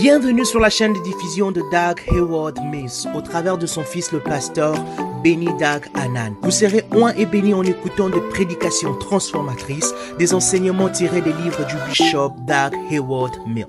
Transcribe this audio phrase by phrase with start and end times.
[0.00, 4.12] Bienvenue sur la chaîne de diffusion de Doug Hayward Mills au travers de son fils
[4.12, 4.74] le pasteur
[5.22, 6.34] Benny Doug Anan.
[6.40, 11.66] Vous serez oint et béni en écoutant des prédications transformatrices, des enseignements tirés des livres
[11.66, 13.66] du bishop Doug Hayward Mills.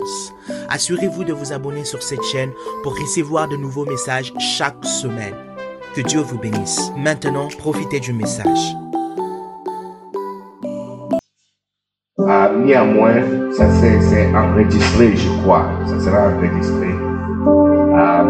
[0.70, 5.36] Assurez-vous de vous abonner sur cette chaîne pour recevoir de nouveaux messages chaque semaine.
[5.96, 6.92] Que Dieu vous bénisse.
[6.96, 8.81] Maintenant, profitez du message.
[12.54, 13.22] Néanmoins,
[13.52, 15.66] ça c'est enregistré, je crois.
[15.86, 16.88] Ça sera enregistré.
[17.96, 18.26] Ah,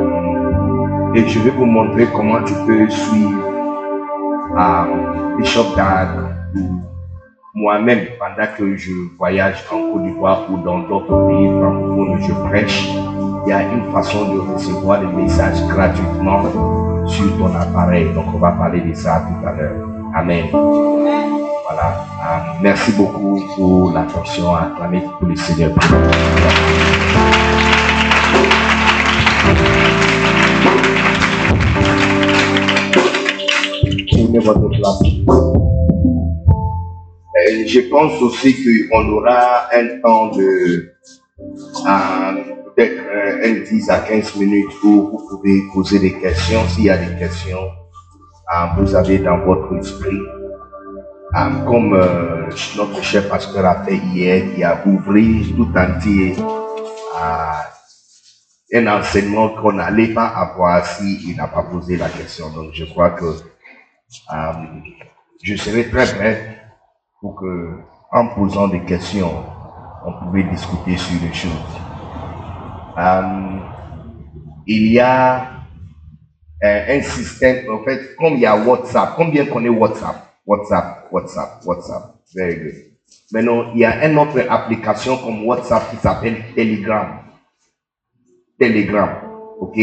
[1.14, 3.44] et je vais vous montrer comment tu peux suivre
[4.58, 4.88] ah,
[5.38, 6.08] Bishop Dag
[7.54, 12.90] moi-même pendant que je voyage en Côte d'Ivoire ou dans d'autres pays francophones je prêche.
[13.45, 16.44] Il y a une façon de recevoir des messages gratuitement
[17.08, 18.14] sur ton appareil.
[18.14, 19.76] Donc on va parler de ça tout à l'heure.
[20.16, 20.45] Amen.
[21.64, 22.06] Voilà.
[22.22, 25.72] Ah, merci beaucoup pour l'attention acclamée pour le Seigneur.
[37.36, 38.56] Euh, je pense aussi
[38.90, 40.92] qu'on aura un temps de
[41.88, 42.31] euh,
[42.75, 46.62] peut-être euh, un 10 à 15 minutes où vous pouvez poser des questions.
[46.70, 50.41] S'il y a des questions, euh, vous avez dans votre esprit.
[51.34, 56.36] Comme euh, notre chef pasteur a fait hier, qui a ouvert tout entier
[57.16, 57.72] à
[58.74, 62.50] un enseignement qu'on n'allait pas avoir s'il n'a pas posé la question.
[62.50, 64.54] Donc je crois que euh,
[65.42, 66.58] je serai très prêt
[67.22, 67.80] pour que,
[68.12, 69.46] en posant des questions,
[70.06, 71.52] on pouvait discuter sur les choses.
[72.98, 73.59] Euh,
[74.68, 75.44] il y a
[76.64, 80.31] euh, un système, en fait, comme il y a WhatsApp, combien connaît WhatsApp?
[80.45, 82.16] WhatsApp, WhatsApp, WhatsApp.
[82.36, 82.92] Very good.
[83.31, 87.20] Maintenant, il y a une autre application comme WhatsApp qui s'appelle Telegram.
[88.59, 89.09] Telegram.
[89.59, 89.78] OK?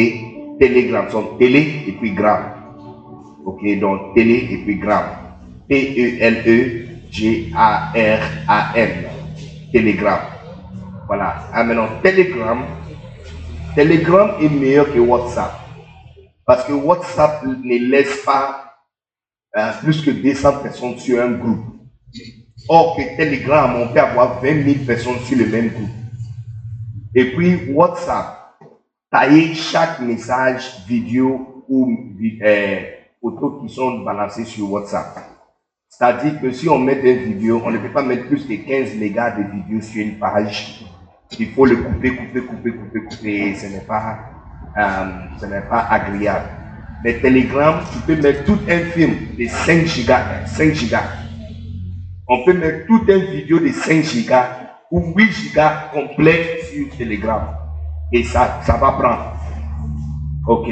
[0.59, 1.06] Telegram,
[1.39, 2.42] télé et puis gram.
[3.46, 3.79] OK?
[3.79, 5.05] Donc, télé et puis gram.
[5.69, 6.89] T-E-L-E-G-A-R-A-M.
[9.73, 10.20] Telegram.
[11.07, 11.36] Voilà.
[11.52, 12.64] Ah, maintenant, Telegram.
[13.75, 15.52] Telegram est meilleur que WhatsApp.
[16.45, 18.67] Parce que WhatsApp ne laisse pas
[19.57, 21.64] euh, plus que 200 personnes sur un groupe.
[22.69, 25.89] Or que Telegram, on peut avoir 20 000 personnes sur le même groupe.
[27.14, 28.58] Et puis WhatsApp,
[29.11, 31.95] tailler chaque message, vidéo ou
[32.42, 32.81] euh,
[33.20, 35.17] photo qui sont balancées sur WhatsApp.
[35.89, 38.95] C'est-à-dire que si on met des vidéos, on ne peut pas mettre plus que 15
[38.97, 40.85] mégas de vidéos sur une page.
[41.39, 43.55] Il faut le couper, couper, couper, couper, couper.
[43.55, 44.19] Ce n'est pas,
[44.77, 45.07] euh,
[45.41, 46.51] ce n'est pas agréable.
[47.05, 51.05] Mais Telegram, tu peux mettre tout un film de 5 gigas, 5 gigas.
[52.29, 54.51] On peut mettre tout un vidéo de 5 gigas
[54.91, 57.55] ou 8 gigas complet sur Telegram.
[58.13, 59.33] Et ça, ça va prendre.
[60.47, 60.69] Ok.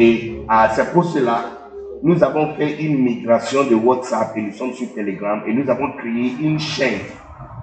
[0.48, 1.44] Ah, c'est pour cela,
[2.02, 5.92] nous avons fait une migration de WhatsApp et nous sommes sur Telegram et nous avons
[5.92, 7.00] créé une chaîne.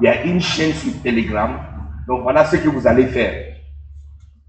[0.01, 1.59] Il y a une chaîne sur Telegram.
[2.07, 3.33] Donc voilà ce que vous allez faire.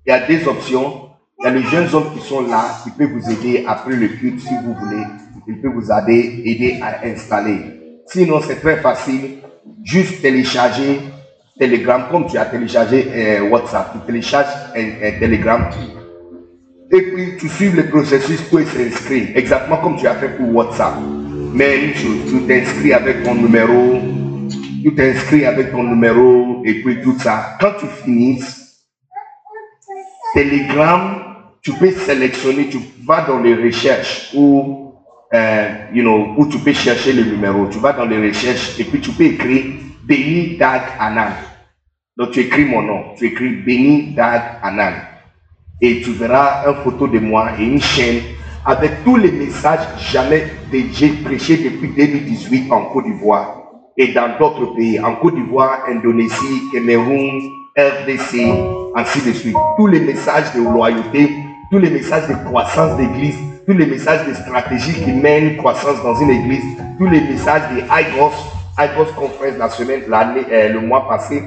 [0.07, 1.04] Il y a des options.
[1.45, 4.09] Il y a les jeunes hommes qui sont là, qui peuvent vous aider après le
[4.09, 5.03] culte si vous voulez.
[5.47, 8.01] Ils peuvent vous aider, aider à installer.
[8.07, 9.41] Sinon, c'est très facile.
[9.83, 11.01] Juste télécharger
[11.59, 13.93] Telegram comme tu as téléchargé euh, WhatsApp.
[13.93, 15.69] Tu télécharges un, un Telegram.
[16.91, 19.37] Et puis, tu suives le processus pour s'inscrire.
[19.37, 20.95] Exactement comme tu as fait pour WhatsApp.
[21.53, 23.99] Mais tu t'inscris avec ton numéro.
[24.83, 27.59] Tu t'inscris avec ton numéro et puis tout ça.
[27.61, 28.65] Quand tu finisses,
[30.35, 31.34] Telegram,
[31.65, 34.93] tu peux sélectionner, tu vas dans les recherches où,
[35.33, 37.67] euh, you know, où tu peux chercher le numéro.
[37.69, 39.65] Tu vas dans les recherches et puis tu peux écrire
[40.05, 41.33] Benny Dag Anan.
[42.19, 44.93] Donc tu écris mon nom, tu écris Benny Dag Anan.
[45.81, 48.21] Et tu verras une photo de moi et une chaîne
[48.67, 50.47] avec tous les messages jamais
[50.93, 53.63] j'ai prêchés depuis 2018 en Côte d'Ivoire
[53.97, 57.41] et dans d'autres pays, en Côte d'Ivoire, Indonésie, Cameroun,
[57.77, 58.41] RDC,
[58.95, 59.57] ainsi de suite.
[59.77, 64.35] Tous les messages de loyauté, tous les messages de croissance d'église, tous les messages de
[64.35, 66.65] stratégie qui mènent croissance dans une église,
[66.99, 68.33] tous les messages de IGOS,
[68.79, 71.43] IGOS Conférence nationale l'année, euh, le mois passé,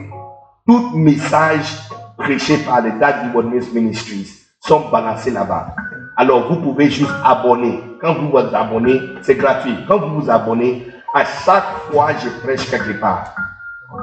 [0.65, 1.77] tous les messages
[2.17, 4.27] prêchés par les Dad Wonders Ministries
[4.59, 5.75] sont balancés là-bas.
[6.17, 7.79] Alors vous pouvez juste abonner.
[8.01, 9.75] Quand vous vous abonnez, c'est gratuit.
[9.87, 13.35] Quand vous vous abonnez, à chaque fois je prêche quelque part,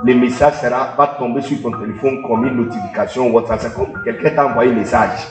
[0.05, 3.61] le message sera, va tomber sur ton téléphone comme une notification WhatsApp.
[3.61, 5.26] C'est comme quelqu'un t'a envoyé un message.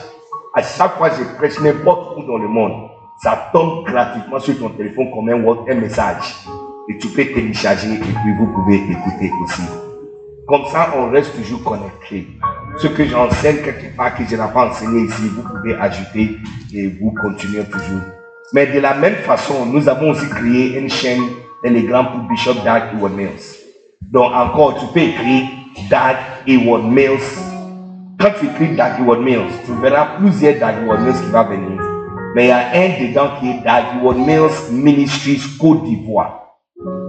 [0.56, 2.88] À chaque fois que je prêche n'importe où dans le monde,
[3.22, 6.36] ça tombe gratuitement sur ton téléphone comme un, Whats- un message.
[6.88, 9.62] Et tu peux télécharger et puis vous pouvez écouter aussi.
[10.46, 12.28] Comme ça, on reste toujours connecté.
[12.76, 16.36] ce que j'enseigne quelque part que je n'ai pas enseigné ici, vous pouvez ajouter
[16.74, 18.02] et vous continuez toujours.
[18.52, 21.22] Mais de la même façon, nous avons aussi créé une chaîne
[21.62, 23.30] Telegram pour Bishop Dag Eward Mills.
[24.02, 25.46] Donc encore, tu peux écrire
[25.88, 26.16] Dag
[26.46, 27.53] Eward Mills.
[28.20, 31.80] Quand tu écris Dag Eward Mills, tu verras plusieurs Dag Eward Mills qui va venir.
[32.34, 36.46] Mais il y a un dedans qui est Dag Eward Mills Ministries Côte d'Ivoire.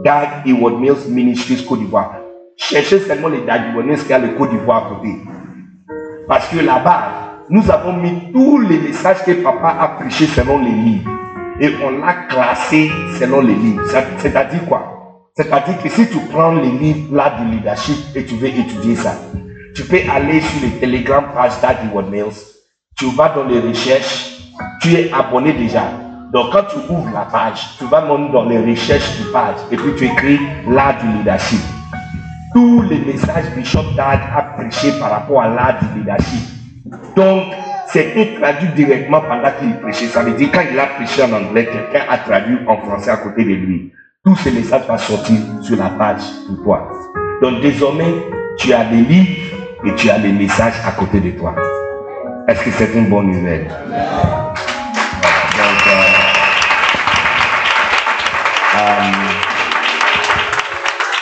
[0.03, 2.15] Dag Eward Mills Ministries Côte d'Ivoire.
[2.57, 5.09] Cherchez seulement les Dag Eward Mills qui a le Côte d'Ivoire à côté.
[6.27, 10.71] Parce que là-bas, nous avons mis tous les messages que papa a prêchés selon les
[10.71, 11.11] livres.
[11.59, 13.83] Et on l'a classé selon les livres.
[14.17, 15.31] C'est-à-dire quoi?
[15.35, 19.15] C'est-à-dire que si tu prends les livres là du leadership et tu veux étudier ça,
[19.75, 22.25] tu peux aller sur les Telegram page d'Adi Mills.
[22.97, 24.39] Tu vas dans les recherches.
[24.81, 25.83] Tu es abonné déjà.
[26.31, 29.75] Donc quand tu ouvres la page, tu vas même dans les recherches du page et
[29.75, 31.59] puis tu écris l'art du leadership
[32.55, 36.39] tous les messages Bishop Dag a prêché par rapport à l'art du leadership.
[37.17, 37.43] Donc,
[37.87, 40.05] c'était traduit directement pendant qu'il prêchait.
[40.05, 43.17] Ça veut dire quand il a prêché en anglais, quelqu'un a traduit en français à
[43.17, 43.91] côté de lui.
[44.23, 46.89] Tous ces messages vont sortir sur la page pour toi.
[47.41, 48.13] Donc désormais,
[48.57, 49.44] tu as des livres
[49.85, 51.55] et tu as des messages à côté de toi.
[52.47, 53.67] Est-ce que c'est une bonne nouvelle?
[53.67, 53.77] Donc,
[55.87, 56.03] euh,
[58.77, 59.11] euh,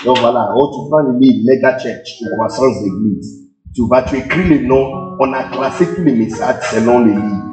[0.05, 3.49] donc voilà, oh, tu prends le livre Mega Church, croissance d'église.
[3.75, 5.15] Tu vas, tu écris le nom.
[5.19, 7.45] On a classé tous les messages selon les livres.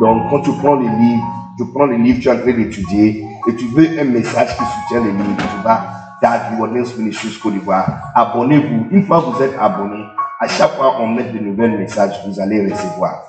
[0.00, 1.24] Donc quand tu prends les livres,
[1.56, 4.64] tu prends les livres, tu es en train d'étudier et tu veux un message qui
[4.64, 8.10] soutient les livres, tu vas dans Ministries Côte d'Ivoire.
[8.14, 8.88] Abonnez-vous.
[8.90, 10.04] Une fois que vous êtes abonné,
[10.40, 13.22] à chaque fois qu'on met de nouveaux messages, vous allez recevoir.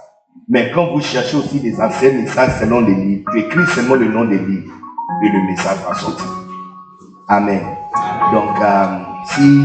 [0.48, 4.06] Mais quand vous cherchez aussi des anciens messages selon les livres, tu écris seulement le
[4.06, 4.74] nom des livres
[5.24, 6.26] et le message va sortir.
[7.28, 7.62] Amen.
[8.32, 8.86] Donc, euh,
[9.26, 9.62] si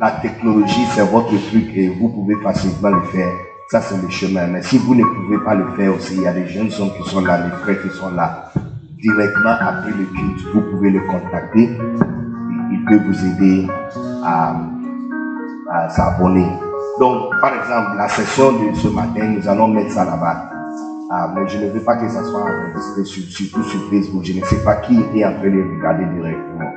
[0.00, 3.30] la technologie, c'est votre truc et vous pouvez facilement le faire,
[3.70, 4.46] ça c'est le chemin.
[4.46, 6.92] Mais si vous ne pouvez pas le faire aussi, il y a des jeunes hommes
[6.96, 8.52] qui sont là, les frères qui sont là.
[9.00, 11.70] Directement après le culte, vous pouvez le contacter.
[12.72, 13.66] Il peut vous aider
[14.24, 14.56] à,
[15.90, 16.46] s'abonner.
[17.00, 20.50] Donc, par exemple, la session de ce matin, nous allons mettre ça là-bas.
[21.10, 22.44] Ah, mais je ne veux pas que ça soit
[23.04, 24.24] surtout sur Facebook.
[24.24, 26.70] Je ne sais pas qui est en train de regarder directement.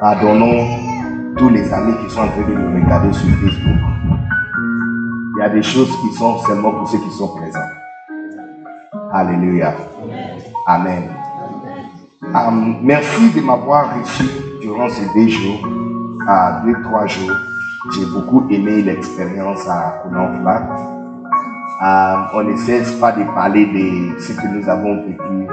[0.00, 0.66] Pardonnons
[1.36, 3.78] tous les amis qui sont en train de nous regarder sur Facebook.
[5.36, 7.60] Il y a des choses qui sont seulement pour ceux qui sont présents.
[9.12, 9.74] Alléluia.
[10.66, 11.04] Amen.
[12.34, 14.24] Um, merci de m'avoir reçu
[14.72, 15.68] durant ces deux jours,
[16.26, 17.36] à deux, trois jours.
[17.94, 20.68] J'ai beaucoup aimé l'expérience à Kononfla.
[21.82, 25.48] Um, on ne cesse pas de parler de ce que nous avons vécu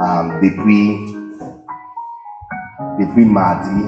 [0.00, 1.14] um, depuis
[2.98, 3.84] depuis mardi.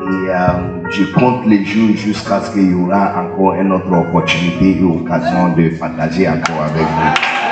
[0.00, 4.78] Et euh, je compte les jours jusqu'à ce qu'il y aura encore une autre opportunité
[4.78, 7.43] et occasion de partager encore avec vous.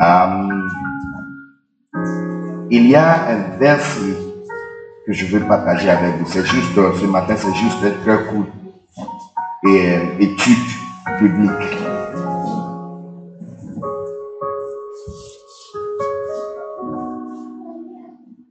[0.00, 0.68] Euh,
[2.70, 4.16] il y a un verset
[5.06, 6.26] que je veux partager avec vous.
[6.26, 8.46] C'est juste, ce matin, c'est juste un très court
[9.66, 10.56] et, euh, étude
[11.18, 11.50] publique.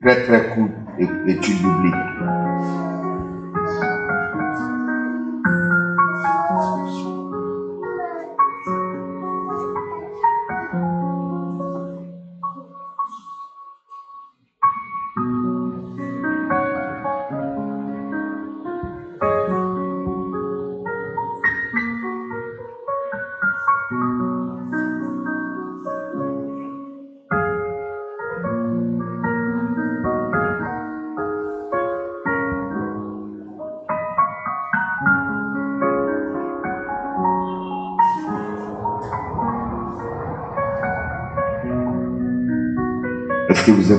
[0.02, 0.70] très très court
[1.28, 2.87] étude biblique.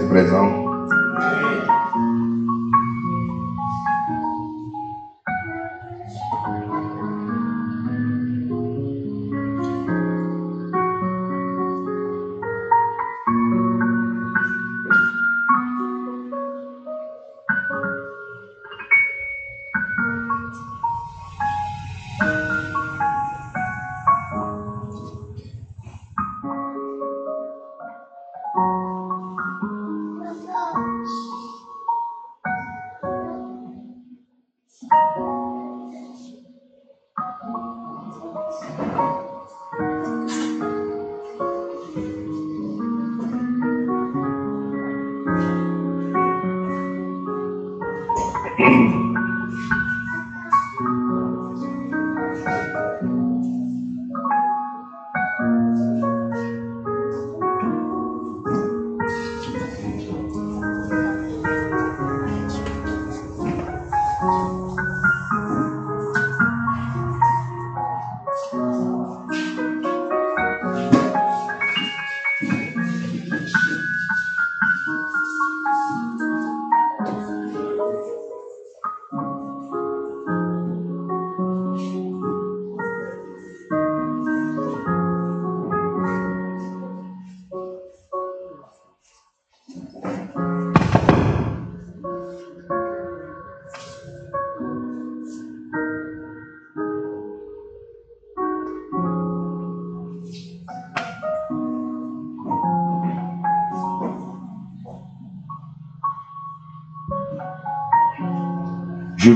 [0.07, 0.58] Vous êtes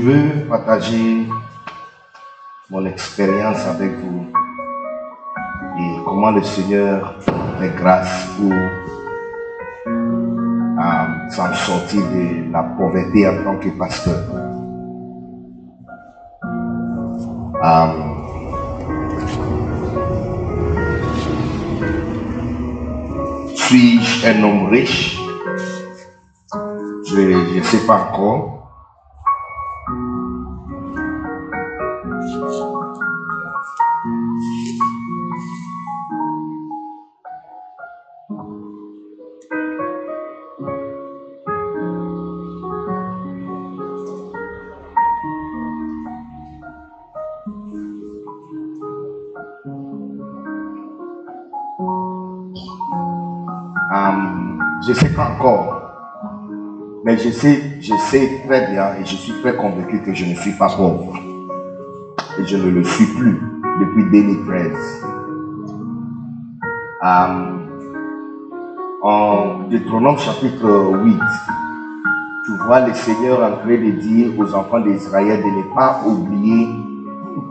[0.03, 1.27] veux partager
[2.69, 4.25] mon expérience avec vous
[5.79, 7.17] et comment le Seigneur
[7.59, 8.69] fait grâce pour euh,
[11.29, 14.19] s'en sortir de la pauvreté en tant que pasteur.
[17.63, 17.87] Euh,
[23.55, 25.17] Suis-je un homme riche?
[27.07, 28.62] Je ne sais pas encore.
[57.13, 60.33] Mais je sais, je sais très bien et je suis très convaincu que je ne
[60.33, 61.13] suis pas pauvre.
[62.39, 63.39] Et je ne le suis plus
[63.79, 65.05] depuis 2013.
[67.03, 67.67] Um,
[69.03, 71.19] en Deutéronome chapitre 8,
[72.45, 76.67] tu vois le Seigneur en train de dire aux enfants d'Israël de ne pas oublier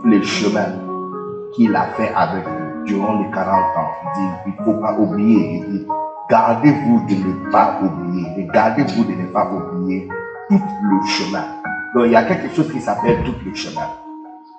[0.01, 0.73] tous les chemins
[1.55, 3.91] qu'il a fait avec eux durant les 40 ans.
[4.03, 5.63] Il dit, il ne faut pas oublier.
[5.63, 5.87] Il dit,
[6.29, 8.47] gardez-vous de ne pas oublier.
[8.53, 10.07] Gardez-vous de ne pas oublier
[10.49, 11.45] tout le chemin.
[11.93, 13.87] Donc, il y a quelque chose qui s'appelle tout le chemin.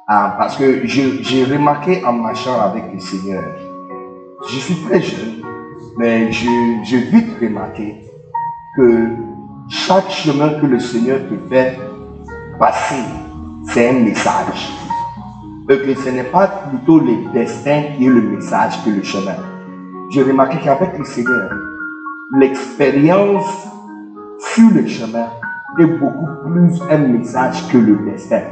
[0.07, 3.43] Ah, parce que j'ai remarqué en marchant avec le Seigneur,
[4.47, 5.43] je suis très jeune,
[5.97, 8.03] mais j'ai vite remarqué
[8.77, 9.09] que
[9.69, 11.79] chaque chemin que le Seigneur te fait
[12.59, 13.03] passer,
[13.67, 14.69] c'est un message.
[15.71, 19.37] Et que ce n'est pas plutôt le destin qui est le message que le chemin
[20.15, 21.51] j'ai remarqué qu'avec le Seigneur,
[22.39, 23.67] l'expérience
[24.39, 25.27] sur le chemin
[25.81, 28.43] est beaucoup plus un message que le destin.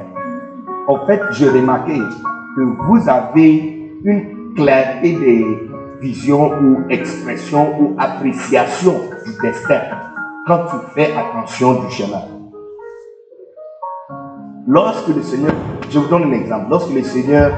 [0.89, 1.97] En fait, j'ai remarqué
[2.57, 9.83] que vous avez une clarté de vision ou expression ou appréciation du destin
[10.49, 12.23] quand tu fais attention du chemin.
[14.67, 15.53] Lorsque le Seigneur,
[15.89, 17.53] je vous donne un exemple, lorsque le Seigneur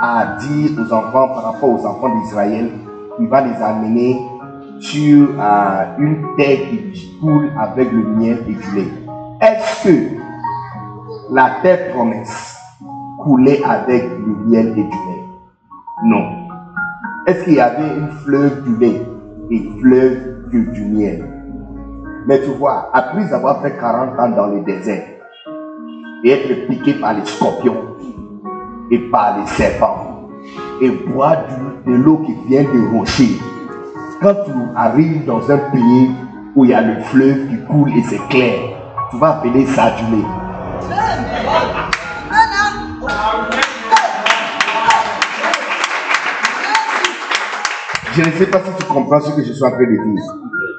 [0.00, 2.70] a dit aux enfants par rapport aux enfants d'Israël,
[3.18, 4.16] il va les amener
[4.80, 6.58] sur euh, une terre
[6.92, 8.88] qui coule avec le miel et du lait.
[9.40, 9.98] Est-ce que
[11.30, 12.56] la terre promesse
[13.18, 15.24] coulait avec le miel et du lait?
[16.04, 16.30] Non.
[17.26, 19.02] Est-ce qu'il y avait une fleuve du lait
[19.50, 21.24] et fleuve du miel?
[22.26, 25.04] Mais tu vois, après avoir fait 40 ans dans le désert
[26.24, 27.96] et être piqué par les scorpions
[28.90, 30.11] et par les serpents,
[30.82, 31.44] et boire
[31.86, 33.38] de l'eau qui vient de rocher.
[34.20, 36.10] Quand tu arrives dans un pays
[36.56, 38.58] où il y a le fleuve qui coule et c'est clair,
[39.10, 40.26] tu vas appeler ça du lait.
[48.14, 50.02] Je ne sais pas si tu comprends ce que je suis en train de dire.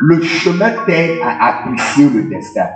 [0.01, 2.67] Le chemin t'aide à apprécier le destin.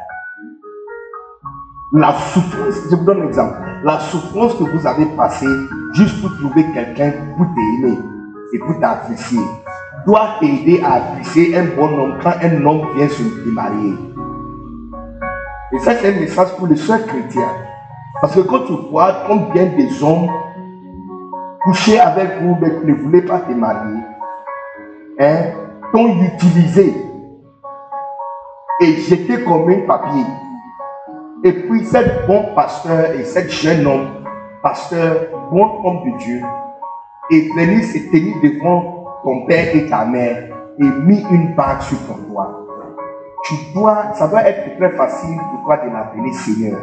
[1.93, 3.59] La souffrance, je vous donne un exemple.
[3.85, 5.47] La souffrance que vous avez passée
[5.93, 7.97] juste pour trouver quelqu'un pour t'aimer
[8.51, 9.39] et pour t'apprécier
[10.05, 13.93] doit t'aider à apprécier un bon homme quand un homme vient se marier.
[15.71, 17.53] Et ça, c'est un message pour les seuls chrétiens.
[18.19, 20.29] Parce que quand tu vois combien des hommes
[21.63, 24.01] couchés avec vous mais ne voulaient pas te marier,
[25.19, 25.37] hein,
[25.93, 26.93] t'ont utilisé
[28.81, 30.25] et jeté comme un papier.
[31.43, 34.07] Et puis, cet bon pasteur et cet jeune homme,
[34.63, 36.41] pasteur, bon homme de Dieu,
[37.31, 41.97] est venu se tenir devant ton père et ta mère et mis une bague sur
[42.07, 42.65] ton doigt.
[43.43, 46.79] Tu dois, ça doit être très facile pour toi de l'appeler Seigneur.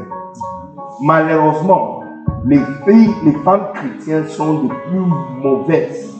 [1.02, 2.00] Malheureusement,
[2.46, 5.00] les filles, les femmes chrétiennes sont les plus
[5.42, 6.14] mauvaises.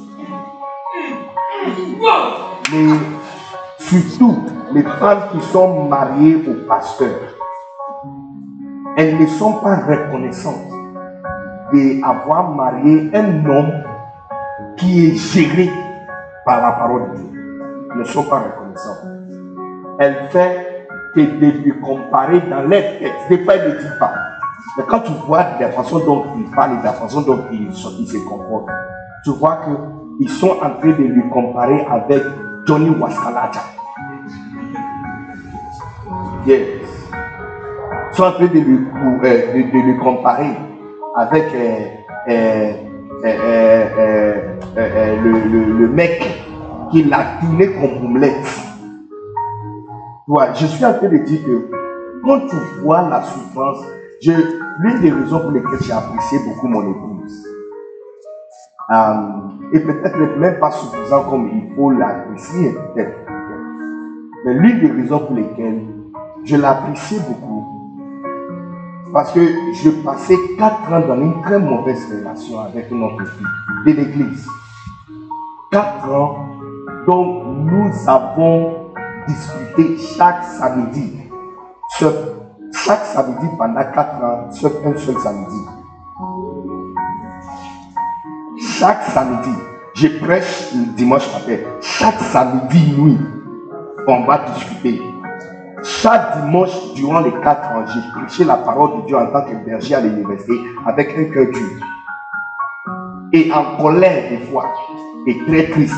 [2.72, 2.94] Mais
[3.78, 4.36] surtout,
[4.72, 7.33] les femmes qui sont mariées au pasteur
[8.96, 10.70] elles ne sont pas reconnaissantes
[11.72, 13.72] d'avoir marié un homme
[14.76, 15.70] qui est géré
[16.44, 17.88] par la parole de Dieu.
[17.92, 19.04] Elles ne sont pas reconnaissantes.
[19.98, 23.28] Elle fait que de lui comparer dans les textes.
[23.28, 24.12] Des fois, ne dit pas.
[24.76, 28.18] Mais quand tu vois la façon dont il parle et la façon dont il, se
[28.28, 28.68] comporte,
[29.24, 29.60] tu vois
[30.18, 32.22] qu'ils sont en train de lui comparer avec
[32.66, 33.60] Johnny Waskalata.
[38.14, 38.78] Yes sont en train de lui,
[39.24, 40.50] euh, de, lui comparer
[41.16, 42.72] avec euh,
[43.24, 46.22] euh, le, le, mec
[46.92, 48.46] qui l'a tourné comme omelette.
[50.54, 51.70] je suis en train de dire que
[52.24, 53.84] quand tu vois la souffrance,
[54.80, 57.46] L'une des raisons pour lesquelles j'ai apprécié beaucoup mon épouse,
[59.72, 63.18] et peut-être même pas suffisant comme il faut l'apprécier, peut-être.
[64.46, 65.84] Mais l'une des raisons pour lesquelles
[66.42, 67.63] je l'appréciais beaucoup,
[69.14, 73.46] parce que je passais quatre ans dans une très mauvaise relation avec notre fille
[73.86, 74.44] de l'église.
[75.70, 76.36] Quatre ans.
[77.06, 78.90] Donc nous avons
[79.28, 81.30] discuté chaque samedi.
[82.00, 85.60] chaque samedi pendant quatre ans, sauf un seul samedi.
[88.58, 89.56] Chaque samedi,
[89.94, 91.62] je prêche le dimanche matin.
[91.80, 93.18] Chaque samedi nuit,
[94.08, 95.13] on va discuter.
[95.84, 99.54] Chaque dimanche, durant les quatre ans, j'ai prêché la parole de Dieu en tant que
[99.66, 100.54] berger à l'université
[100.86, 101.86] avec un cœur dur.
[103.34, 104.64] Et en colère des fois.
[105.26, 105.94] Et très triste.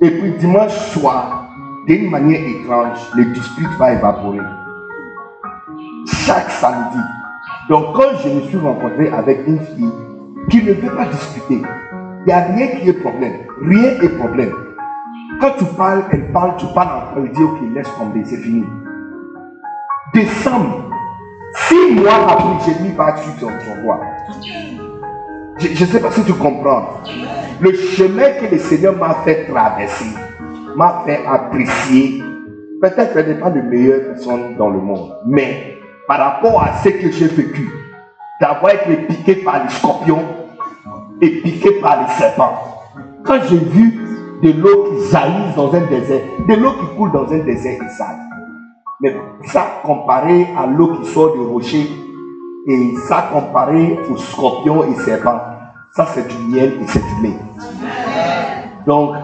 [0.00, 1.46] Et puis dimanche soir,
[1.86, 4.40] d'une manière étrange, le dispute va évaporer.
[6.06, 6.98] Chaque samedi.
[7.68, 9.92] Donc quand je me suis rencontré avec une fille
[10.50, 13.34] qui ne veut pas discuter, il n'y a rien qui est problème.
[13.62, 14.52] Rien est problème.
[15.42, 18.64] Quand tu parles, elle parle, tu parles encore, elle dit ok, laisse tomber, c'est fini.
[20.14, 20.88] Décembre,
[21.66, 23.98] six mois après, j'ai mis battu dans ton roi.
[25.58, 27.00] Je ne sais pas si tu comprends.
[27.58, 30.14] Le chemin que le Seigneur m'a fait traverser,
[30.76, 32.22] m'a fait apprécier.
[32.80, 35.76] Peut-être qu'elle n'est pas la meilleure personne dans le monde, mais
[36.06, 37.68] par rapport à ce que j'ai vécu,
[38.40, 40.22] d'avoir été piqué par les scorpions
[41.20, 42.84] et piqué par les serpents,
[43.24, 43.98] quand j'ai vu
[44.42, 47.88] de l'eau qui jaillit dans un désert, de l'eau qui coule dans un désert et
[47.90, 48.18] sale.
[49.00, 51.88] Mais ça comparé à l'eau qui sort du rocher
[52.66, 55.40] et ça comparé aux scorpions et serpents,
[55.94, 57.36] ça c'est du miel et c'est du lait.
[58.86, 59.14] Donc,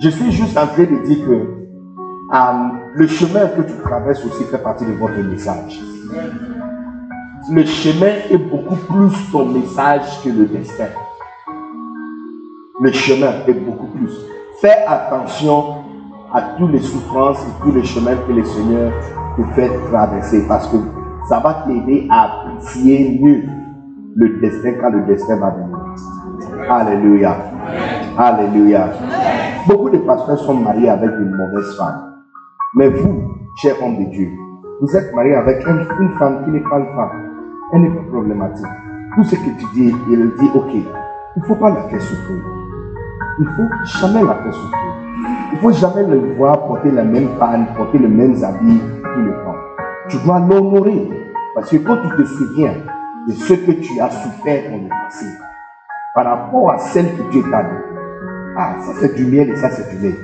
[0.00, 4.44] je suis juste en train de dire que euh, le chemin que tu traverses aussi
[4.44, 5.80] fait partie de votre message.
[7.50, 10.88] Le chemin est beaucoup plus ton message que le destin
[12.80, 14.12] le chemin est beaucoup plus.
[14.60, 15.78] Fais attention
[16.32, 18.92] à toutes les souffrances et tous les chemins que le Seigneur
[19.36, 20.76] te fait traverser parce que
[21.28, 23.42] ça va t'aider à apprécier mieux
[24.14, 25.76] le destin quand le destin va venir.
[26.70, 27.36] Alléluia.
[28.16, 28.90] Alléluia.
[29.66, 32.14] Beaucoup de pasteurs sont mariés avec une mauvaise femme.
[32.74, 33.22] Mais vous,
[33.56, 34.30] cher homme de Dieu,
[34.80, 35.86] vous êtes marié avec une,
[36.18, 37.10] femme qui n'est pas une femme.
[37.72, 38.66] Elle n'est pas problématique.
[39.16, 42.57] Tout ce que tu dis, il dit, ok, il ne faut pas la faire souffrir
[43.40, 43.68] il ne faut
[44.00, 44.92] jamais la faire souffrir.
[45.52, 49.20] Il ne faut jamais le voir porter la même panne, porter les mêmes habits tout
[49.20, 49.54] le temps.
[50.08, 51.08] Tu dois l'honorer.
[51.54, 52.74] Parce que quand tu te souviens
[53.26, 55.26] de ce que tu as souffert dans le passé,
[56.14, 58.00] par rapport à celle que Dieu t'a donnée,
[58.56, 60.18] ah, ça c'est du miel et ça c'est du lait.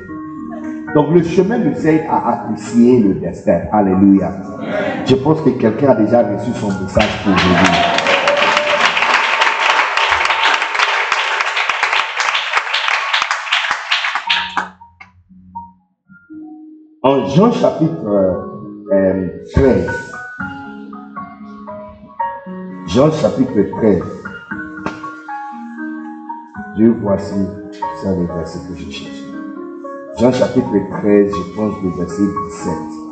[0.95, 3.63] Donc le chemin nous aide à apprécier le destin.
[3.73, 4.33] Alléluia.
[5.07, 8.04] Je pense que quelqu'un a déjà reçu son message pour aujourd'hui.
[17.29, 18.51] Jean chapitre
[19.55, 19.87] 13, euh,
[22.87, 24.03] Jean chapitre 13,
[26.77, 27.35] Dieu voici,
[28.01, 29.23] c'est le verset que je cherche.
[30.19, 30.69] Jean chapitre
[31.01, 33.04] 13, je pense le verset 17.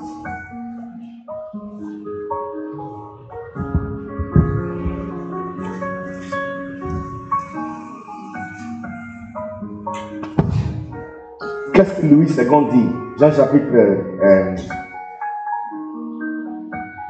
[11.72, 12.88] Qu'est-ce que Louis II dit?
[13.18, 14.56] Jean chapitre, euh,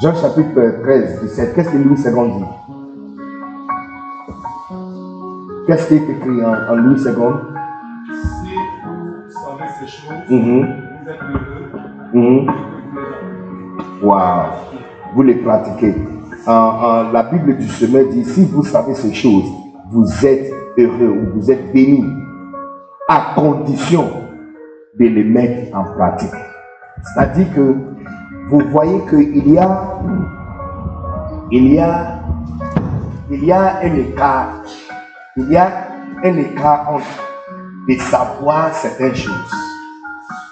[0.00, 1.54] Jean chapitre 13, 17.
[1.54, 2.44] Qu'est-ce que Louis II dit?
[5.66, 7.10] Qu'est-ce qui est écrit en, Louis II Si
[8.84, 11.18] vous savez ces choses, vous êtes
[12.14, 12.46] heureux.
[14.00, 14.42] Wow.
[15.14, 15.94] Vous les pratiquez.
[16.46, 19.50] la Bible du chemin dit si vous savez ces choses,
[19.90, 22.04] vous êtes heureux ou vous êtes béni.
[23.08, 24.21] À condition
[24.98, 26.30] de les mettre en pratique.
[27.02, 27.76] C'est-à-dire que
[28.50, 30.00] vous voyez qu'il y a,
[31.50, 32.20] il y a,
[33.30, 34.62] il y a un écart,
[35.36, 35.88] il y a
[36.22, 37.06] un écart entre
[37.88, 39.52] de savoir certaines choses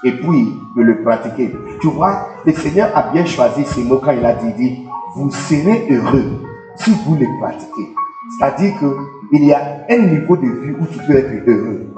[0.03, 1.55] et puis de le pratiquer.
[1.81, 4.85] Tu vois, le Seigneur a bien choisi ces mots quand il a dit, dit
[5.17, 6.43] vous serez heureux
[6.77, 7.95] si vous les pratiquez.
[8.39, 11.90] C'est-à-dire qu'il y a un niveau de vie où tu peux être heureux.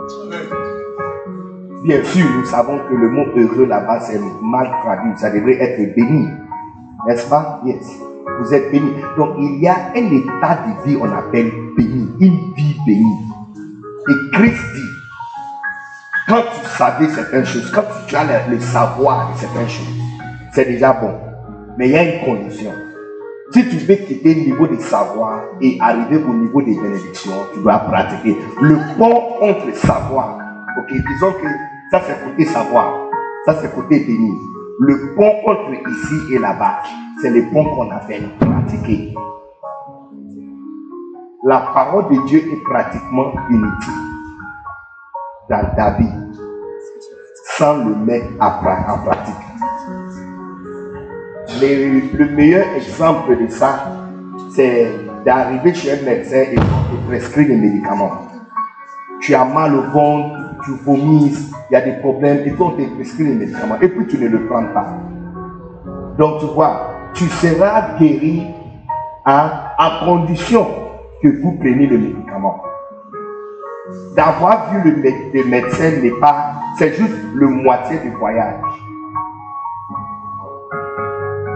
[1.84, 5.10] Bien sûr, nous savons que le mot heureux là-bas, c'est mal traduit.
[5.16, 6.28] Ça devrait être béni.
[7.08, 7.60] N'est-ce pas?
[7.64, 7.98] Yes.
[8.40, 8.92] Vous êtes béni.
[9.16, 12.08] Donc, il y a un état de vie, on appelle béni.
[12.20, 13.18] Une vie bénie.
[14.08, 14.92] Et Christ dit,
[16.28, 20.00] quand tu savais certaines choses, quand tu as le, savoir de certaines choses,
[20.52, 21.12] c'est déjà bon.
[21.78, 22.70] Mais il y a une condition.
[23.52, 27.60] Si tu veux quitter le niveau de savoir et arriver au niveau des bénédictions, tu
[27.60, 28.36] dois pratiquer.
[28.60, 30.38] Le pont entre le savoir,
[30.78, 32.92] ok, disons que ça c'est côté savoir,
[33.44, 34.32] ça c'est côté béni.
[34.80, 36.78] Le pont entre ici et là-bas,
[37.20, 39.14] c'est le pont qu'on appelle pratiquer.
[41.44, 43.92] La parole de Dieu est pratiquement inutile
[45.48, 46.08] dans ta vie
[47.58, 48.50] sans le mettre en
[49.04, 49.52] pratique
[51.60, 53.84] le meilleur exemple de ça,
[54.50, 54.90] c'est
[55.24, 58.31] d'arriver chez un médecin et de prescrire des médicaments.
[59.22, 61.32] Tu as mal au ventre, tu vomis,
[61.70, 64.18] il y a des problèmes, et puis on te prescrit des médicaments, et puis tu
[64.18, 64.86] ne le prends pas.
[66.18, 68.46] Donc tu vois, tu seras guéri
[69.24, 70.66] à condition
[71.22, 72.62] que vous preniez le médicament.
[74.16, 78.60] D'avoir vu le, le médecin n'est pas, c'est juste le moitié du voyage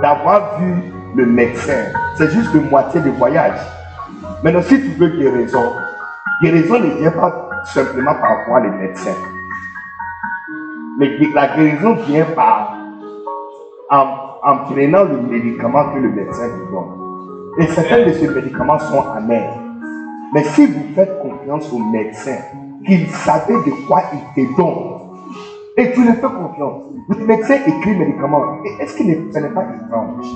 [0.03, 0.75] d'avoir vu
[1.15, 1.85] le médecin,
[2.17, 3.59] c'est juste la moitié du voyage.
[4.43, 5.73] Maintenant, si tu veux guérison,
[6.43, 9.15] guérison ne vient pas simplement par voir le médecin.
[10.99, 12.75] Mais la guérison vient par
[13.91, 17.53] en, prenant le médicament que le médecin vous donne.
[17.59, 19.59] Et certains de ces médicaments sont amers.
[20.33, 22.37] Mais si vous faites confiance au médecin,
[22.85, 24.97] qu'il savait de quoi il te donne,
[25.77, 26.85] et tu ne fais confiance.
[27.09, 28.63] Le médecin écrit médicaments.
[28.81, 30.27] Est-ce qu'il ne connaît pas étrange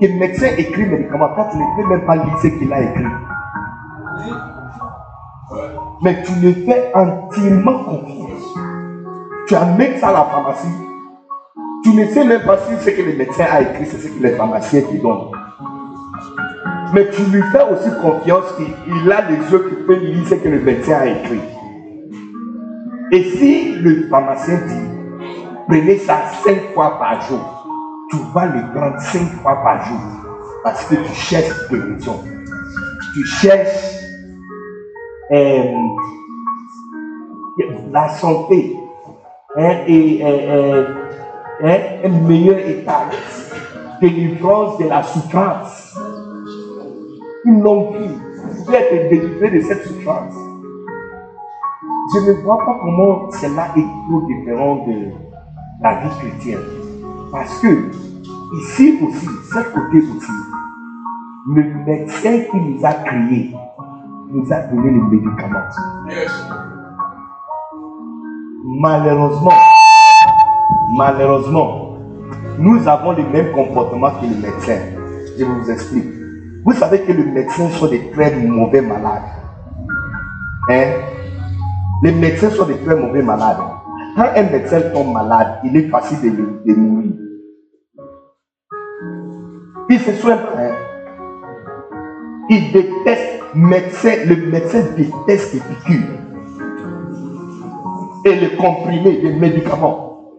[0.00, 2.82] que le médecin écrit médicaments quand tu ne peux même pas lire ce qu'il a
[2.82, 3.04] écrit?
[6.02, 8.54] Mais tu ne fais entièrement confiance.
[9.46, 10.68] Tu amènes ça à la pharmacie.
[11.82, 14.22] Tu ne sais même pas si ce que le médecin a écrit, c'est ce que
[14.22, 15.30] les pharmaciens te donnent.
[16.92, 20.48] Mais tu lui fais aussi confiance qu'il a les yeux qui peuvent lire ce que
[20.48, 21.40] le médecin a écrit.
[23.12, 25.24] Et si le pharmacien dit,
[25.66, 27.40] prenez ça cinq fois par jour,
[28.10, 29.98] tu vas le prendre cinq fois par jour
[30.62, 32.22] parce que tu cherches guérison.
[33.14, 33.97] Tu cherches
[35.30, 35.74] euh,
[37.90, 38.76] la santé
[39.56, 40.22] hein, et
[41.62, 43.06] un meilleur état,
[44.00, 45.98] délivrance de la souffrance,
[47.44, 48.14] une longue vie.
[48.58, 50.34] Tu peux être délivré de cette souffrance.
[52.14, 55.10] Je ne vois pas comment cela est trop différent de
[55.82, 56.60] la vie chrétienne.
[57.30, 57.90] Parce que
[58.60, 60.32] ici aussi, ce côté aussi,
[61.54, 63.54] le médecin qui nous a créés
[64.30, 65.68] nous a donné les médicaments.
[68.64, 69.52] Malheureusement,
[70.96, 71.98] malheureusement,
[72.58, 74.78] nous avons le même comportement que le médecin.
[75.38, 76.04] Je vous explique.
[76.64, 79.22] Vous savez que le médecin sont des très mauvais malades.
[80.70, 80.92] Hein?
[82.02, 83.58] Les médecins sont des très mauvais malades.
[84.16, 87.12] Quand un médecin tombe malade, il est facile de, le mourir.
[89.88, 90.60] Il se soigne pas.
[90.60, 90.87] Hein?
[92.50, 96.08] Il déteste médecin, le médecin déteste les piqûres
[98.24, 100.32] et les comprimés, les médicaments.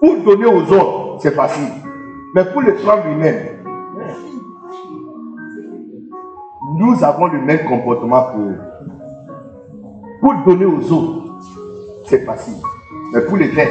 [0.00, 1.68] Pour donner aux autres, c'est facile.
[2.34, 3.64] Mais pour le soin lui-même,
[6.78, 8.58] nous avons le même comportement que
[10.20, 11.34] pour donner aux autres,
[12.06, 12.56] c'est facile.
[13.12, 13.68] Mais pour les faire,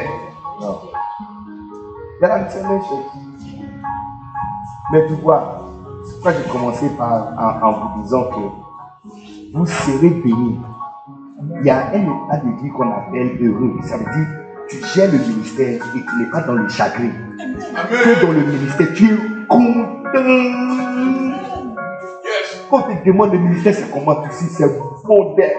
[0.62, 0.80] non.
[2.22, 3.06] Il la même chose.
[4.92, 5.65] Mais tu vois,
[6.26, 10.60] pourquoi j'ai commencé par, en, vous disant que vous serez bénis.
[11.60, 13.76] Il y a un état de vie qu'on appelle heureux.
[13.84, 14.28] Ça veut dire
[14.68, 17.12] tu gères le ministère et tu n'es pas dans le chagrin.
[17.38, 19.86] Que dans le ministère, tu es content.
[22.72, 25.52] Quand tu te demandes le ministère, c'est comment tu sais, c'est bonheur.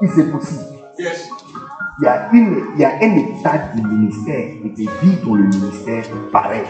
[0.00, 0.62] Si c'est possible.
[1.98, 5.34] Il y, a une, il y a un état du ministère et de vie dans
[5.34, 6.62] le ministère pareil.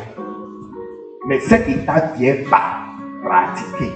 [1.26, 2.84] Mais cet état vient pas
[3.22, 3.92] pratiquer.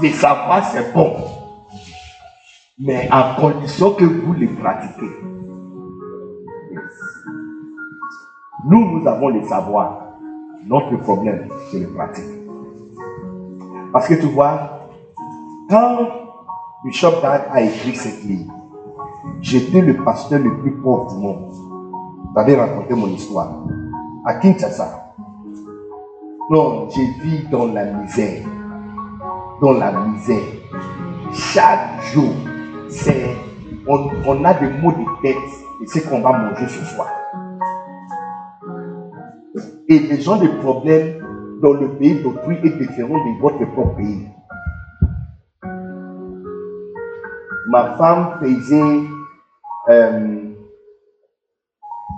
[0.00, 1.16] De savoir c'est bon.
[2.78, 5.10] Mais à condition que vous le pratiquez.
[8.64, 9.98] Nous, nous avons le savoir.
[10.66, 12.24] Notre problème, c'est le pratique.
[13.92, 14.88] Parce que tu vois,
[15.68, 16.22] quand
[16.84, 18.52] Bishop Dag a écrit cette livre.
[19.40, 21.52] J'étais le pasteur le plus pauvre du monde.
[22.34, 23.52] J'avais raconté mon histoire.
[24.24, 25.01] À Kinshasa.
[26.52, 28.44] Non, j'ai vis dans la misère.
[29.62, 30.44] Dans la misère.
[31.32, 32.34] Chaque jour,
[32.90, 33.34] c'est,
[33.86, 35.34] on, a des mots de tête
[35.80, 37.08] et c'est qu'on va manger ce soir.
[39.88, 44.28] Et les gens des problèmes dans le pays d'autrui est différent de votre propre pays.
[47.68, 49.00] Ma femme faisait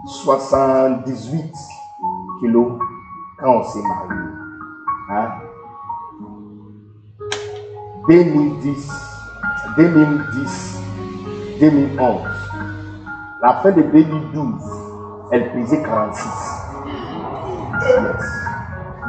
[0.07, 1.51] 78 euh,
[2.41, 2.73] kilos
[3.39, 4.21] quand on s'est marié.
[5.11, 5.29] Hein?
[8.09, 8.91] 2010,
[9.77, 10.81] 2010,
[11.61, 12.21] 2011.
[13.43, 14.45] La fin de 2012,
[15.33, 16.29] elle pesait 46.
[17.81, 18.45] Yes.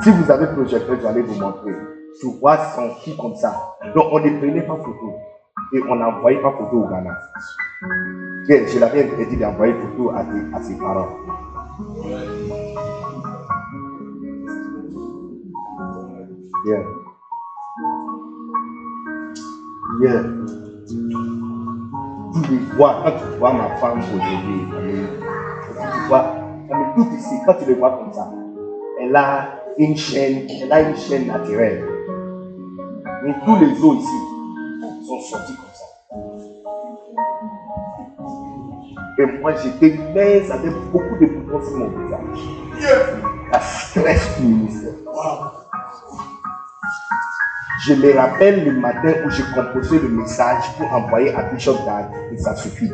[0.02, 1.76] Si vous avez projecteur, j'allais vous montrer.
[2.20, 3.76] Tu vois son cul comme ça.
[3.96, 5.14] Donc on ne prenait pas photo.
[5.74, 7.12] Et on n'envoyait pas photo au Ghana.
[8.48, 11.10] Je l'avais dit d'envoyer photo à ses parents.
[16.66, 16.82] Yeah.
[20.02, 20.24] Yeah.
[22.76, 24.66] Vois, quand tu vois ma femme aujourd'hui,
[25.70, 26.26] tu vois,
[26.68, 28.32] Camille, tout ici, quand tu les vois comme ça,
[29.00, 31.86] elle a une chaîne, elle a une chaîne naturelle.
[33.24, 34.20] Mais tous les os ici
[35.08, 35.86] sont sortis comme ça.
[39.20, 42.40] Et moi, j'étais mince avec beaucoup de boutons sur mon visage.
[43.52, 44.94] La stress ministère.
[47.84, 52.10] Je me rappelle le matin où j'ai composé le message pour envoyer à Bishop Dag
[52.32, 52.90] et ça suffit.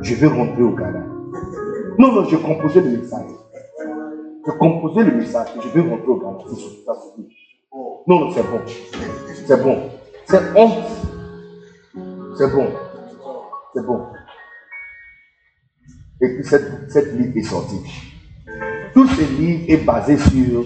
[0.00, 1.04] Je veux rentrer au Ghana.
[1.98, 3.30] Non, non, j'ai composé le message.
[4.46, 6.38] J'ai composé le message et je veux rentrer au Ghana.
[6.86, 7.28] Ça suffit.
[8.06, 8.60] Non, non, c'est bon.
[9.44, 9.90] C'est bon.
[10.24, 10.84] C'est honte.
[12.38, 12.68] C'est bon.
[13.74, 14.00] C'est bon.
[16.22, 17.80] Et puis cette, cette livre est sortie.
[18.94, 20.64] Tout ce livre est basé sur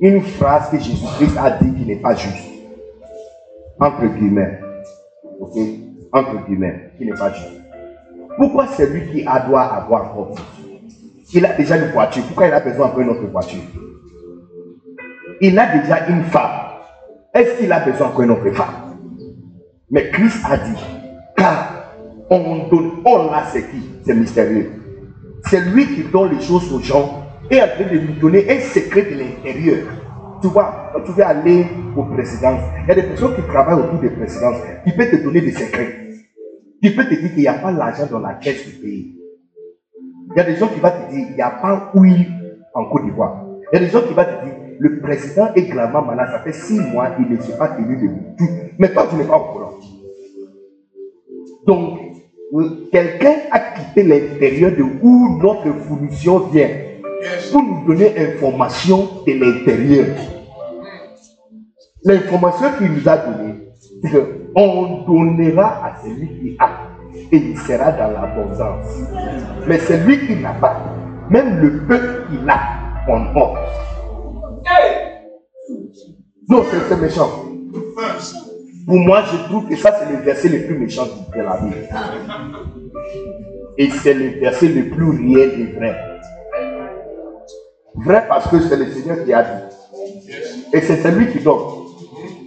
[0.00, 2.48] une phrase que Jésus-Christ a dit qui n'est pas juste.
[3.78, 4.58] Entre guillemets.
[6.12, 7.60] Entre guillemets, qui n'est pas juste.
[8.36, 10.14] Pourquoi celui qui a doit avoir
[11.32, 12.22] Il a déjà une voiture.
[12.24, 13.60] Pourquoi il a besoin encore une autre voiture?
[15.40, 16.50] Il a déjà une femme.
[17.34, 18.96] Est-ce qu'il a besoin encore une autre femme?
[19.90, 20.84] Mais Christ a dit,
[21.36, 21.84] car
[22.30, 24.72] on donne, on a c'est qui C'est mystérieux.
[25.46, 28.60] C'est lui qui donne les choses aux gens et en train de lui donner un
[28.60, 29.86] secret de l'intérieur.
[30.40, 33.80] Tu vois, quand tu veux aller aux présidences, il y a des personnes qui travaillent
[33.80, 36.08] autour des présidences qui peuvent te donner des secrets.
[36.82, 39.14] Qui peuvent te dire qu'il n'y a pas l'argent dans la caisse du pays.
[40.30, 42.32] Il y a des gens qui vont te dire qu'il n'y a pas huile
[42.74, 43.44] en Côte d'Ivoire.
[43.72, 46.38] Il y a des gens qui vont te dire le président est gravement malade, ça
[46.40, 48.34] fait six mois, il ne s'est pas tenu debout.
[48.38, 49.72] Tu- Mais toi, tu n'es pas au courant.
[51.66, 51.98] Donc,
[52.54, 56.68] euh, quelqu'un a quitté l'intérieur de où notre fournition vient
[57.50, 60.06] pour nous donner information de l'intérieur.
[62.04, 63.54] L'information qu'il nous a donnée,
[64.02, 66.90] c'est qu'on donnera à celui qui a
[67.32, 68.86] et il sera dans l'abondance.
[69.66, 70.80] Mais celui qui n'a pas,
[71.28, 72.60] même le peu qu'il a,
[73.08, 73.58] on honte.
[76.48, 77.30] Non, c'est c'est méchant.
[78.86, 81.76] Pour moi, je trouve que ça, c'est le verset le plus méchant de la Bible.
[83.78, 86.09] Et c'est le verset le plus réel et vrai.
[87.94, 90.30] Vrai parce que c'est le Seigneur qui a dit.
[90.72, 91.60] Et c'est celui qui donne.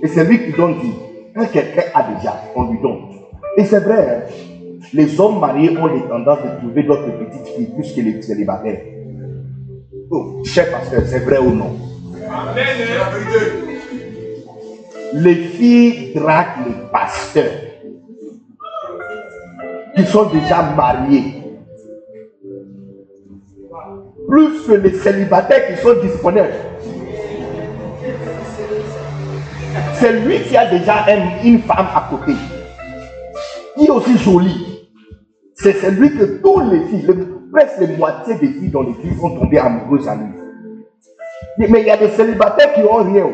[0.02, 0.94] Et celui qui donne dit.
[1.36, 3.00] Quand quelqu'un a déjà, on lui donne.
[3.58, 4.34] Et c'est vrai, hein,
[4.94, 8.82] les hommes mariés ont les tendances de trouver d'autres petites filles plus que les célibataires.
[10.12, 11.76] Oh, cher pasteur, c'est vrai ou non?
[15.14, 17.52] Les filles draguent les pasteurs
[19.96, 21.43] qui sont déjà mariés.
[24.34, 26.50] Plus les célibataires qui sont disponibles.
[29.94, 32.32] C'est lui qui a déjà un- une femme à côté,
[33.78, 34.90] qui est aussi jolie.
[35.54, 39.36] C'est celui que tous les filles, le- presque la moitié des filles dans l'église sont
[39.38, 40.32] tombées amoureuses à lui.
[41.70, 43.28] Mais il y a des célibataires qui n'ont rien.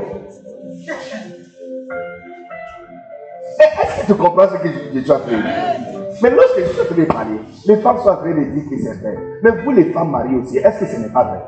[3.57, 7.75] Est-ce que tu comprends ce que je, je suis Mais lorsque train de parler, les
[7.77, 9.17] femmes sont en train de dire que c'est vrai.
[9.41, 11.39] Mais vous, les femmes mariées aussi, est-ce que ce n'est pas vrai?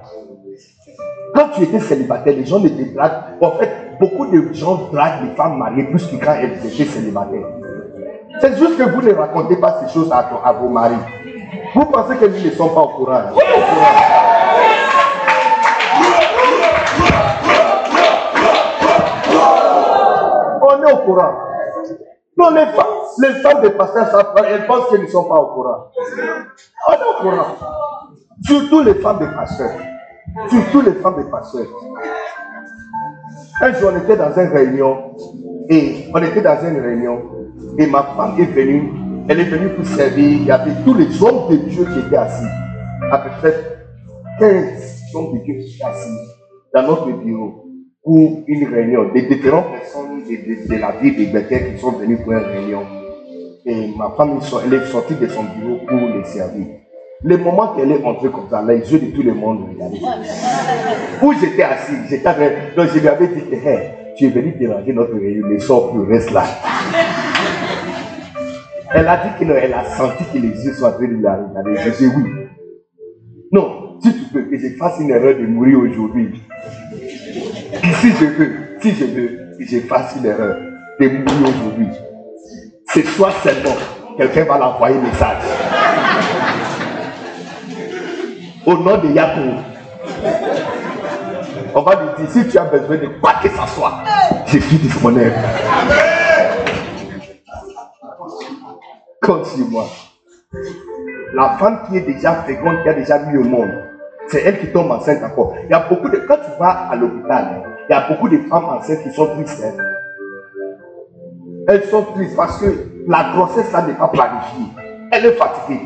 [1.36, 3.44] Quand tu étais célibataire, les gens ne te.
[3.46, 7.48] En fait, beaucoup de gens draguent les femmes mariées plus que quand elles étaient célibataires.
[8.40, 10.96] C'est juste que vous ne racontez pas ces choses à, vos maris.
[11.76, 13.22] Vous pensez que nous ne sommes pas au courant.
[20.64, 21.51] On est au courant.
[22.38, 22.86] Non, les femmes,
[23.22, 25.92] les femmes des pasteurs, elles pensent qu'elles ne sont pas au courant.
[26.88, 27.56] On est au courant.
[28.44, 29.78] Surtout les femmes des pasteurs.
[30.50, 31.68] Surtout les femmes des pasteurs.
[33.62, 35.16] Un jour, on était dans une réunion
[35.70, 37.22] et on était dans une réunion
[37.78, 38.92] et ma femme est venue.
[39.28, 40.26] Elle est venue pour servir.
[40.26, 42.48] Il y avait tous les hommes de Dieu qui étaient assis.
[43.12, 43.54] À peu près
[44.40, 46.18] 15 hommes de Dieu qui étaient assis
[46.74, 47.66] dans notre bureau
[48.04, 49.12] pour une réunion.
[49.14, 52.84] Des différentes personnes de, la ville de Bethel qui sont venues pour une réunion.
[53.66, 56.66] Et ma femme, elle est sortie de son bureau pour les servir.
[57.24, 60.00] Le moment qu'elle est entrée comme ça, les yeux de tout le monde regardaient.
[61.22, 62.76] Où j'étais assis, j'étais avec.
[62.76, 66.02] Donc je lui avais dit, hey, tu es venu déranger notre réunion, mais sors plus,
[66.12, 66.44] reste là.
[68.94, 71.76] Elle a dit qu'elle a senti que les yeux sont en train de la regarder.
[71.80, 72.24] Je dis oui.
[73.52, 76.42] Non, si tu peux que je fasse une erreur de mourir aujourd'hui.
[78.02, 80.58] Si je veux, si je veux que je fasse une erreur
[81.00, 81.88] aujourd'hui,
[82.86, 83.76] c'est soit seulement
[84.18, 85.44] quelqu'un va l'envoyer message.
[88.66, 89.56] Au nom de Yacoub.
[91.74, 94.04] On va lui dire, si tu as besoin de quoi que ce soit,
[94.46, 95.34] je suis disponible.
[99.22, 99.88] Compte sur moi.
[101.34, 103.72] La femme qui est déjà féconde, qui a déjà mis au monde,
[104.28, 105.56] c'est elle qui tombe enceinte encore.
[105.64, 106.18] Il y a beaucoup de.
[106.28, 109.64] Quand tu vas à l'hôpital, y a beaucoup de femmes enceintes qui sont tristes.
[109.64, 109.84] Hein.
[111.68, 114.68] Elles sont tristes parce que la grossesse là n'est pas planifiée.
[115.12, 115.82] Elle est fatiguée.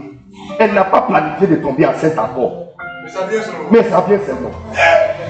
[0.60, 2.76] Elle n'a pas planifié de tomber enceinte encore.
[3.04, 3.70] Mais ça vient seulement.
[3.72, 4.52] Mais ça vient seulement.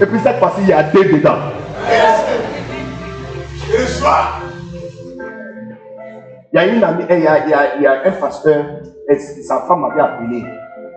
[0.01, 1.37] Et puis cette fois-ci, il y a deux dedans.
[3.73, 4.41] Et le soir.
[6.51, 8.11] Il y a une amie, il y a, il y a, il y a un
[8.11, 8.63] pasteur,
[9.43, 10.43] sa femme m'avait appelé.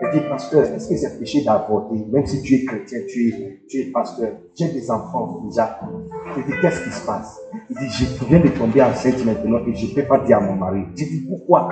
[0.01, 1.97] Elle dit, pasteur, est-ce que c'est péché d'avorter?
[2.13, 5.81] Même si tu es chrétien, tu es, tu es pasteur, j'ai des enfants déjà.
[6.37, 7.41] Je dis, qu'est-ce qui se passe?
[7.69, 10.41] Il dit, je viens de tomber enceinte maintenant et je ne peux pas dire à
[10.41, 10.85] mon mari.
[10.97, 11.69] Je dis, pourquoi?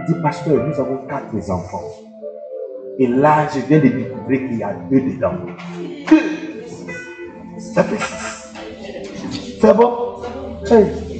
[0.00, 1.84] Il dit, pasteur, nous avons quatre enfants.
[2.98, 5.34] Et là, je viens de découvrir qu'il y a deux dedans.
[6.10, 6.18] Deux
[7.58, 9.60] Ça fait six.
[9.60, 10.16] C'est bon?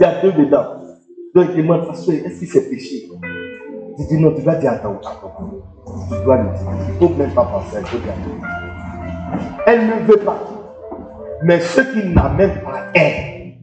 [0.00, 0.79] Il y a deux dedans.
[1.34, 3.08] Donc il demande, pasteur, est-ce que c'est péché?
[3.98, 5.50] Je dis non, tu vas dire attends, attends.
[6.08, 6.68] Tu dois le dire.
[6.88, 7.98] Il ne faut même pas penser, il faut.
[9.66, 10.38] Elle ne veut pas.
[11.44, 13.54] Mais ceux qui n'amènent pas elle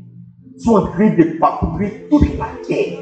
[0.58, 3.00] sont en train de parcourir toute la terre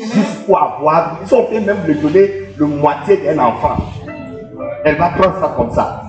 [0.00, 1.20] juste pour avoir.
[1.22, 3.76] Ils sont en train même de donner le moitié d'un enfant.
[4.84, 6.02] Elle va prendre ça comme ça.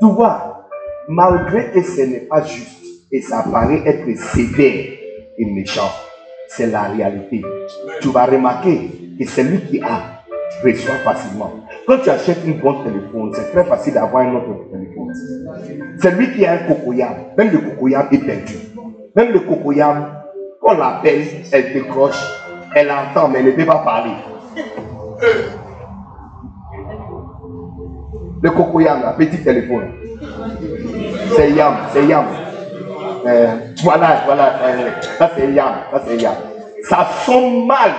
[0.00, 0.68] Tu vois,
[1.08, 4.84] malgré que ce n'est pas juste et ça paraît être sévère
[5.38, 5.90] et méchant,
[6.48, 7.42] c'est la réalité.
[8.00, 10.22] Tu vas remarquer que celui qui a
[10.62, 11.52] reçoit facilement.
[11.86, 15.12] Quand tu achètes une bonne téléphone, c'est très facile d'avoir un autre téléphone.
[16.02, 18.54] Celui qui a un cocoyam, même le cocoyam est perdu.
[19.14, 20.06] Même le cocoyam,
[20.62, 22.20] on l'appelle, elle décroche,
[22.74, 24.12] elle entend, mais elle ne peut pas parler.
[28.42, 29.92] Le cocoyam, là, petit téléphone.
[31.34, 32.24] C'est Yam, c'est Yam.
[33.26, 36.34] Euh, voilà, voilà, euh, ça c'est Yam, ça c'est Yam.
[36.88, 37.90] Ça sonne mal.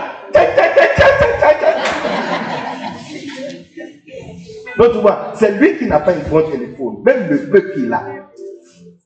[4.77, 7.91] Donc tu vois, c'est lui qui n'a pas un bon téléphone, même le peu qu'il
[7.91, 8.03] a.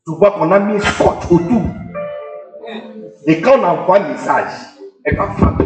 [0.05, 1.63] Tu vois qu'on a mis scotch autour.
[3.25, 4.51] Et quand on envoie un message,
[5.03, 5.65] elle va frapper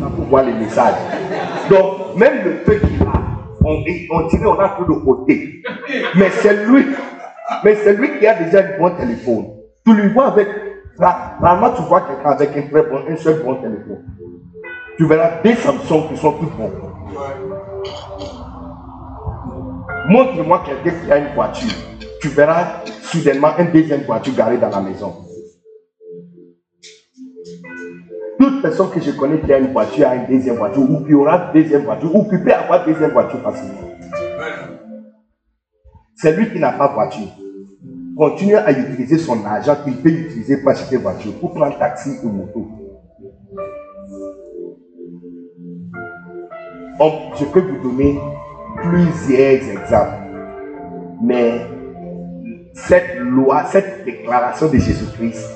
[0.00, 0.94] ça pour voir les messages.
[1.68, 3.12] Donc, même le peu qu'il a,
[3.64, 5.62] on, on dirait on a tout de côté.
[6.14, 6.86] Mais c'est lui
[7.64, 9.46] mais c'est lui qui a déjà un bon téléphone.
[9.84, 10.48] Tu lui vois avec.
[10.98, 14.04] Normalement, tu vois quelqu'un avec un, très bon, un seul bon téléphone.
[14.96, 16.72] Tu verras des Samsung qui sont tous bons.
[20.08, 21.72] Montre-moi quelqu'un qui a une voiture.
[22.20, 25.14] Tu verras soudainement une deuxième voiture garée dans la maison.
[28.38, 31.14] Toute personne que je connais qui a une voiture a une deuxième voiture, ou qui
[31.14, 33.87] aura une deuxième voiture, ou qui peut avoir une deuxième voiture facilement.
[36.20, 37.28] C'est lui qui n'a pas voiture.
[38.16, 42.28] Continue à utiliser son argent qu'il peut utiliser pour acheter voiture, pour prendre taxi ou
[42.28, 42.66] moto.
[47.38, 48.18] je peux vous donner
[48.82, 50.16] plusieurs exemples.
[51.22, 51.60] Mais
[52.74, 55.46] cette loi, cette déclaration de Jésus-Christ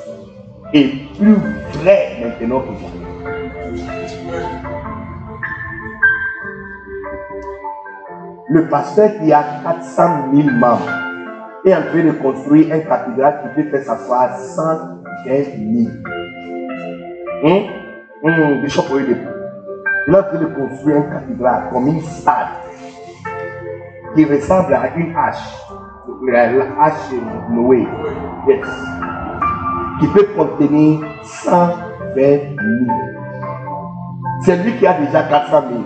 [0.72, 1.34] est plus
[1.72, 3.11] vraie maintenant que jamais.
[8.52, 10.02] Le pasteur qui a 400
[10.34, 10.86] 000 membres
[11.64, 15.90] est en train de construire un cathédrale qui peut faire s'asseoir 120 000.
[17.44, 17.62] Hum?
[18.22, 19.12] Hum, Bishop Il
[20.12, 22.48] est en train de construire un cathédrale comme une stade
[24.14, 25.66] qui ressemble à une hache.
[26.30, 27.88] La hache de Noé.
[28.46, 28.66] Yes.
[29.98, 31.74] Qui peut contenir 120
[32.16, 32.40] 000.
[34.44, 35.82] C'est lui qui a déjà 400 000.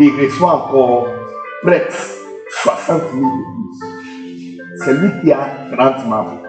[0.00, 1.06] Il reçoit encore
[1.62, 1.92] prête
[2.62, 4.58] 60 000 plus.
[4.84, 6.42] C'est lui qui a 30 membres.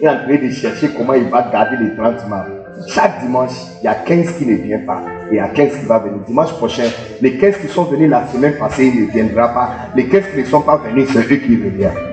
[0.00, 2.46] Est en train de chercher comment il va garder les 30 membres.
[2.88, 5.02] Chaque dimanche, il y a 15 qui ne viennent pas.
[5.30, 6.20] Et il y a 15 qui vont venir.
[6.26, 6.88] Dimanche prochain,
[7.20, 9.70] les 15 qui sont venus la semaine passée, ils ne viendront pas.
[9.94, 12.10] Les 15 qui ne sont pas venus, c'est eux qui reviennent.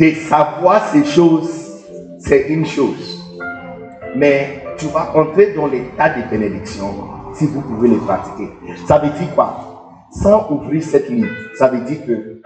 [0.00, 1.50] de savoir ces choses,
[2.20, 3.19] c'est une chose.
[4.16, 6.86] Mais tu vas entrer dans l'état de bénédiction
[7.34, 8.50] si vous pouvez les pratiquer.
[8.86, 10.06] Ça veut dire quoi?
[10.10, 12.42] Sans ouvrir cette ligne, ça veut dire que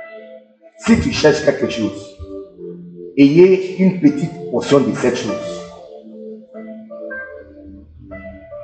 [0.78, 2.18] si tu cherches quelque chose,
[3.16, 5.62] ayez une petite portion de cette chose.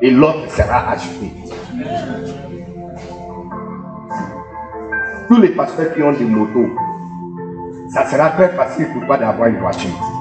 [0.02, 1.30] Et l'autre sera ajouté.
[5.28, 6.68] Tous les pasteurs qui ont des motos,
[7.94, 10.19] ça sera très facile pour toi d'avoir une voiture.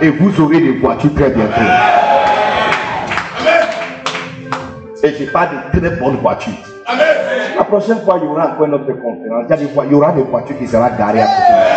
[0.00, 1.60] Et vous aurez des voitures très bientôt.
[5.04, 6.52] Et je parle de très bonnes voitures.
[7.56, 9.46] La prochaine fois, il y aura encore notre conférence.
[9.86, 11.72] Il y, aura des voitures qui seront garées à côté.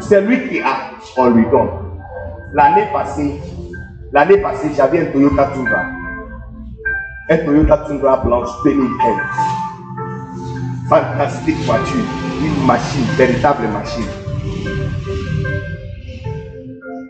[0.00, 1.68] C'est lui qui a, on lui donne.
[2.52, 3.40] L'année passée,
[4.12, 5.82] l'année passée, j'avais un Toyota Tundra.
[7.30, 9.65] Un Toyota Tundra blanche 2015.
[10.88, 12.04] Fantastique voiture,
[12.40, 14.06] une machine, véritable machine.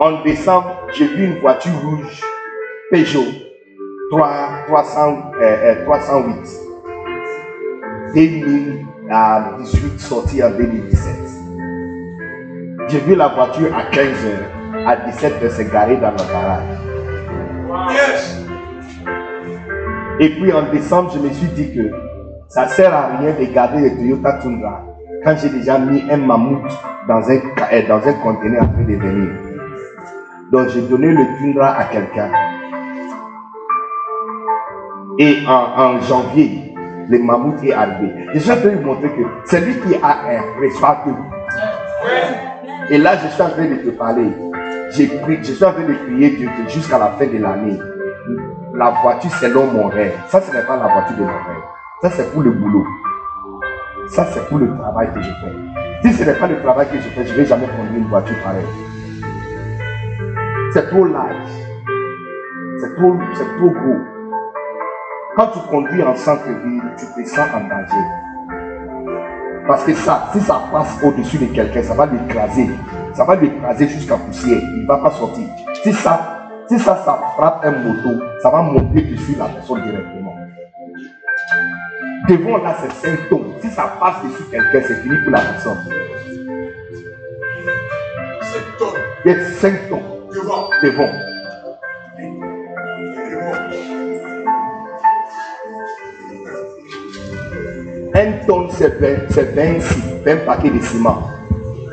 [0.01, 2.23] En décembre, j'ai vu une voiture rouge
[2.91, 3.27] Peugeot
[4.13, 6.35] 3, 300, euh, 308.
[8.15, 11.15] 2018 sortie en 2017.
[12.89, 16.63] J'ai vu la voiture à 15 h À 17 h c'est garé dans le garage.
[20.19, 22.06] Et puis en décembre, je me suis dit que
[22.49, 24.83] ça sert à rien de garder le Toyota Tundra
[25.25, 26.71] quand j'ai déjà mis un mammouth
[27.09, 29.31] dans un, euh, dans un conteneur en train de venir.
[30.53, 32.31] Donc j'ai donné le Tundra à quelqu'un.
[35.19, 36.75] Et en, janvier,
[37.09, 38.13] le mammouth est arrivé.
[38.35, 41.11] Je suis en train de vous montrer que c'est lui qui a un respect.
[42.91, 44.31] Et là, je suis en train de te parler.
[44.93, 45.11] J'ai
[45.43, 47.79] je suis en train de prier Dieu jusqu'à la fin de l'année,
[48.75, 50.13] la voiture selon mon rêve.
[50.29, 51.76] Ça, ce n'est pas la voiture de mon rêve.
[52.03, 52.85] Ça, c'est pour le boulot.
[54.09, 55.55] Ça, c'est pour le travail que je fais.
[56.03, 58.09] Si ce n'est pas le travail que je fais, je ne vais jamais conduire une
[58.09, 58.67] voiture pareille.
[60.75, 61.49] C'est trop large.
[62.81, 63.97] C'est trop, c'est trop gros.
[65.37, 68.05] Quand tu conduis en centre-ville, tu te sens en danger.
[69.67, 72.69] Parce que ça, si ça passe au-dessus de quelqu'un, ça va l'écraser.
[73.15, 74.61] Ça va l'écraser jusqu'à poussière.
[74.61, 75.49] Il ne va pas sortir.
[75.83, 80.36] Si ça, si ça, ça frappe un moto, ça va monter dessus la personne directement.
[82.29, 83.53] Devant là, c'est 5 tonnes.
[83.61, 85.79] Si ça passe dessus quelqu'un, c'est fini pour la personne.
[88.43, 89.01] 5 tonnes.
[89.25, 90.01] Il y a 5 tonnes.
[90.33, 90.69] Devant.
[90.83, 91.11] Devant.
[98.15, 101.23] Un tonne, c'est 20, 26, 20 paquets de ciment.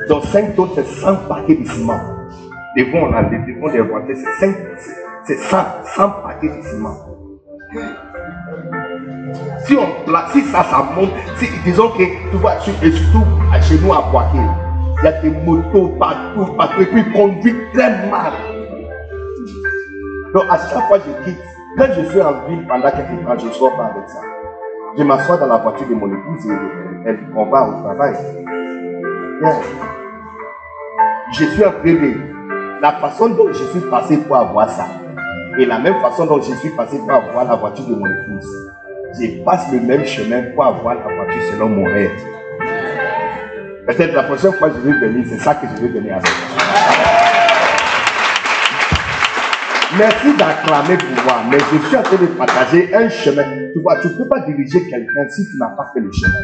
[0.10, 2.00] Donc 5 tonnes, c'est 100 paquets de ciment.
[2.76, 4.18] Devant, là, devant des voitures,
[5.26, 5.58] c'est 100,
[5.96, 6.98] 100 paquets de ciment.
[9.66, 9.88] Si, on,
[10.32, 13.26] si ça, ça monte, si, disons que tu vois, et surtout
[13.62, 14.40] chez nous à Poitiers,
[15.00, 18.34] il y a des motos partout, partout, et puis ils conduisent très mal.
[20.34, 21.40] Donc à chaque fois que je quitte,
[21.78, 24.20] quand je suis en ville pendant quelques temps, je ne sors pas avec ça.
[24.98, 28.16] Je m'assois dans la voiture de mon épouse et elle, on va au travail.
[31.32, 32.34] Je suis en de.
[32.82, 34.86] La façon dont je suis passé pour avoir ça,
[35.58, 38.63] et la même façon dont je suis passé pour avoir la voiture de mon épouse,
[39.20, 42.12] je passe le même chemin pour avoir la voiture selon mon rêve.
[43.86, 46.32] Peut-être la prochaine fois que je vais venir, c'est ça que je vais venir avec.
[49.98, 53.44] Merci d'acclamer pour moi, mais je suis en train de partager un chemin.
[53.74, 56.40] Tu vois, tu ne peux pas diriger quelqu'un si tu n'as pas fait le chemin.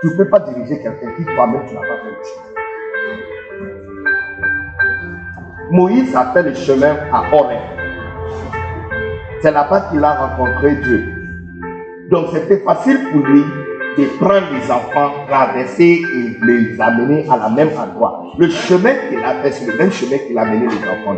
[0.00, 2.48] Tu ne peux pas diriger quelqu'un si toi-même tu n'as pas fait le chemin.
[5.70, 7.77] Moïse a fait le chemin à Horeb.
[9.40, 11.14] C'est là-bas qu'il a rencontré Dieu.
[12.10, 13.44] Donc c'était facile pour lui
[13.98, 18.32] de prendre les enfants, traverser et les amener à la même endroit.
[18.38, 21.16] Le chemin qu'il a fait, c'est le même chemin qu'il a mené les enfants.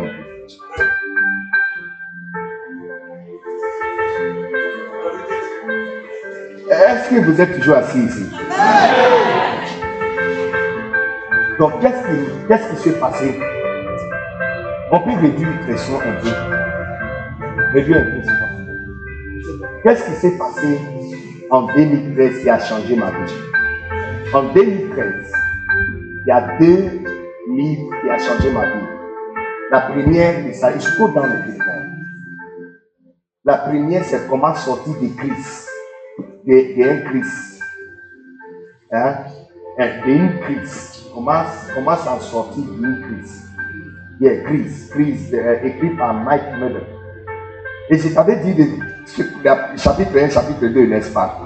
[6.69, 8.25] Est-ce que vous êtes toujours assis ici?
[11.59, 13.39] Donc, qu'est-ce qui, qui s'est passé?
[14.91, 16.60] On peut réduire le pression un peu.
[19.83, 20.77] Qu'est-ce qui s'est passé
[21.49, 23.33] en 2013 qui a changé ma vie?
[24.33, 25.31] En 2013,
[26.19, 26.99] il y a deux
[27.55, 28.85] livres qui ont changé ma vie.
[29.71, 32.05] La première, ça jusqu'au dans le téléphone.
[33.45, 35.65] La première, c'est comment sortir des crises
[36.45, 37.61] de, crise.
[38.91, 39.15] Hein?
[40.05, 41.09] D'une crise.
[41.13, 41.43] Comment,
[41.73, 43.47] comment s'en sortir d'une crise?
[44.19, 47.00] Yeah, crise, crise, euh, écrit par Mike Miller.
[47.91, 48.55] Et je t'avais dit
[49.75, 51.41] chapitre 1, chapitre 2, n'est-ce pas?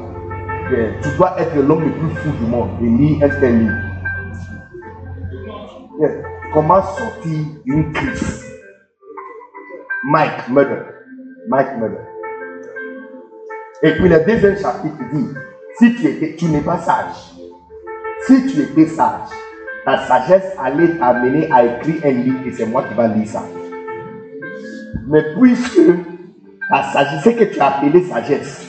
[0.70, 3.74] Tu dois être l'homme le plus fou du monde et lire un tel livre.
[6.54, 8.46] Comment sortir d'une crise?
[10.04, 10.82] Mike Murder.
[11.50, 11.98] Mike Murder.
[13.82, 15.28] Et puis le deuxième chapitre dit,
[15.80, 17.34] si tu, tu n'es pas sage,
[18.28, 19.30] si tu étais sage,
[19.84, 23.44] ta sagesse allait t'amener à écrire un livre et c'est moi qui vais lire ça.
[25.08, 25.82] Mais puisque
[26.70, 28.68] la sagesse, ce que tu as appelé sagesse,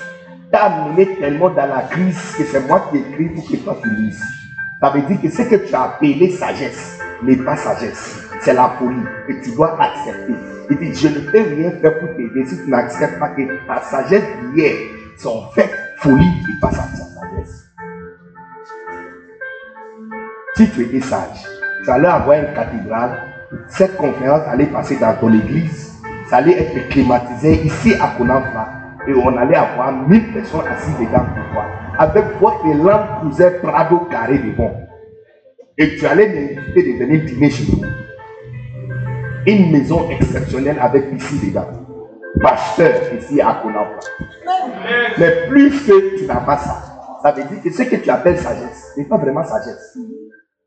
[0.50, 3.90] t'a amené tellement dans la crise que c'est moi qui écris pour que toi tu
[3.90, 4.22] lises.
[4.80, 8.68] Ça veut dire que ce que tu as appelé sagesse n'est pas sagesse, c'est la
[8.78, 8.96] folie
[9.28, 10.34] et tu dois accepter.
[10.68, 13.80] Il dit, je ne peux rien faire pour t'aider si tu n'acceptes pas que ta
[13.82, 14.74] sagesse d'hier
[15.16, 17.06] sont faites folie et pas sagesse.
[20.56, 21.46] Si tu étais sage,
[21.84, 23.22] tu allais avoir une cathédrale,
[23.68, 25.95] cette conférence allait passer dans ton église,
[26.28, 28.68] ça allait être climatisé ici à Konamfa,
[29.06, 31.66] et on allait avoir 1000 personnes assises dedans pour toi,
[31.98, 34.74] avec votre lampe Cruiser Prado carré devant.
[35.78, 37.82] Et tu allais m'inviter de venir dîner chez nous.
[39.46, 41.68] Une maison exceptionnelle avec ici dedans.
[42.40, 44.00] Pasteur ici à Konamfa.
[45.18, 46.82] Mais plus que tu n'as pas ça,
[47.22, 49.96] ça veut dire que ce que tu appelles sagesse n'est pas vraiment sagesse.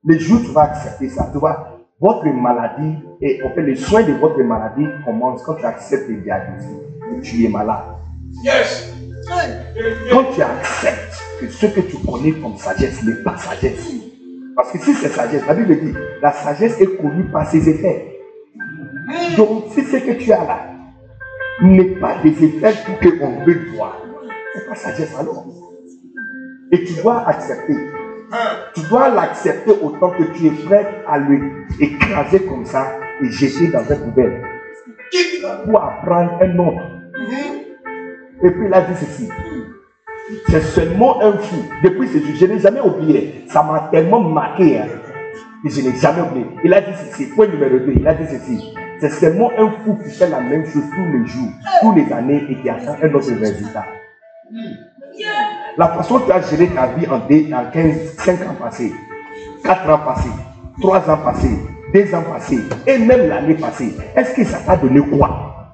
[0.05, 3.75] Le jour où tu vas accepter ça, tu vois, votre maladie, et en fait, le
[3.75, 7.83] soin de votre maladie commence quand tu acceptes le diagnostic que tu es malade.
[8.43, 8.93] Yes.
[10.11, 13.93] Quand tu acceptes que ce que tu connais comme sagesse n'est pas sagesse.
[14.55, 18.19] Parce que si c'est sagesse, la Bible dit, la sagesse est connue par ses effets.
[19.37, 20.59] Donc, si ce que tu as là
[21.61, 23.97] n'est pas des effets pour qu'on veut voir,
[24.53, 25.45] c'est pas sagesse alors.
[26.71, 27.73] Et tu dois accepter
[28.73, 31.39] tu dois l'accepter autant que tu es prêt à le
[31.79, 34.43] écraser comme ça et jeter dans un poubelle.
[35.65, 36.81] Pour apprendre un autre.
[38.43, 39.29] Et puis il a dit ceci.
[40.47, 41.57] C'est seulement un fou.
[41.83, 43.45] Depuis ce jour, je n'ai jamais oublié.
[43.47, 44.77] Ça m'a tellement marqué.
[44.77, 44.85] Hein,
[45.63, 46.45] que je n'ai jamais oublié.
[46.63, 47.25] Il a dit ceci.
[47.35, 47.93] Point numéro 2.
[47.95, 48.73] Il a dit ceci.
[48.99, 51.49] C'est seulement un fou qui fait la même chose tous les jours,
[51.81, 53.85] tous les années et qui attend un autre résultat.
[55.77, 57.19] La façon dont tu as géré ta vie en,
[57.71, 58.93] 15, 5 ans passés,
[59.63, 60.29] 4 ans passés,
[60.81, 61.59] 3 ans passés,
[61.93, 65.71] 2 ans passés, et même l'année passée, est-ce que ça t'a donné quoi?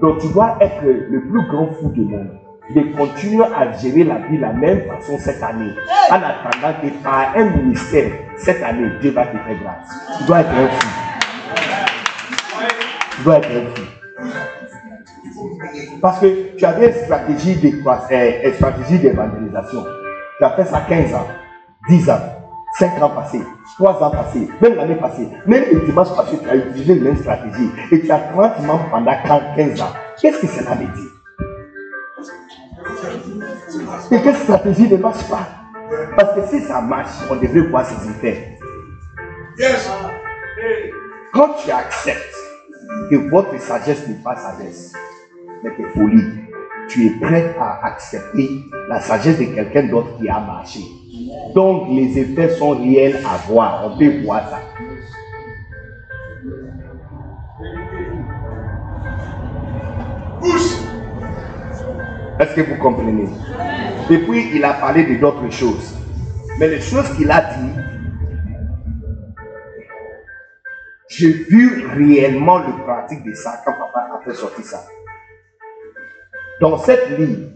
[0.00, 2.40] Donc tu dois être le plus grand fou du monde
[2.74, 5.72] de continuer à gérer la vie de la même façon cette année,
[6.10, 10.18] en attendant que par un ministère, cette année, Dieu va te faire grâce.
[10.18, 10.88] Tu dois être un fou.
[13.16, 13.82] Tu dois être un fou.
[16.00, 17.80] Parce que tu avais une stratégie de
[18.54, 19.84] stratégie d'évangélisation.
[20.38, 21.26] Tu as fait ça 15 ans,
[21.88, 22.20] 10 ans,
[22.78, 23.42] 5 ans passés,
[23.78, 27.16] 3 ans passés, même l'année passée, même le dimanche passé, tu as utilisé la même
[27.16, 27.70] stratégie.
[27.92, 29.12] Et tu as 30 membres pendant
[29.56, 29.92] 15 ans.
[30.20, 31.10] Qu'est-ce que cela veut dire?
[34.12, 35.46] Et quelle stratégie ne marche pas?
[36.16, 38.58] Parce que si ça marche, on devrait voir ses effets.
[41.32, 42.36] Quand tu acceptes
[43.10, 44.92] que votre sagesse n'est pas sagesse,
[45.62, 46.24] mais que folie,
[46.88, 48.48] tu es prêt à accepter
[48.88, 50.80] la sagesse de quelqu'un d'autre qui a marché.
[51.54, 54.60] Donc les effets sont réels à voir, on peut voir ça.
[62.40, 63.28] Est-ce que vous comprenez?
[64.08, 65.94] Depuis, il a parlé de d'autres choses.
[66.58, 67.70] Mais les choses qu'il a dit,
[71.08, 74.86] j'ai vu réellement le pratique de ça quand papa a fait sortir ça.
[76.60, 77.48] Dans cette ligne,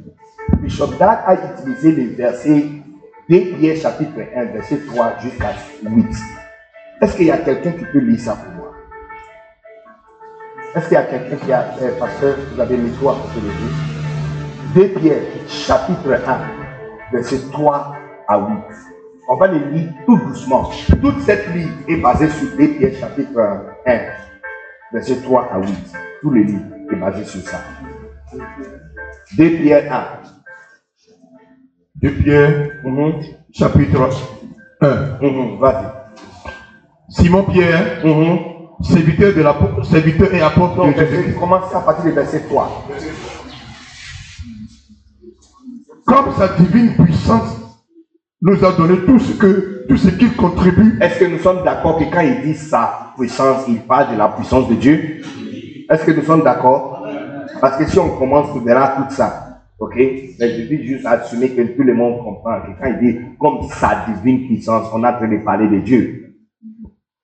[0.63, 2.65] Bishop Dag a utilisé les versets
[3.29, 5.53] 2 Pierre chapitre 1, verset 3 jusqu'à
[5.83, 6.07] 8.
[7.03, 8.73] Est-ce qu'il y a quelqu'un qui peut lire ça pour moi?
[10.75, 14.89] Est-ce qu'il y a quelqu'un qui a, eh, pasteur, vous avez mis toi pour le
[14.89, 17.97] 2 Pierre chapitre 1, verset 3
[18.27, 18.47] à 8.
[19.29, 20.71] On va les lire tout doucement.
[21.03, 23.39] Toute cette ligne est basée sur 2 Pierre chapitre
[23.85, 23.99] 1,
[24.95, 25.69] verset 3 à 8.
[26.23, 27.61] Tout le livre est basé sur ça.
[29.33, 30.05] 2 Pierre 1.
[32.03, 33.23] 2 Pierre, mhm.
[33.53, 34.11] chapitre
[34.81, 34.89] 1.
[35.21, 35.87] Mhm, vas-y.
[37.09, 38.39] Simon Pierre, mhm.
[38.83, 41.35] serviteur, de la, serviteur et apôtre de Jésus.
[41.39, 42.87] Commence à partir du verset 3.
[46.07, 47.61] Comme sa divine puissance
[48.43, 50.99] nous a donné tout ce que tout ce qu'il contribue.
[51.01, 54.29] Est-ce que nous sommes d'accord que quand il dit sa puissance, il parle de la
[54.29, 55.23] puissance de Dieu?
[55.91, 56.94] Est-ce que nous sommes d'accord?
[57.65, 59.63] Parce que si on commence, on verra tout ça.
[59.79, 63.67] Ok Mais je dis juste assumer que tout le monde comprend quand il dit comme
[63.71, 66.37] sa divine puissance, on a train de parler de Dieu.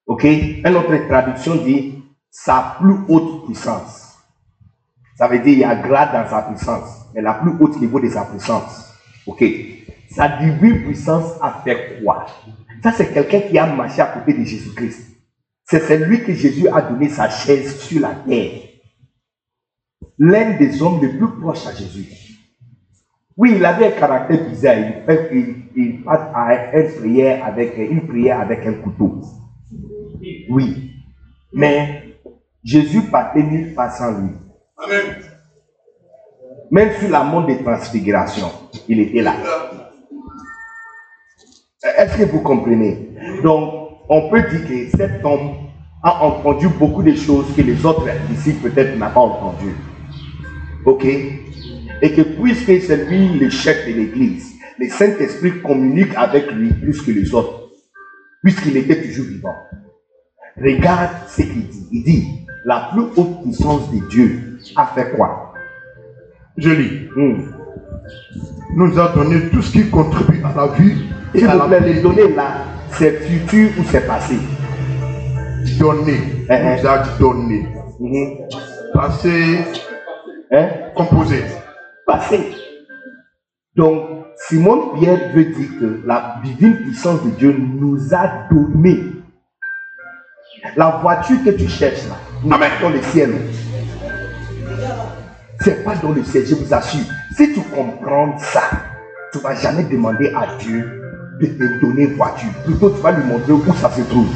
[0.07, 0.23] Ok?
[0.23, 4.17] Une autre traduction dit sa plus haute puissance.
[5.15, 7.99] Ça veut dire il y a grade dans sa puissance, mais la plus haute niveau
[7.99, 8.95] de sa puissance.
[9.27, 9.43] Ok?
[10.09, 12.25] Sa divine puissance a fait quoi?
[12.81, 15.07] Ça, c'est quelqu'un qui a marché à côté de Jésus-Christ.
[15.65, 18.70] C'est celui que Jésus a donné sa chaise sur la terre.
[20.23, 22.07] L'un des hommes les plus proches à Jésus.
[23.35, 24.75] Oui, il avait un caractère bizarre.
[24.77, 25.29] Il fait
[25.73, 29.19] qu'il passe à une prière avec une prière avec un couteau.
[30.47, 30.91] Oui.
[31.51, 32.03] Mais
[32.63, 34.29] Jésus partait mille pas sans lui.
[34.77, 35.15] Amen.
[36.69, 38.51] Même sur la montre de transfiguration,
[38.87, 39.33] il était là.
[41.97, 43.09] Est-ce que vous comprenez?
[43.41, 43.73] Donc,
[44.07, 45.55] on peut dire que cet homme
[46.03, 49.73] a entendu beaucoup de choses que les autres ici peut-être n'ont pas entendu.
[50.85, 51.05] Ok?
[51.05, 57.01] Et que puisque c'est lui le chef de l'Église, le Saint-Esprit communique avec lui plus
[57.01, 57.69] que les autres,
[58.43, 59.55] puisqu'il était toujours vivant.
[60.57, 61.87] Regarde ce qu'il dit.
[61.91, 62.27] Il dit,
[62.65, 65.53] la plus haute puissance de Dieu a fait quoi?
[66.57, 67.07] Je lis.
[67.15, 67.43] Hmm.
[68.75, 70.95] Nous a donné tout ce qui contribue à la vie
[71.33, 74.35] et la les donner là, c'est futur ou c'est passé?
[75.79, 76.17] Donné.
[76.49, 77.67] Uh Nous a donné.
[77.99, 78.37] Mhm.
[78.93, 79.59] Passé.
[80.51, 80.67] Hein?
[80.95, 81.43] Composé.
[82.05, 82.53] Passé.
[83.75, 88.99] Donc, Simon Pierre veut dire que la divine puissance de Dieu nous a donné
[90.75, 92.69] la voiture que tu cherches là, Amen.
[92.81, 93.33] dans le ciel.
[95.61, 97.05] C'est pas dans le ciel, je vous assure.
[97.35, 98.63] Si tu comprends ça,
[99.31, 101.01] tu ne vas jamais demander à Dieu
[101.39, 102.51] de te donner voiture.
[102.65, 104.27] Plutôt, tu vas lui montrer où ça se trouve.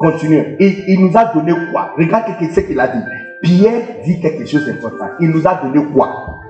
[0.00, 0.56] Continue.
[0.58, 1.94] Et il nous a donné quoi?
[1.98, 3.02] Regarde ce qu'il a dit.
[3.42, 5.10] Pierre dit quelque chose d'important.
[5.20, 6.40] Il nous a donné quoi?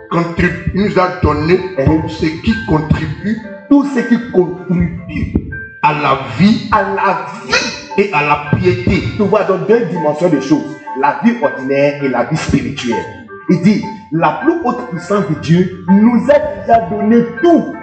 [0.73, 3.39] Il nous a donné tout ce qui contribue,
[3.69, 5.51] tout ce qui contribue
[5.83, 9.03] à la vie, à la vie et à la piété.
[9.17, 13.05] Tu vois dans deux dimensions de choses, la vie ordinaire et la vie spirituelle.
[13.49, 17.75] Il dit, la plus haute puissance de Dieu nous a déjà donné tout.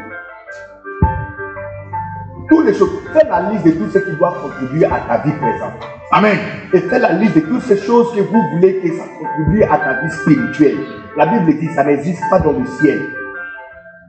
[2.50, 2.90] Toutes les choses.
[3.14, 5.74] Fais la liste de tout ce qui doit contribuer à ta vie présente.
[6.12, 6.38] Amen.
[6.74, 9.78] Et fais la liste de toutes ces choses que vous voulez que ça contribue à
[9.78, 10.78] ta vie spirituelle.
[11.18, 13.02] La Bible dit ça n'existe pas dans le ciel.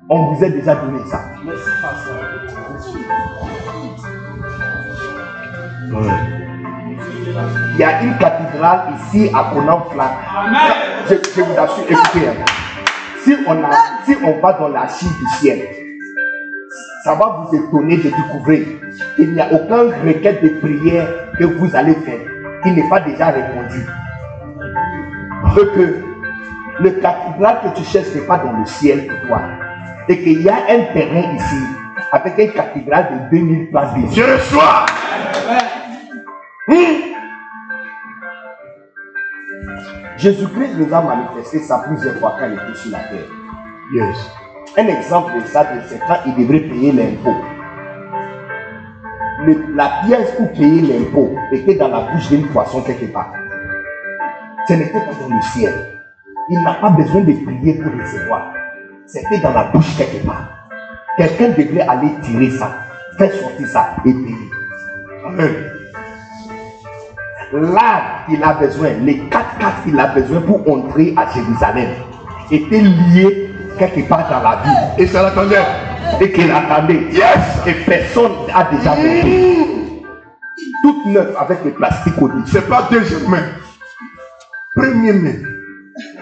[0.09, 1.20] On vous a déjà donné ça.
[1.45, 1.68] Merci,
[7.74, 9.84] Il y a une cathédrale ici à Conan
[11.09, 12.45] Je, je, vous assure, écoutez, hein.
[13.22, 13.70] si on, a,
[14.05, 15.78] si on va dans la Chine du ciel,
[17.09, 18.67] ça va vous étonner de découvrir
[19.17, 22.21] qu'il n'y a aucun requête de prière que vous allez faire
[22.63, 23.87] qui n'est pas déjà répondu.
[25.55, 26.05] Que
[26.81, 29.41] le cathédrale que tu cherches n'est pas dans le ciel pour toi.
[30.11, 31.63] Et qu'il y a un terrain ici
[32.13, 34.85] avec une cathédrale de 2000 places de Je reçois.
[40.19, 43.29] Jésus-Christ nous a manifesté ça plusieurs fois quand il était sur la terre.
[43.95, 44.47] Yes.
[44.77, 47.35] Un exemple de ça, c'est quand il devrait payer l'impôt.
[49.75, 53.33] La pièce pour payer l'impôt était dans la bouche d'une poisson quelque part.
[54.69, 55.73] Ce n'était pas dans le ciel.
[56.51, 58.53] Il n'a pas besoin de prier pour recevoir.
[59.07, 60.69] C'était dans la bouche quelque part.
[61.16, 62.71] Quelqu'un devrait aller tirer ça,
[63.16, 64.51] faire sortir ça et payer.
[65.27, 65.55] Amen.
[67.53, 71.89] Là, il a besoin, les quatre quatre qu'il a besoin pour entrer à Jérusalem
[72.51, 73.47] étaient liés
[73.79, 75.03] quelque part dans la vie.
[75.03, 75.57] Et ça l'attendait.
[76.20, 77.07] Et qu'il attendait.
[77.12, 77.66] Yes!
[77.66, 79.22] Et personne n'a déjà fait.
[80.83, 82.53] Toute neuve avec le plastique au dessus.
[82.53, 83.45] C'est pas deuxième main.
[84.74, 85.35] Premier main.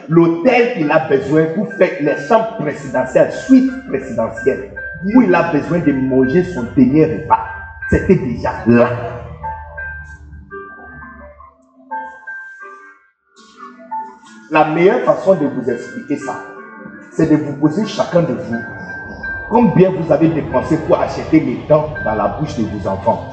[0.09, 4.70] L'hôtel qu'il a besoin pour faire les chambres présidentielles, suite présidentielle,
[5.14, 7.46] où il a besoin de manger son dernier repas,
[7.90, 8.88] c'était déjà là.
[14.50, 16.40] La meilleure façon de vous expliquer ça,
[17.16, 18.60] c'est de vous poser chacun de vous
[19.48, 23.24] combien vous avez dépensé pour acheter les dents dans la bouche de vos enfants.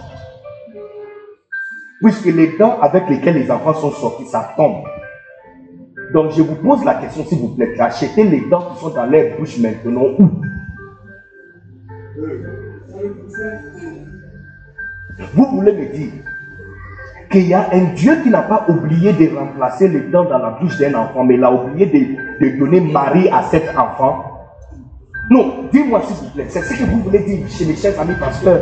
[2.02, 4.84] Puisque les dents avec lesquelles les enfants sont sortis, ça tombe.
[6.14, 9.06] Donc je vous pose la question, s'il vous plaît, achetez les dents qui sont dans
[9.06, 10.30] leur bouche maintenant où?
[15.34, 16.12] Vous voulez me dire
[17.34, 20.52] qu'il y a un Dieu qui n'a pas oublié de remplacer les dents dans la
[20.52, 21.88] bouche d'un enfant, mais il a oublié
[22.40, 24.24] de, donner Marie à cet enfant.
[25.32, 28.14] Non, dis-moi s'il vous plaît, c'est ce que vous voulez dire chez les chers amis
[28.20, 28.62] pasteurs.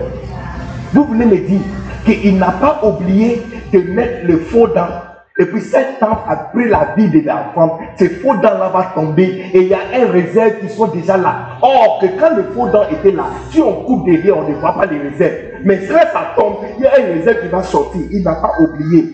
[0.93, 1.59] Vous voulez me dire
[2.05, 3.41] qu'il n'a pas oublié
[3.73, 5.10] de mettre le faux dents
[5.41, 7.71] Et puis cet temple a pris la vie de la femme.
[7.95, 11.17] Ces faux dents là va tomber et il y a un réserve qui sont déjà
[11.17, 11.57] là.
[11.63, 14.75] Or que quand le faux dents était là, si on coupe derrière, on ne voit
[14.75, 15.63] pas les réserves.
[15.65, 18.01] Mais si ça tombe, il y a un réserve qui va sortir.
[18.11, 19.11] Il n'a pas oublié.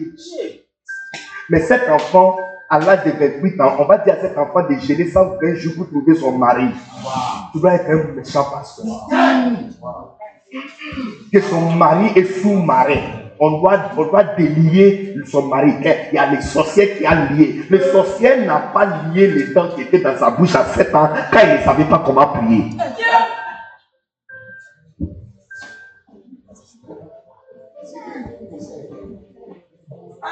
[1.49, 2.35] Mais cet enfant,
[2.69, 5.75] à l'âge de 28 ans, on va dire à cet enfant de gêner 120 jours
[5.77, 6.67] pour trouver son mari.
[7.53, 8.85] Tu dois être un méchant pasteur.
[11.31, 13.26] Que son mari est sous-marin.
[13.39, 15.73] On doit, on doit délier son mari.
[15.81, 17.61] Il y a les sorciers qui a lié.
[17.69, 21.09] Le sorcier n'a pas lié les dents qui étaient dans sa bouche à 7 ans
[21.31, 22.65] quand il ne savait pas comment prier.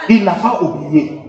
[0.10, 1.22] Il n'a pas oublié.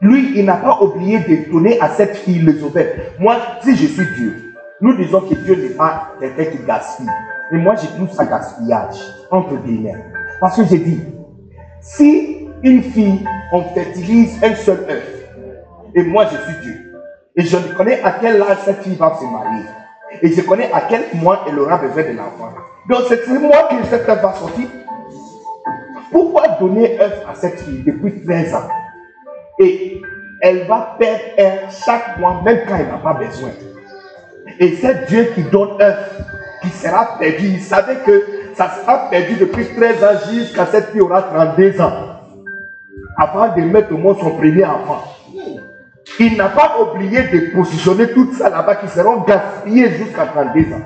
[0.00, 2.86] Lui, il n'a pas oublié de donner à cette fille le sauveur.
[3.18, 7.10] Moi, si je suis Dieu, nous disons que Dieu n'est pas quelqu'un qui gaspille.
[7.50, 8.98] Et moi, j'ai tout ça gaspillage,
[9.30, 9.96] entre guillemets.
[10.40, 11.00] Parce que j'ai dit,
[11.80, 15.04] si une fille, on fertilise un seul œuf,
[15.94, 16.74] et moi je suis Dieu,
[17.36, 19.64] et je connais à quel âge cette fille va se marier,
[20.22, 22.52] et je connais à quel mois elle aura besoin de l'enfant.
[22.88, 24.68] Donc c'est moi que cette œuf va sortir.
[26.10, 28.68] Pourquoi donner œuf à cette fille depuis 13 ans?
[29.58, 30.00] Et
[30.40, 33.50] elle va perdre un chaque mois, même quand elle n'a pas besoin.
[34.58, 36.22] Et c'est Dieu qui donne œuf,
[36.62, 37.46] qui sera perdu.
[37.46, 41.92] Il savait que ça sera perdu depuis 13 ans jusqu'à cette fille aura 32 ans.
[43.16, 45.04] Avant de mettre au monde son premier enfant.
[46.18, 50.82] Il n'a pas oublié de positionner tout ça là-bas qui seront gaspillés jusqu'à 32 ans.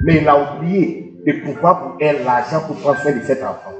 [0.00, 3.72] Mais il a oublié de pouvoir pour elle l'argent pour prendre soin de cet enfant.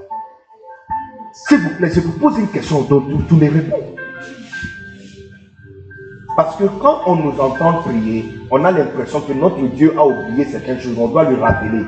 [1.35, 3.99] S'il vous plaît, je vous pose une question dont tous les répondent.
[6.37, 10.47] Parce que quand on nous entend prier, on a l'impression que notre Dieu a oublié
[10.47, 10.97] certaines choses.
[10.99, 11.83] On doit lui rappeler.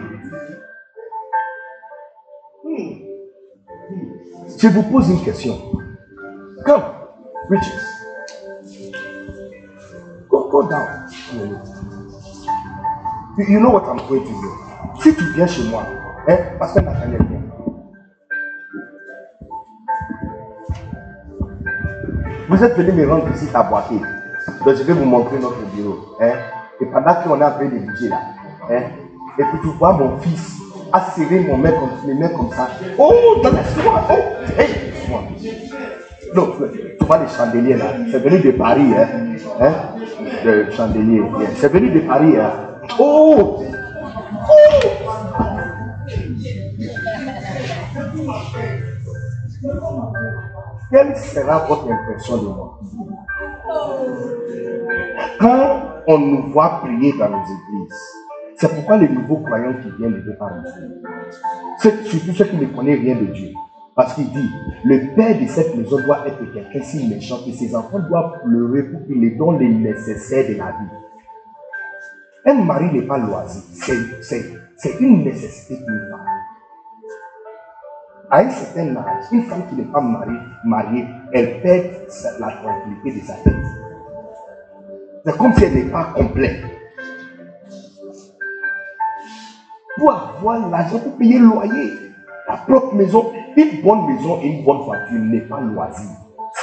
[4.64, 5.58] Je vous pose une question.
[6.64, 6.82] Come,
[7.50, 7.82] Richard.
[10.30, 11.06] Go, go down.
[13.36, 14.50] You, you know what I'm going to do.
[15.02, 15.82] Si tu viens chez moi,
[16.26, 17.42] hein, parce que Nathaniel vient.
[22.48, 24.00] Vous êtes venu me rendre ici à boiter.
[24.64, 26.16] Donc je vais vous montrer notre bureau.
[26.22, 26.36] Hein?
[26.80, 28.20] Et pendant qu'on en train de bouger là,
[28.70, 28.82] hein?
[29.38, 30.53] et puis tu vois mon fils
[30.94, 32.68] a serré mon main comme, mes mains comme ça.
[32.96, 34.06] Oh, laisse-moi.
[34.10, 34.14] Oh,
[34.56, 35.22] hey, laisse-moi.
[36.36, 36.52] Non,
[37.00, 37.86] tu vois les chandeliers là.
[38.12, 38.94] C'est venu de Paris.
[38.96, 39.08] Hein?
[39.60, 39.72] hein?
[40.44, 41.20] Le chandelier.
[41.56, 42.36] C'est venu de Paris.
[42.38, 42.52] Hein?
[43.00, 43.64] Oh!
[44.48, 44.88] Oh!
[50.92, 52.78] Quelle sera votre impression de moi?
[55.40, 58.23] Quand on nous voit prier dans nos églises,
[58.56, 60.50] c'est pourquoi les nouveaux croyants qui viennent ne veulent pas
[61.78, 63.48] C'est surtout ceux qui ne connaissent rien de Dieu.
[63.94, 64.50] Parce qu'il dit,
[64.84, 68.82] le père de cette maison doit être quelqu'un si méchant que ses enfants doivent pleurer
[68.84, 70.90] pour qu'il les donne les nécessaires de la vie.
[72.46, 76.26] Un mari n'est pas loisir, c'est une nécessité pour une femme.
[78.30, 81.86] À un certain âge, une femme qui n'est pas mariée, mariée, elle perd
[82.40, 83.54] la tranquillité de sa tête.
[85.24, 86.64] C'est comme si elle n'est pas complète.
[89.96, 91.92] Pour avoir l'argent pour payer le loyer,
[92.48, 96.10] la propre maison, une bonne maison et une bonne voiture n'est pas loisir.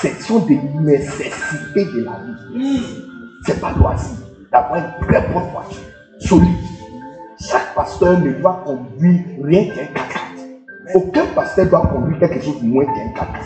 [0.01, 2.11] Ce sont des nécessités de la
[2.53, 2.83] vie.
[3.45, 4.17] Ce n'est pas loisir
[4.51, 5.81] d'avoir une très bonne voiture,
[6.19, 6.57] solide.
[7.39, 10.19] Chaque pasteur ne doit conduire rien qu'un caca.
[10.93, 13.39] Aucun pasteur doit conduire quelque chose de moins qu'un caca.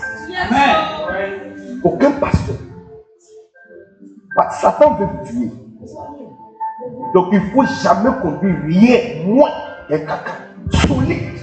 [1.83, 2.55] Aucun pasteur.
[4.51, 5.51] Satan veut vous tuer.
[7.13, 9.51] Donc il ne faut jamais conduire rien moins
[9.87, 10.31] qu'un caca
[10.87, 11.39] solide.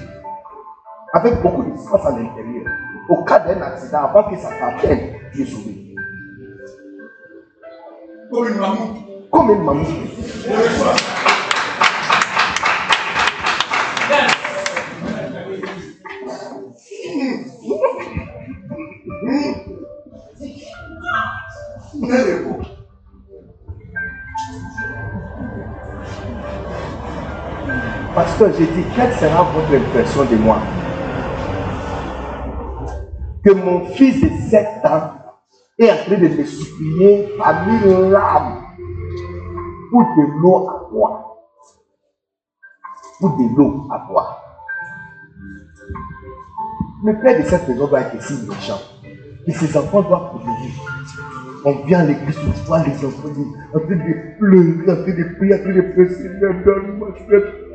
[1.14, 2.72] Avec beaucoup d'espace à l'intérieur.
[3.08, 5.94] Au cas d'un accident, avant que ça t'appelle, tu es sauvé.
[8.30, 8.94] Comme une maman.
[9.30, 9.84] Comme une maman.
[28.14, 30.58] Pasteur, j'ai dit, quelle sera votre impression de moi?
[33.42, 35.12] Que mon fils de 7 ans
[35.78, 38.58] est en train de me supplier parmi larmes
[39.90, 41.24] pour de l'eau à boire.
[43.18, 44.42] Pour de l'eau à boire.
[47.04, 48.78] Le père de cette maison doit être si méchant.
[49.46, 50.74] Et ses enfants doivent produire.
[51.64, 53.28] On vient à l'église, on voit les enfants
[53.74, 57.08] en train de pleurer, en train de prier, en train de prier, Seigneur, donne-moi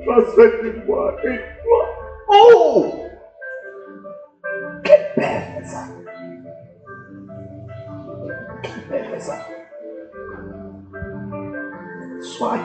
[0.07, 1.85] Renseigne-moi et toi.
[2.29, 2.85] Oh
[4.83, 5.83] Quelle père ça
[8.61, 9.35] Quelle père ça
[12.21, 12.57] Soit,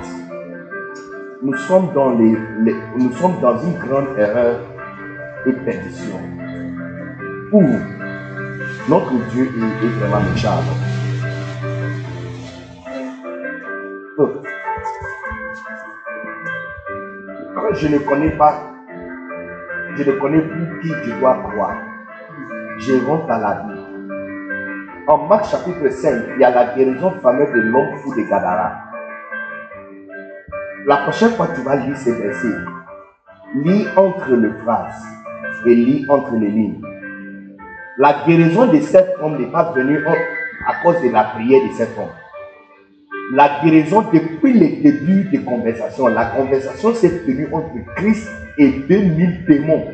[1.42, 4.60] nous sommes dans, les, les, nous sommes dans une grande erreur
[5.46, 6.20] et perdition
[7.52, 7.62] où
[8.88, 10.91] notre Dieu est, est vraiment méchant.
[17.70, 18.54] Je ne connais pas,
[19.96, 21.76] je ne connais plus qui je dois croire.
[22.78, 23.80] Je rentre dans la vie.
[25.06, 28.72] En Marc chapitre 5, il y a la guérison fameuse de l'homme fou de Gadara.
[30.86, 32.48] La prochaine fois que tu vas lire ces versets,
[33.54, 35.04] lis entre les phrases
[35.66, 36.82] et lis entre les lignes.
[37.98, 40.12] La guérison de cet homme n'est pas venue en-
[40.70, 42.06] à cause de la prière de cet homme.
[43.30, 49.44] La guérison, depuis le début des conversations, la conversation s'est tenue entre Christ et 2000
[49.46, 49.86] démons,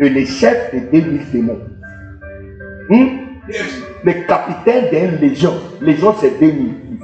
[0.00, 1.60] et les chefs de 2000 démons.
[2.88, 3.06] Hmm?
[4.04, 6.98] Le capitaine d'une légion, légion c'est 2000 plus.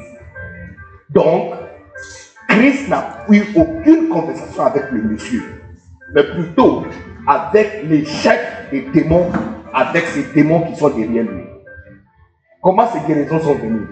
[1.11, 1.55] Donc,
[2.49, 5.43] Christ n'a eu aucune conversation avec le monsieur,
[6.15, 6.85] mais plutôt
[7.27, 9.31] avec les chefs des démons,
[9.73, 11.43] avec ces démons qui sont derrière lui.
[12.63, 13.87] Comment ces guérisons sont venues?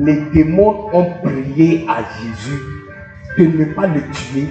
[0.00, 2.60] Les démons ont prié à Jésus
[3.36, 4.46] de ne pas le tuer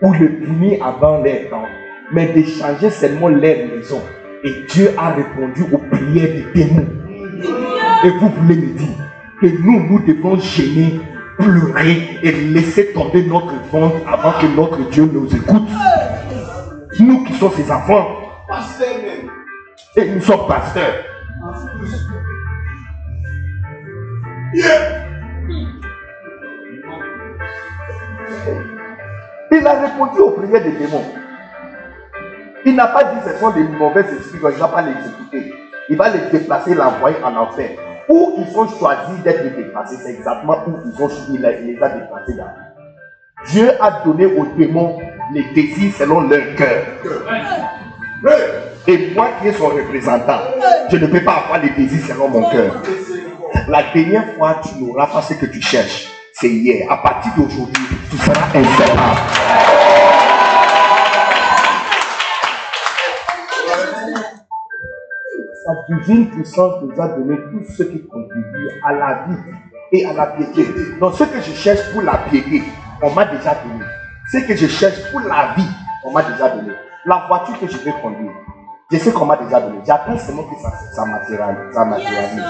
[0.00, 1.66] ou le punir avant leur temps,
[2.10, 4.00] mais de changer seulement leur maison.
[4.44, 6.86] Et Dieu a répondu aux prières des démons.
[8.04, 8.88] Et vous voulez me dire
[9.42, 11.00] que nous, nous devons gêner,
[11.38, 15.68] pleurer et laisser tomber notre ventre avant que notre Dieu nous écoute.
[16.98, 18.08] Nous qui sommes ses enfants.
[19.96, 21.04] Et nous sommes pasteurs.
[29.50, 31.04] Il a répondu aux prières des démons.
[32.64, 34.92] Il n'a pas dit ce sont des mauvais esprits, donc il ne va pas les
[34.92, 35.54] exécuter.
[35.88, 37.70] Il va les déplacer, l'envoyer en enfer.
[38.08, 41.88] Où ils ont choisi d'être déplacés, c'est exactement où ils ont choisi, il les a
[41.88, 42.54] déplacés là.
[43.46, 45.00] Dieu a donné aux démons
[45.32, 46.84] les désirs selon leur cœur.
[48.86, 50.40] Et moi qui est son représentant,
[50.90, 52.82] je ne peux pas avoir les désirs selon mon cœur.
[53.68, 56.08] La dernière fois, tu n'auras pas ce que tu cherches.
[56.34, 56.90] C'est hier.
[56.90, 58.92] À partir d'aujourd'hui, tu seras infaillible.
[65.64, 69.38] Sa divine puissance nous a donné tout ce qui contribue à la vie
[69.92, 70.66] et à la piété.
[70.98, 72.62] Donc, ce que je cherche pour la piété,
[73.00, 73.84] on m'a déjà donné.
[74.32, 75.68] Ce que je cherche pour la vie,
[76.04, 76.72] on m'a déjà donné.
[77.04, 78.32] La voiture que je vais conduire,
[78.92, 79.78] je sais qu'on m'a déjà donné.
[79.86, 81.04] J'attends seulement que ça, ça
[81.84, 82.42] matérialise.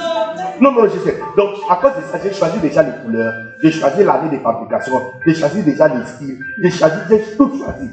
[0.61, 1.19] Non, non, je sais.
[1.37, 3.33] Donc, à cause de ça, j'ai choisi déjà les couleurs,
[3.63, 7.91] j'ai choisi l'année de fabrication, j'ai choisi déjà les styles, j'ai choisi, j'ai tout choisi.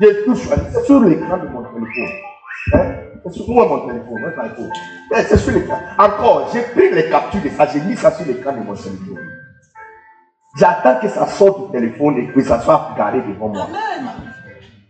[0.00, 0.62] J'ai tout choisi.
[0.72, 2.14] C'est sur l'écran de mon téléphone.
[2.74, 2.94] Hein?
[3.24, 4.70] C'est sur moi mon téléphone, mon téléphone.
[5.12, 5.78] Eh, C'est sur l'écran.
[5.98, 9.28] Encore, j'ai pris les captures de ça, j'ai mis ça sur l'écran de mon téléphone.
[10.58, 13.66] J'attends que ça sorte du téléphone et que ça soit garé devant moi.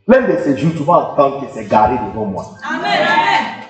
[0.09, 2.44] L'un de ces jours, tu vas entendre que c'est garé devant moi.
[2.64, 3.68] Amen, amen.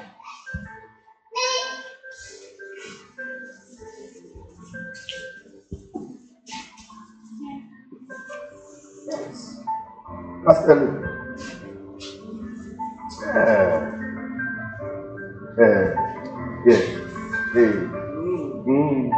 [10.44, 10.78] Pasteur.
[13.34, 13.80] Euh,
[15.58, 15.94] euh,
[16.66, 16.78] yeah,
[17.54, 17.72] yeah,
[18.66, 19.10] mm,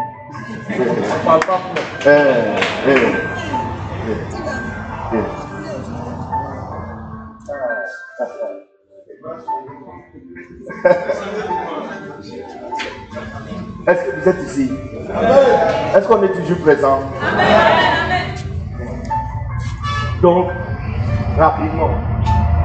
[0.71, 0.89] euh,
[2.07, 2.59] euh,
[4.07, 4.19] yeah,
[5.13, 5.54] yeah.
[13.87, 14.73] Est-ce que vous êtes ici?
[15.95, 17.01] Est-ce qu'on est toujours présent?
[20.23, 20.49] Donc,
[21.37, 21.91] rapidement,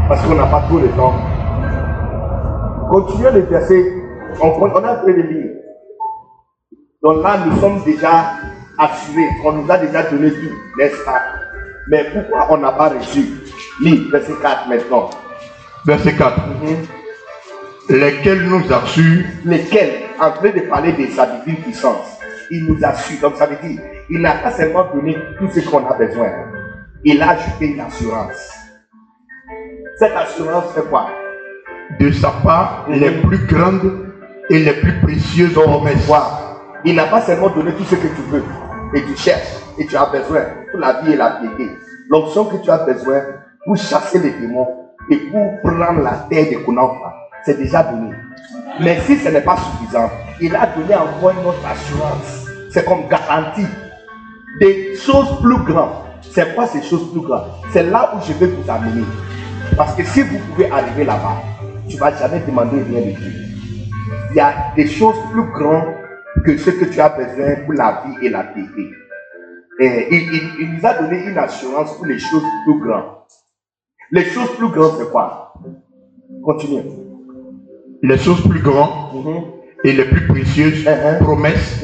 [0.07, 1.15] parce qu'on n'a pas tout le temps.
[2.91, 3.91] Continuons les versets.
[4.41, 5.51] On, a fait les lire.
[7.01, 8.33] Donc là, nous sommes déjà
[8.77, 9.29] assurés.
[9.43, 11.21] On nous a déjà donné tout, n'est-ce pas?
[11.87, 13.25] Mais pourquoi on n'a pas reçu?
[13.81, 15.09] Lis, verset 4 maintenant.
[15.85, 16.33] Verset 4.
[17.89, 22.19] Lesquels nous assurent Lesquels, en train de parler de sa divine puissance,
[22.51, 23.19] il nous assure.
[23.21, 26.29] Donc ça veut dire, il n'a pas seulement donné tout ce qu'on a besoin.
[27.03, 28.51] Il a ajouté une assurance.
[29.97, 31.07] Cette assurance fait quoi?
[31.99, 32.99] De sa part Mhm.
[32.99, 34.05] les plus grandes
[34.49, 36.05] et les plus précieuses promesses.
[36.05, 36.61] Voir.
[36.85, 38.43] Il n'a pas seulement donné tout ce que tu veux
[38.93, 41.69] et tu cherches et tu as besoin pour la vie et la piété.
[42.09, 43.21] L'option que tu as besoin
[43.65, 44.78] pour chasser les démons
[45.09, 48.11] et pour prendre la terre de Konampa, c'est déjà donné.
[48.81, 52.47] Mais si ce n'est pas suffisant, il a donné encore une autre assurance.
[52.71, 53.65] C'est comme garantie
[54.59, 56.03] des choses plus grandes.
[56.31, 57.47] C'est quoi ces choses plus grandes?
[57.71, 59.03] C'est là où je vais vous amener.
[59.75, 61.41] Parce que si vous pouvez arriver là-bas,
[61.87, 63.33] tu ne vas jamais demander rien de Dieu.
[64.31, 65.95] Il y a des choses plus grandes
[66.45, 68.91] que ce que tu as besoin pour la vie et la piété.
[69.79, 73.05] Et il, il nous a donné une assurance pour les choses plus grandes.
[74.11, 75.53] Les choses plus grandes, c'est quoi?
[76.43, 76.81] Continue.
[78.01, 79.41] Les choses plus grandes Mhm.
[79.83, 81.19] et les plus précieuses Uh-huh.
[81.19, 81.83] promesses,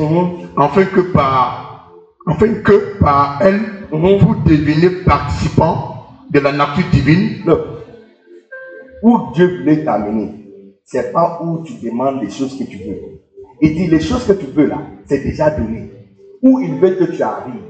[0.57, 1.91] afin que par,
[2.27, 3.61] afin que par elles,
[3.91, 4.17] Mhm.
[4.19, 5.95] vous deveniez participants
[6.31, 7.43] de la nature divine,
[9.03, 10.29] où Dieu voulait t'amener,
[10.83, 12.99] c'est pas où tu demandes les choses que tu veux.
[13.61, 15.91] Il dit les choses que tu veux là, c'est déjà donné.
[16.41, 17.61] Où il veut que tu arrives.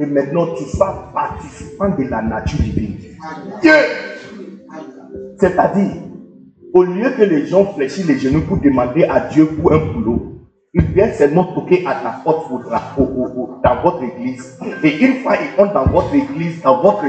[0.00, 2.96] Et maintenant, tu sois participant de la nature divine.
[3.60, 3.72] Dieu,
[5.40, 6.02] c'est-à-dire,
[6.72, 10.46] au lieu que les gens fléchissent les genoux pour demander à Dieu pour un boulot,
[10.74, 14.56] ils viennent seulement toquer à ta porte au- dans votre église.
[14.84, 17.04] Et une fois ils entrent dans votre église, dans votre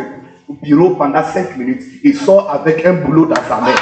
[0.64, 3.76] bureau pendant cinq minutes, ils sortent avec un boulot dans sa main.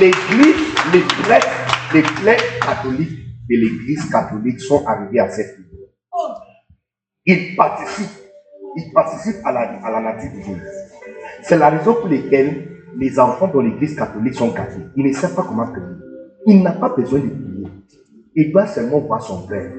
[0.00, 1.48] L'église, les prêtres,
[1.94, 5.86] les prêtres catholiques de l'église catholique sont arrivés à cette niveau.
[7.30, 8.22] Ils participent,
[8.74, 10.30] ils participent à la, à la nature.
[11.42, 14.80] C'est la raison pour laquelle les enfants dans l'église catholique sont gâtés.
[14.96, 15.84] Ils ne savent pas comment prier.
[16.46, 17.68] Il n'a pas besoin de prier.
[18.34, 19.70] Il doit seulement voir son père.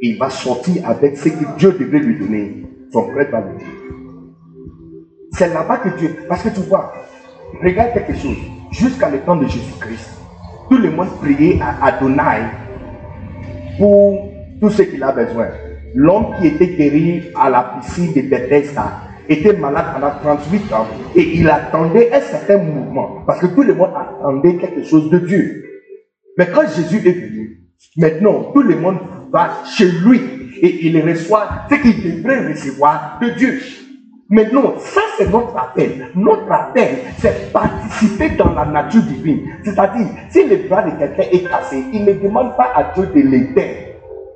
[0.00, 2.64] Et il va sortir avec ce que Dieu devait lui donner.
[2.92, 3.66] Son père va lui dire.
[5.32, 6.14] C'est là-bas que Dieu.
[6.28, 6.94] Parce que tu vois,
[7.60, 8.36] regarde quelque chose.
[8.70, 10.10] Jusqu'à le temps de Jésus-Christ,
[10.70, 12.44] tout le monde priait à Adonai
[13.78, 15.48] pour tout ce qu'il a besoin.
[15.94, 21.36] L'homme qui était guéri à la piscine de Bethesda était malade pendant 38 ans et
[21.36, 25.64] il attendait un certain mouvement parce que tout le monde attendait quelque chose de Dieu.
[26.36, 28.98] Mais quand Jésus est venu, maintenant tout le monde
[29.32, 30.20] va chez lui
[30.60, 33.60] et il reçoit ce qu'il devrait recevoir de Dieu.
[34.30, 36.08] Maintenant, ça c'est notre appel.
[36.14, 39.40] Notre appel, c'est participer dans la nature divine.
[39.64, 43.26] C'est-à-dire, si le bras de quelqu'un est cassé, il ne demande pas à Dieu de
[43.26, 43.87] l'aider.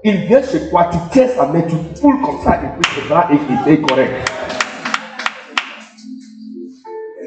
[0.04, 3.08] Il vient chez toi, tu tiens sa main, tu poules comme ça et puis le
[3.08, 4.10] bras est, est correct.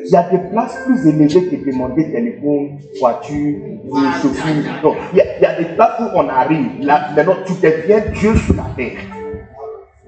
[0.03, 3.55] Il y a des places plus élevées que demander téléphone, voiture,
[3.85, 6.81] il a, il y a des places où on arrive.
[6.81, 8.99] Là, maintenant, tu deviens Dieu sur la terre.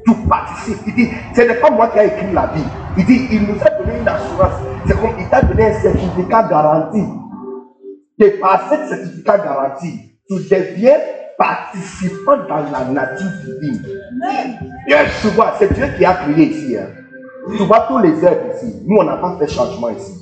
[0.05, 0.77] Tu participes.
[0.87, 2.63] Il dit, ce n'est pas moi qui ai écrit la vie.
[2.97, 4.59] Il dit, il nous a donné une assurance.
[4.85, 7.03] C'est comme il t'a donné un certificat garanti.
[8.19, 9.99] Et par ce certificat garanti,
[10.29, 10.97] tu deviens
[11.37, 13.81] participant dans la nature divine.
[15.21, 16.77] Tu vois, c'est Dieu qui a créé ici.
[16.77, 16.87] hein.
[17.55, 18.81] Tu vois tous les herbes ici.
[18.85, 20.13] Nous, on n'a pas fait changement ici.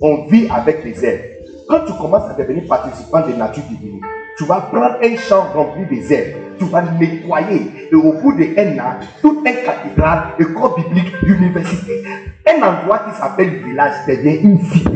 [0.00, 1.20] On vit avec les herbes.
[1.68, 4.00] Quand tu commences à devenir participant de la nature divine,
[4.36, 6.40] tu vas prendre un champ rempli des herbes.
[6.58, 7.72] Tu vas nettoyer.
[7.90, 12.02] Et au bout d'un an, tout un cathédrale, école biblique, université,
[12.46, 14.90] un endroit qui s'appelle village devient une cité.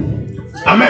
[0.67, 0.89] Amen.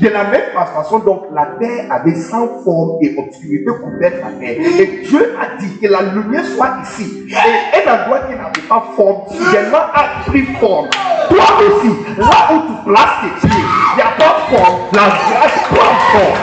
[0.00, 4.56] De la même façon, donc, la terre avait sans forme et obscurité couverte la terre.
[4.78, 7.26] Et Dieu a dit que la lumière soit ici.
[7.28, 10.88] Et un endroit qui n'avait pas forme, soudainement a pris forme.
[11.28, 15.58] Toi aussi, là où tu places tes pieds, il n'y a pas forme, la grâce
[15.68, 16.38] prend forme.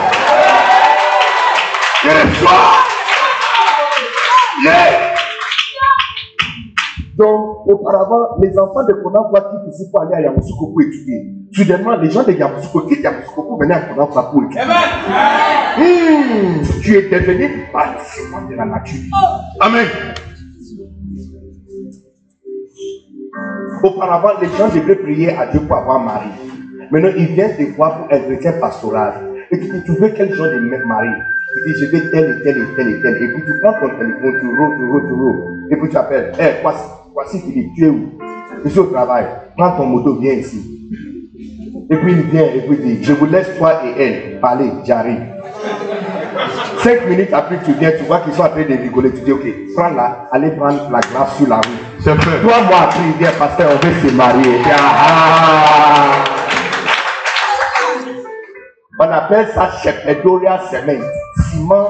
[2.04, 2.08] Et
[4.64, 5.05] yeah.
[7.16, 11.32] Donc, auparavant, les enfants de Konakwa quittent ici pour aller à Yamoussoukro pour étudier.
[11.50, 14.62] Soudainement, les gens de Yamoussoukro quittent Yamoussoukro pour venir à Konakwa pour étudier.
[15.78, 19.00] Hmm, tu es devenu participant de la nature.
[19.60, 19.86] Amen.
[23.82, 26.28] Auparavant, les gens devaient prier à Dieu pour avoir mari.
[26.90, 29.14] Maintenant, ils viennent te voir pour un entretien pastoral.
[29.50, 31.08] Et tu dis, tu veux quel genre de mari?
[31.66, 33.22] Il dit, je veux tel et tel et tel et tel.
[33.22, 35.68] Et puis tu prends ton téléphone, tu roules, tu roules, tu roules.
[35.70, 36.84] Et puis tu appelles, hé, voici,
[37.26, 38.10] voici qui dit, tu es où
[38.64, 39.26] Je suis au travail.
[39.56, 40.72] Prends ton moto, viens ici.
[41.90, 44.70] Et puis il vient et puis il dit, je vous laisse toi et elle parler,
[44.84, 45.20] j'arrive.
[46.78, 49.12] Cinq minutes après tu viens, tu vois qu'ils sont en train de rigoler.
[49.12, 49.44] Tu dis, ok,
[49.76, 51.62] prends la, allez prendre la glace sur la rue.
[52.00, 52.40] c'est fait.
[52.42, 54.60] Toi, moi, après, il vient, pasteur, on veut se marier.
[54.64, 56.24] Ah, ah.
[58.98, 61.04] On appelle ça Shepedoria Cement,
[61.50, 61.88] ciment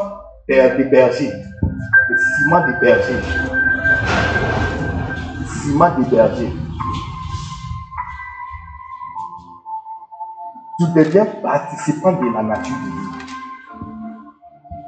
[0.49, 1.31] de, de berger.
[2.11, 3.47] Le ciment de berger.
[5.67, 6.53] Ciment de berger.
[10.79, 12.77] Tu deviens participant de la nature.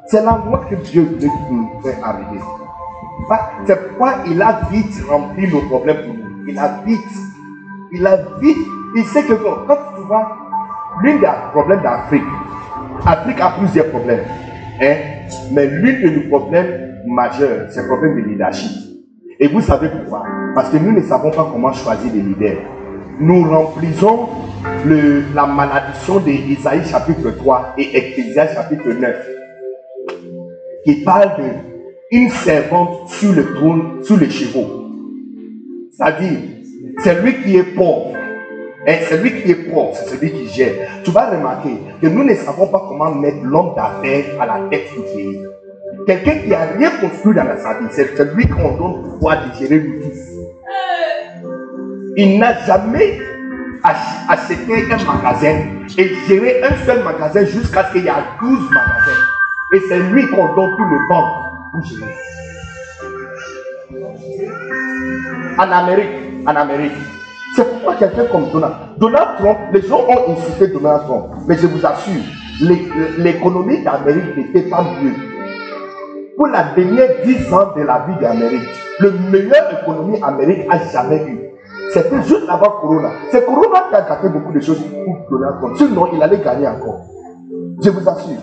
[0.06, 2.40] C'est l'endroit que Dieu veut nous faire arriver.
[3.66, 6.46] C'est pourquoi il a vite rempli nos problèmes pour nous.
[6.46, 7.00] Il a vite,
[7.90, 10.36] il a vite, il sait que quand tu vois,
[11.02, 12.22] l'un des problèmes d'Afrique,
[13.04, 14.24] Afrique a plusieurs problèmes.
[14.80, 14.94] Hein?
[15.50, 18.87] Mais l'un de nos problèmes majeurs, c'est le problème de leadership.
[19.40, 20.24] Et vous savez pourquoi?
[20.54, 22.58] Parce que nous ne savons pas comment choisir des leaders.
[23.20, 24.28] Nous remplissons
[25.34, 29.16] la malédiction d'Ésaïe chapitre 3 et Ecclésias chapitre 9
[30.84, 31.50] qui parle de
[32.10, 34.86] une servante sur le trône, sur les chevaux.
[35.92, 36.38] C'est-à-dire,
[36.98, 38.14] c'est lui qui est pauvre.
[38.86, 40.74] Et celui qui est pauvre, c'est celui qui gère.
[41.04, 44.86] Tu vas remarquer que nous ne savons pas comment mettre l'homme d'affaires à la tête
[44.94, 45.38] du pays.
[46.06, 49.58] Quelqu'un qui n'a rien construit dans sa vie, c'est celui qu'on donne le pouvoir de
[49.58, 50.12] gérer le tout.
[52.16, 53.20] Il n'a jamais
[53.82, 54.54] acheté
[54.90, 55.56] un magasin
[55.96, 59.22] et géré un seul magasin jusqu'à ce qu'il y ait 12 magasins.
[59.74, 61.30] Et c'est lui qu'on donne tout le banque
[61.72, 62.14] pour gérer.
[65.58, 66.08] En Amérique,
[66.46, 66.92] en Amérique,
[67.54, 71.66] c'est pourquoi quelqu'un comme Donald, Donald Trump, les gens ont insulté Donald Trump, mais je
[71.66, 72.22] vous assure,
[73.18, 75.27] l'économie d'Amérique n'était pas mieux.
[76.38, 78.68] Pour la dernière 10 ans de la vie d'Amérique,
[79.00, 81.40] le meilleur économie Amérique a jamais eu.
[81.92, 83.10] C'était juste avant Corona.
[83.32, 85.76] C'est Corona qui a gâté beaucoup de choses pour Donald Trump.
[85.76, 87.00] Sinon, il allait gagner encore.
[87.82, 88.40] Je vous assure.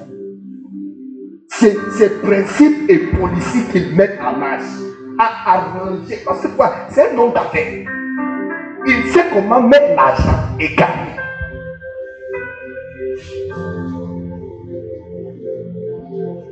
[1.48, 4.64] C'est ces principes et politiques qu'ils mettent en marche
[5.18, 6.20] à arranger.
[6.26, 6.74] Parce que quoi?
[6.90, 7.88] C'est un homme d'affaires.
[8.88, 11.16] Il sait comment mettre l'argent et gagner.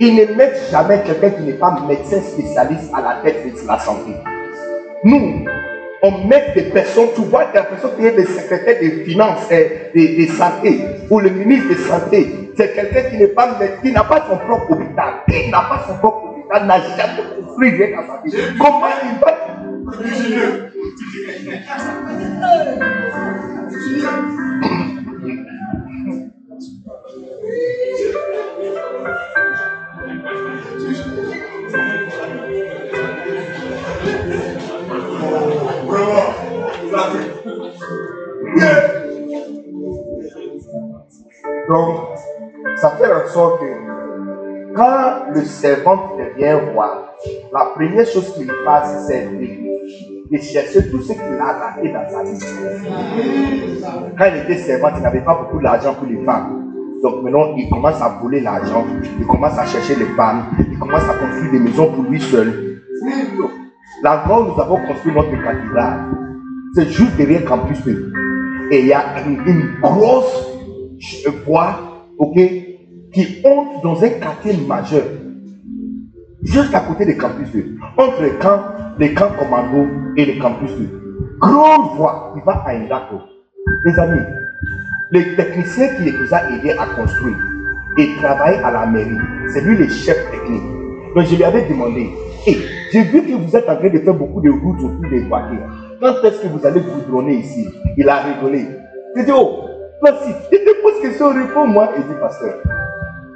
[0.05, 3.79] Il ne met jamais quelqu'un qui n'est pas médecin spécialiste à la tête de la
[3.79, 4.11] santé.
[5.05, 5.45] Nous,
[6.01, 9.91] on met des personnes, tu vois, des personnes qui est le secrétaire des finances et
[9.95, 12.51] de, santé ou le ministre de santé.
[12.57, 15.13] C'est quelqu'un qui n'est pas qui n'a pas son propre hôpital.
[15.29, 18.57] Qui n'a pas son propre hôpital, n'a jamais construit rien dans sa vie.
[18.59, 19.33] Comment il va
[41.69, 41.99] donc,
[42.77, 47.15] ça fait en sorte que quand le servant devient roi,
[47.51, 52.23] la première chose qu'il fasse, c'est de, chercher tout ce qu'il a raté dans sa
[52.23, 52.39] vie.
[54.17, 56.72] Quand il était servant, il n'avait pas beaucoup d'argent pour les femmes.
[57.03, 58.85] Donc maintenant, il commence à voler l'argent,
[59.19, 62.79] il commence à chercher les femmes, il commence à construire des maisons pour lui seul.
[64.01, 66.05] L'endroit où nous avons construit notre cathédrale,
[66.73, 68.13] c'est juste derrière Campus 2.
[68.71, 70.47] Et il y a une, grosse
[71.45, 71.77] voie,
[73.11, 75.03] qui entre dans un quartier majeur,
[76.41, 78.63] juste à côté du Campus 2, entre les camps,
[78.97, 81.17] les camps commando et le Campus 2.
[81.41, 83.17] Grande voie qui va à Indako.
[83.85, 84.21] Les amis,
[85.11, 87.37] le technicien qui nous a aidés à construire
[87.97, 89.17] et travaille à la mairie,
[89.53, 90.63] c'est lui le chef technique.
[91.15, 92.09] Donc je lui avais demandé,
[92.47, 92.57] et
[92.91, 95.59] j'ai vu que vous êtes en train de faire beaucoup de routes autour des voitures.
[96.01, 97.69] Quand est-ce que vous allez goudronner ici?
[97.97, 98.65] Il a rigolé.
[99.15, 99.65] J'ai dit, oh,
[100.01, 101.89] voici, il te pose question, réponds-moi.
[101.97, 102.55] Il dit, pasteur,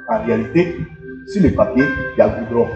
[0.08, 0.76] en réalité,
[1.28, 1.84] sur le papier,
[2.14, 2.66] il y a goudron.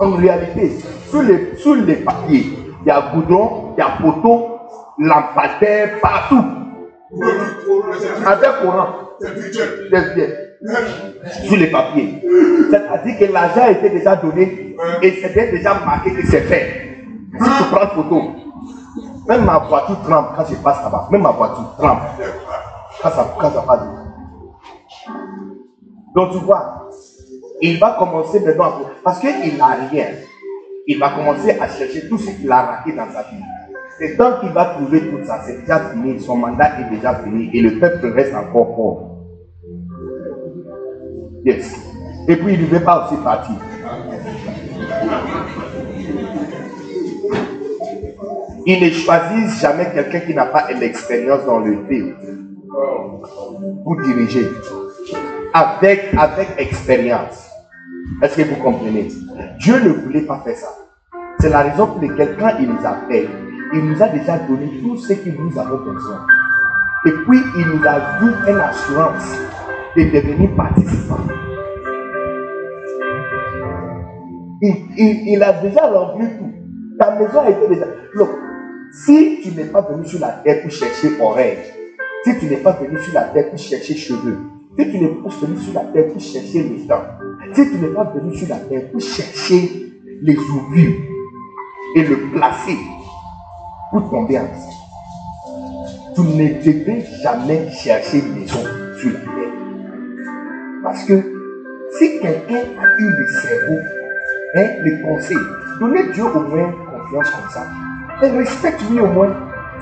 [0.00, 0.70] En réalité,
[1.08, 2.46] sur les, sur les papiers,
[2.84, 4.51] il y a goudron, il y a poteau,
[4.98, 6.44] lampadaire, partout.
[8.26, 8.86] Avec courant.
[11.44, 12.22] Sur les papiers.
[12.70, 16.96] C'est-à-dire que l'argent était déjà donné et c'était déjà marqué que c'est fait.
[17.40, 18.22] Si tu prends photo,
[19.28, 21.08] même ma voiture tremble quand je passe là-bas.
[21.10, 22.02] Même ma voiture tremble
[23.02, 23.80] quand ça, quand ça passe.
[26.14, 26.90] Donc tu vois,
[27.60, 30.06] il va commencer maintenant parce qu'il n'a rien.
[30.86, 33.42] Il va commencer à chercher tout ce qu'il a raté dans sa vie.
[34.02, 37.50] Et tant qu'il va trouver tout ça, c'est déjà fini, son mandat est déjà fini
[37.54, 39.08] et le peuple reste encore fort.
[41.44, 41.72] Yes.
[42.26, 43.54] Et puis il ne veut pas aussi partir.
[48.66, 52.16] Il ne choisit jamais quelqu'un qui n'a pas l'expérience dans le field
[53.84, 54.48] pour diriger.
[55.54, 57.48] Avec, avec expérience.
[58.20, 59.08] Est-ce que vous comprenez?
[59.60, 60.68] Dieu ne voulait pas faire ça.
[61.38, 63.28] C'est la raison pour laquelle quand il nous a fait,
[63.74, 66.26] il nous a déjà donné tout ce que nous avons besoin.
[67.06, 69.36] Et puis, il nous a vu une assurance
[69.96, 71.26] de devenir participants.
[74.60, 76.52] Il, a déjà rempli tout.
[76.98, 77.86] Ta maison a été déjà.
[78.14, 78.28] Look,
[78.92, 81.58] si tu n'es pas venu sur la terre pour chercher oreille,
[82.24, 84.38] si tu n'es pas venu sur la terre pour chercher cheveux,
[84.78, 87.02] si tu n'es pas venu sur la terre pour chercher les dents,
[87.54, 89.92] si tu n'es pas venu sur la terre pour chercher
[90.22, 90.94] les oublis
[91.96, 92.76] et le placer
[94.00, 94.72] tomber ensemble.
[96.14, 98.60] Tu ne devrais jamais chercher une maison
[98.98, 99.52] sur la terre.
[100.82, 101.14] Parce que
[101.98, 103.78] si quelqu'un a eu le cerveau,
[104.56, 105.36] hein, les conseils,
[105.80, 107.66] donnez Dieu au moins confiance comme ça.
[108.22, 109.34] Et respecte-lui au moins.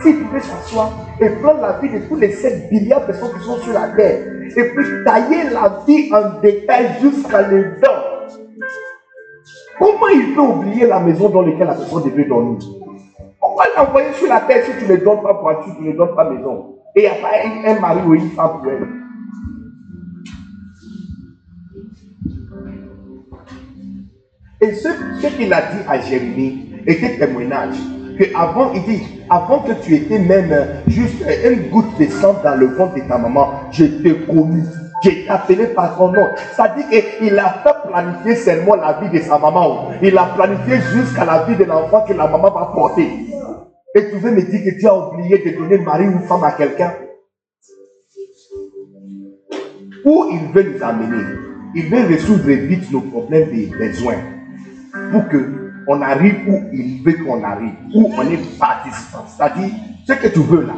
[0.03, 3.45] s'il pouvait s'asseoir et prendre la vie de tous les 7 milliards de personnes qui
[3.45, 4.21] sont sur la terre,
[4.57, 8.27] et puis tailler la vie en détail jusqu'à les dents,
[9.79, 12.59] comment il peut oublier la maison dans laquelle la personne devait dormir?
[13.77, 16.77] L'envoyer sur la terre si tu ne donnes pas voiture, tu ne donnes pas maison?
[16.97, 18.87] Et il n'y a pas un, mari ou une femme pour elle
[24.63, 24.89] Et ce,
[25.37, 27.77] qu'il a dit à Jérémie était témoignage.
[28.19, 30.55] Que avant, il dit, avant que tu étais même
[30.87, 34.63] juste une goutte de sang dans le ventre de ta maman, je t'ai connu.
[35.03, 36.29] J'ai appelé par ton nom.
[36.55, 39.93] Ça dit qu'il a fait planifier seulement la vie de sa maman.
[40.03, 43.30] Il a planifié jusqu'à la vie de l'enfant que la maman va porter.
[43.95, 46.53] Et tu veux me dire que tu as oublié de donner mari ou femme à
[46.53, 46.95] quelqu'un?
[50.05, 51.25] Où il veut nous amener
[51.75, 54.19] Il veut résoudre vite nos problèmes des besoins
[55.11, 59.27] pour qu'on arrive où il veut qu'on arrive, où on est participant.
[59.27, 59.71] C'est-à-dire,
[60.07, 60.75] ce que tu veux là,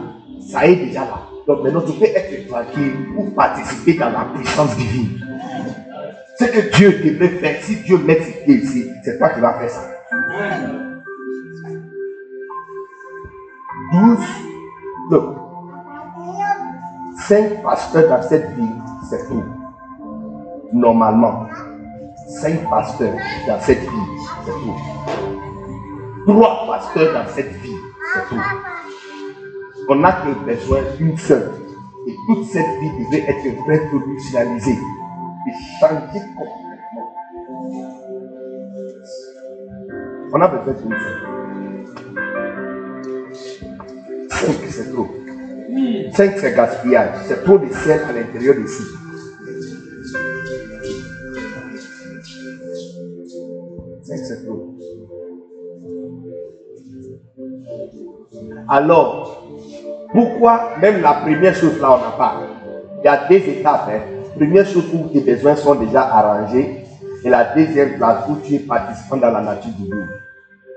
[0.50, 1.22] ça est déjà là.
[1.46, 5.20] Donc maintenant, tu peux être tranquille pour participer dans la puissance divine.
[6.38, 9.58] Ce que Dieu devrait faire, si Dieu met ses pieds ici, c'est toi qui vas
[9.58, 10.81] faire ça.
[13.92, 14.18] 12,
[15.10, 15.36] donc,
[17.28, 19.44] 5 pasteurs dans cette ville, c'est tout.
[20.72, 21.46] Normalement,
[22.26, 23.14] cinq pasteurs
[23.46, 24.74] dans cette ville, c'est tout.
[26.26, 27.78] Trois pasteurs dans cette ville,
[28.14, 28.42] c'est tout.
[29.88, 31.52] On n'a que besoin d'une seule.
[32.06, 34.78] Et toute cette vie devait être révolutionnisée
[35.46, 37.14] et changée complètement.
[40.32, 41.41] On a besoin d'une seule.
[44.32, 45.08] Cinq, c'est trop.
[46.12, 47.10] Cinq, c'est gaspillage.
[47.26, 48.82] C'est trop de ciel à l'intérieur d'ici.
[54.02, 54.74] Cinq, c'est trop.
[58.68, 59.48] Alors,
[60.12, 62.40] pourquoi même la première chose là, on n'a pas?
[62.98, 63.88] Il y a deux étapes.
[63.88, 64.00] Hein.
[64.36, 66.84] Première chose où tes besoins sont déjà arrangés
[67.24, 70.08] et la deuxième place où tu es participant dans la nature du monde.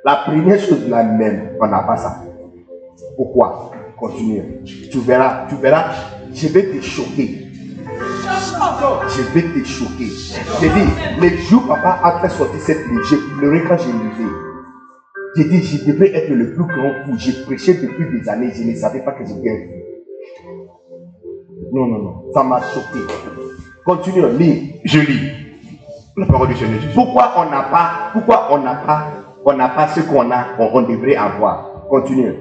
[0.03, 2.21] La première chose là même, on n'a pas ça.
[3.15, 3.71] Pourquoi?
[3.97, 4.63] Continue.
[4.91, 5.91] Tu verras, tu verras,
[6.33, 7.47] je vais te choquer.
[9.07, 10.09] Je vais te choquer.
[10.59, 10.85] J'ai dit,
[11.21, 14.29] les jours papa a fait sortir cette ligne, j'ai pleuré quand j'ai lisé.
[15.37, 17.15] J'ai dit, je devrais être le plus grand fou.
[17.17, 19.81] J'ai prêché depuis des années, je ne savais pas que j'étais un fou.
[21.73, 22.99] Non, non, non, ça m'a choqué.
[23.85, 24.81] Continue, lis.
[24.83, 25.31] Je lis
[26.17, 26.93] la parole du Seigneur Jésus.
[26.93, 29.07] Pourquoi on n'a pas, pourquoi on n'a pas,
[29.43, 31.85] on n'a pas ce qu'on a, on, on devrait avoir?
[31.89, 32.33] Continue.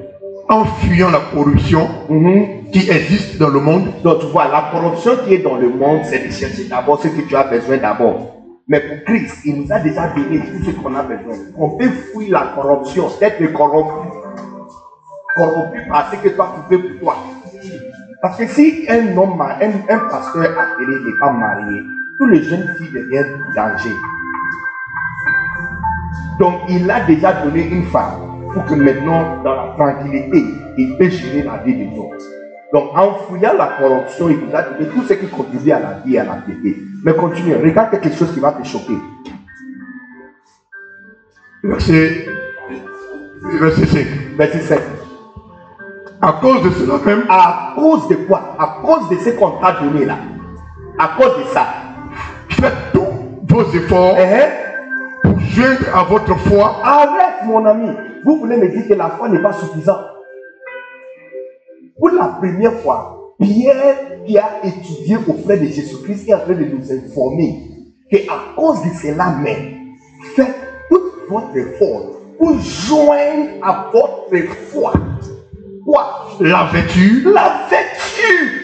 [0.49, 2.71] En fuyant la corruption Mhm.
[2.73, 6.01] qui existe dans le monde, Donc tu vois, la corruption qui est dans le monde,
[6.05, 8.37] c'est de chercher d'abord ce que tu as besoin d'abord.
[8.69, 11.35] Mais pour Christ, il nous a déjà donné tout ce qu'on a besoin.
[11.57, 14.09] On peut fuir la corruption, être corrompu.
[15.37, 17.17] Corrompu par ce que toi tu fais pour toi.
[18.23, 21.81] Parce que si un homme, un, un pasteur appelé n'est pas marié,
[22.19, 23.95] tous les jeunes filles deviennent danger.
[26.39, 28.24] Donc il a déjà donné une femme
[28.55, 30.45] pour que maintenant, dans la tranquillité,
[30.79, 32.25] il peut gérer la vie des autres.
[32.73, 35.93] Donc en fouillant la corruption, il nous a donné tout ce qui contribue à la
[36.05, 36.77] vie et à la piété.
[37.05, 38.99] Mais continue, regarde quelque chose qui va te choquer.
[41.63, 42.27] verset,
[43.61, 44.07] verset 5.
[44.37, 44.83] Verset 7.
[46.21, 48.57] À cause de cela même, À cause de quoi?
[48.59, 50.17] À cause de ce qu'on t'a donné là.
[50.99, 51.67] À cause de ça.
[52.49, 54.49] faites tous vos efforts Hein?
[55.23, 57.91] pour joindre à votre foi Arrête, mon ami.
[58.25, 60.07] Vous voulez me dire que la foi n'est pas suffisante.
[61.99, 66.65] Pour la première fois, Pierre, qui a étudié auprès de Jésus-Christ, est en train de
[66.65, 67.71] nous informer
[68.11, 69.95] qu'à cause de cela même,
[70.35, 70.55] faites
[70.89, 74.93] tout votre effort pour joindre à votre foi.
[75.85, 76.29] Quoi?
[76.41, 78.64] La vertu, La vertu.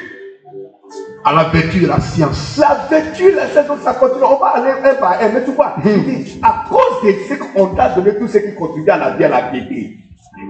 [1.24, 2.56] À la vertu de la science.
[2.58, 4.24] La vertu, la saison, ça continue.
[4.24, 5.28] On va aller un par un.
[5.34, 8.90] Mais tu vois, dit, à cause de ce qu'on t'a donné, tout ce qui contribue
[8.90, 9.96] à la vie, à la piété.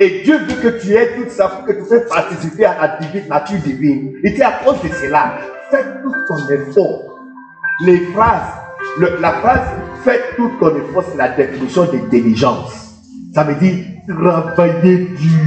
[0.00, 2.98] Et Dieu veut que tu aies tout ça pour que tu puisses participer à la
[2.98, 4.12] divine, nature divine.
[4.22, 5.32] Et c'est à cause de cela.
[5.70, 7.02] Fais tout ton effort.
[7.86, 8.52] Les phrases,
[8.98, 9.60] le- la phrase
[10.04, 12.94] fais tout ton effort, c'est la définition de diligence.
[13.34, 15.40] Ça veut dire travailler dur.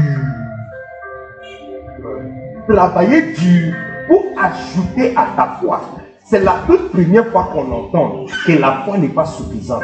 [2.68, 3.74] Travailler dur
[4.08, 5.82] pour ajouter à ta foi.
[6.26, 9.84] C'est la toute première fois qu'on entend que la foi n'est pas suffisante.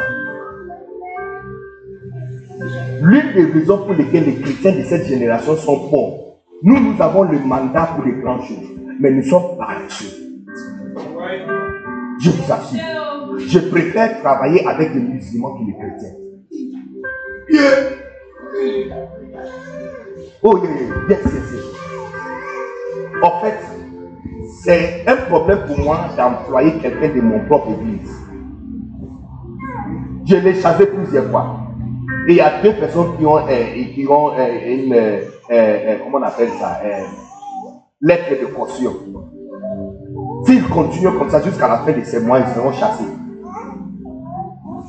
[3.02, 6.20] L'une des raisons pour lesquelles les chrétiens de cette génération sont pauvres,
[6.62, 8.68] nous, nous avons le mandat pour les grandes choses,
[9.00, 10.36] mais nous sommes paresseux.
[12.20, 16.20] Je vous assure, je préfère travailler avec des musulmans que les chrétiens.
[20.42, 20.72] Oh, yeah,
[21.08, 21.18] yeah.
[23.22, 23.58] En fait,
[24.62, 28.14] c'est un problème pour moi d'employer quelqu'un de mon propre église.
[30.26, 31.60] Je l'ai chassé plusieurs fois.
[32.28, 34.94] Et il y a deux personnes qui ont, euh, qui ont euh, une,
[35.50, 36.78] euh, comment on appelle ça,
[38.02, 38.92] lettre de caution.
[40.44, 43.04] S'ils continuent comme ça jusqu'à la fin de ces mois, ils seront chassés.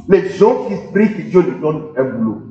[0.10, 2.42] Les gens qui prient que Dieu leur donne un boulot.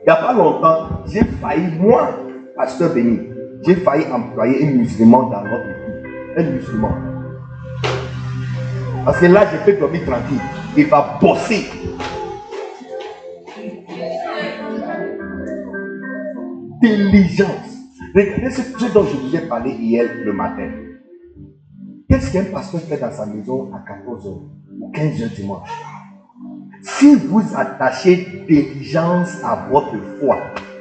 [0.00, 2.08] Il n'y a pas longtemps, j'ai failli, moi,
[2.56, 3.35] pasteur Béni,
[3.66, 6.38] j'ai failli employer un musulman dans notre équipe.
[6.38, 6.92] Un musulman.
[9.04, 10.40] Parce que là, je peux dormir tranquille.
[10.76, 11.66] Il va bosser.
[16.80, 17.48] Diligence.
[18.14, 20.70] Regardez ce, ce dont je vous ai parlé hier le matin.
[22.08, 24.42] Qu'est-ce qu'un pasteur fait dans sa maison à 14h
[24.80, 25.68] ou 15h dimanche?
[26.82, 30.38] Si vous attachez diligence à votre foi,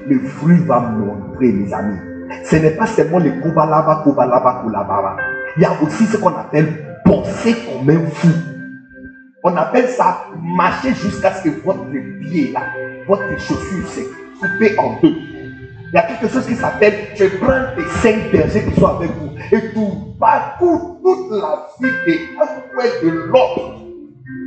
[0.08, 2.15] le fruit va montrer, les amis.
[2.44, 5.18] Ce n'est pas seulement le kubalaba, kubalaba, kulababa.
[5.58, 8.30] Il y a aussi ce qu'on appelle bosser comme un fou.
[9.44, 11.86] On appelle ça marcher jusqu'à ce que votre
[12.22, 12.62] pied là,
[13.08, 14.08] votre chaussure s'est
[14.40, 15.14] coupée en deux.
[15.88, 19.12] Il y a quelque chose qui s'appelle, tu prends tes cinq bergers qui sont avec
[19.12, 19.80] vous et tu
[20.20, 23.82] parcours toute la vie de un de l'autre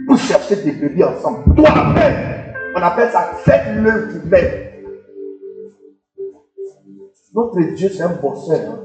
[0.06, 1.54] pour chercher des bébés ensemble.
[1.54, 4.67] Toi-même, on appelle ça faites-le vous-même.
[7.38, 8.58] Notre Dieu, c'est un bosseur.
[8.68, 8.80] hein.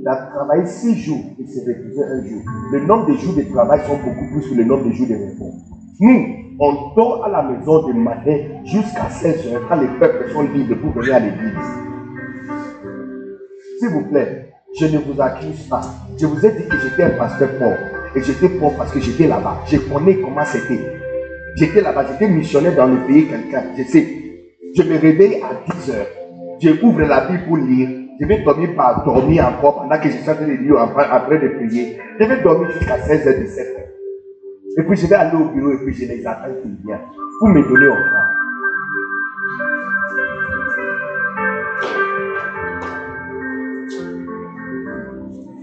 [0.00, 2.40] Il a travaillé six jours et s'est reposé un jour.
[2.72, 5.16] Le nombre de jours de travail sont beaucoup plus que le nombre de jours de
[5.16, 5.52] repos.
[6.00, 6.26] Nous,
[6.58, 10.76] on dort à la maison du matin jusqu'à 16 heures quand les peuples sont libres
[10.80, 11.68] pour venir à l'église.
[13.78, 14.48] S'il vous plaît,
[14.78, 15.82] je ne vous accuse pas.
[16.18, 17.76] Je vous ai dit que j'étais un pasteur pauvre.
[18.16, 19.58] Et j'étais pauvre parce que j'étais là-bas.
[19.66, 20.80] Je connais comment c'était.
[21.54, 23.64] J'étais là-bas, j'étais missionnaire dans le pays quelqu'un.
[23.76, 24.06] Je sais.
[24.74, 26.06] Je me réveille à 10 heures.
[26.62, 27.88] Je ouvre la Bible pour lire.
[28.20, 30.88] Je vais dormir par dormir encore pendant que je suis en train de lire, en
[30.88, 31.98] train de prier.
[32.18, 33.80] Je vais dormir jusqu'à 16h, 17h.
[34.76, 36.98] Et puis je vais aller au bureau et puis je les attends qu'ils viennent
[37.38, 38.40] pour me donner offrande.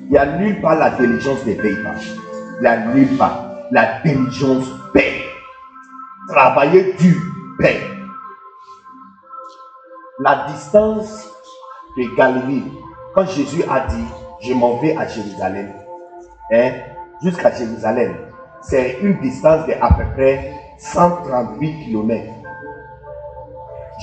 [0.05, 1.55] Il n'y a nulle part la diligence ne.
[1.55, 3.43] Il n'y a nulle part.
[3.71, 5.25] La diligence paye.
[6.29, 7.17] Travailler dur
[7.59, 7.96] paye.
[10.19, 11.31] La distance
[11.95, 12.63] de Galilée,
[13.13, 14.05] quand Jésus a dit,
[14.41, 15.73] je m'en vais à Jérusalem,
[16.51, 16.71] hein,
[17.21, 18.15] jusqu'à Jérusalem,
[18.61, 22.33] c'est une distance de à peu près 138 km.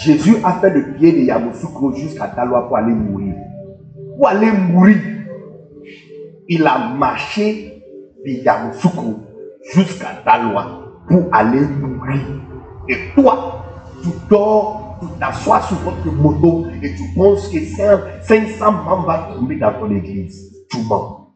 [0.05, 3.35] Jésus a fait le pied de Yamoussoukro jusqu'à Daloa pour aller mourir.
[4.17, 4.99] Pour aller mourir,
[6.49, 7.83] il a marché
[8.25, 9.17] de Yamoussoukro
[9.73, 12.21] jusqu'à Daloa pour aller mourir.
[12.89, 13.65] Et toi,
[14.01, 14.84] tu dors,
[15.19, 20.53] t'assois sur votre moto et tu penses que 500 membres vont tomber dans ton église.
[20.71, 21.33] Tu mens.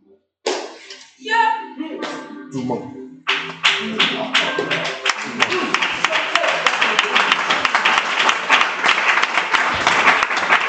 [2.52, 2.78] Tu mens.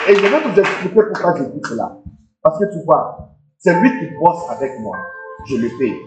[0.07, 1.95] Et je vais vous expliquer pourquoi je dis cela.
[2.41, 4.97] Parce que tu vois, c'est lui qui bosse avec moi.
[5.45, 5.97] Je le paye.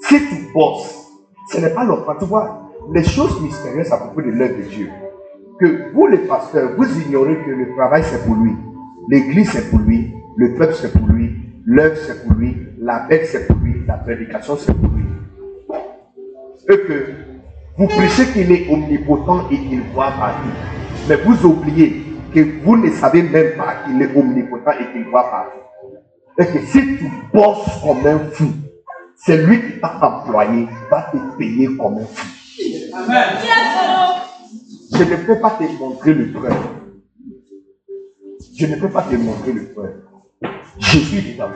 [0.00, 1.08] Si tu bosses,
[1.50, 2.14] ce n'est pas l'offre.
[2.18, 4.90] Tu vois, les choses mystérieuses à propos de l'œuvre de Dieu.
[5.62, 8.50] Que vous, les pasteurs, vous ignorez que le travail c'est pour lui.
[9.08, 10.12] L'église c'est pour lui.
[10.36, 11.36] Le peuple c'est pour lui.
[11.64, 12.56] L'œuvre c'est pour lui.
[12.80, 13.86] La paix c'est pour lui.
[13.86, 15.04] La prédication c'est pour lui.
[16.68, 17.12] Et que
[17.78, 20.48] vous prêchez qu'il est omnipotent et qu'il voit partout.
[21.08, 25.30] Mais vous oubliez que vous ne savez même pas qu'il est omnipotent et qu'il voit
[25.30, 25.58] partout.
[26.40, 28.46] Et que si tu bosses comme un fou,
[29.14, 32.26] c'est lui qui t'a employé, va te payer comme un fou.
[34.94, 36.56] Je ne peux pas te montrer le preuve.
[38.54, 40.02] Je ne peux pas te montrer le preuve.
[40.78, 41.50] Je suis dedans.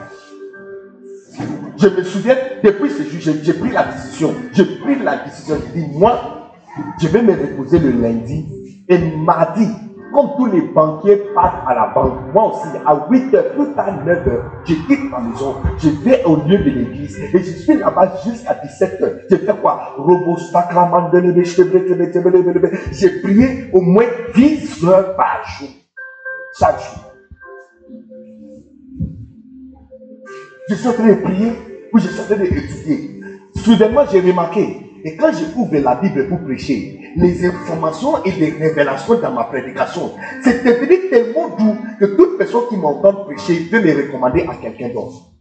[1.77, 4.33] Je me souviens, depuis ce jour, j'ai pris la décision.
[4.53, 5.57] J'ai pris la décision.
[5.75, 6.51] J'ai dit, moi,
[6.99, 8.45] je vais me reposer le lundi.
[8.89, 9.67] Et mardi,
[10.13, 14.05] comme tous les banquiers partent à la banque, moi aussi, à 8 h, plus tard
[14.05, 14.31] 9 h,
[14.65, 18.55] je quitte ma maison, je vais au lieu de l'église et je suis là-bas jusqu'à
[18.55, 19.21] 17 h.
[19.29, 19.95] Je fais quoi?
[22.91, 24.05] J'ai prié au moins
[24.35, 25.69] 10 heures par jour,
[26.59, 27.03] chaque jour.
[30.69, 31.51] Je suis en train de prier,
[31.93, 33.21] puis je suis en train d'étudier.
[33.55, 38.51] Soudainement, j'ai remarqué, et quand je ouvre la Bible pour prêcher, les informations et les
[38.51, 40.11] révélations dans ma prédication,
[40.43, 44.89] c'est devenu tellement doux que toute personne qui m'entend prêcher veut me recommander à quelqu'un
[44.89, 45.31] d'autre.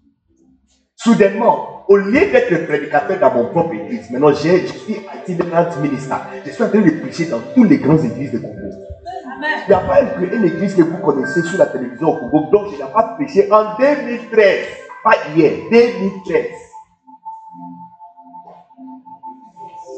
[0.96, 6.16] Soudainement, au lieu d'être prédicateur dans mon propre église, maintenant j'ai- je suis itinéraire ministre.
[6.44, 8.70] Je suis en train de prêcher dans toutes les grandes églises de Congo.
[9.66, 12.70] Il n'y a pas une, église que vous connaissez sur la télévision au Congo dont
[12.70, 14.66] je n'ai pas prêché en 2013.
[15.04, 16.46] Pas hier, 2013.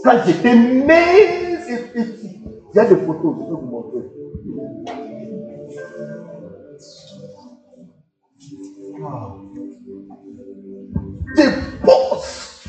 [0.04, 3.98] Quand j'étais mince Il y a des photos, je peux vous montrer.
[9.00, 9.40] Wow.
[11.36, 11.48] Des
[11.84, 12.68] postes.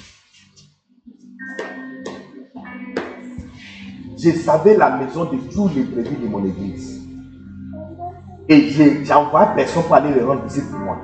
[4.17, 7.01] Je savais la maison de tous les prévus de mon église.
[8.49, 8.69] Et
[9.05, 10.97] j'envoie personne pour aller les rendre visite pour moi.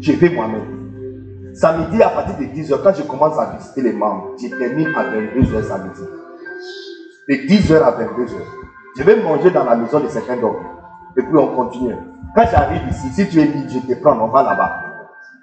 [0.00, 1.54] Je vais moi-même.
[1.54, 5.04] Samedi, à partir de 10h, quand je commence à visiter les membres, j'ai terminé à
[5.04, 6.00] 22h samedi.
[7.30, 8.32] De 10h à 22h.
[8.96, 10.66] Je vais manger dans la maison de certains d'hommes.
[11.16, 11.94] Et puis on continue.
[12.34, 14.84] Quand j'arrive ici, si tu es libre, je te prends, on va là-bas.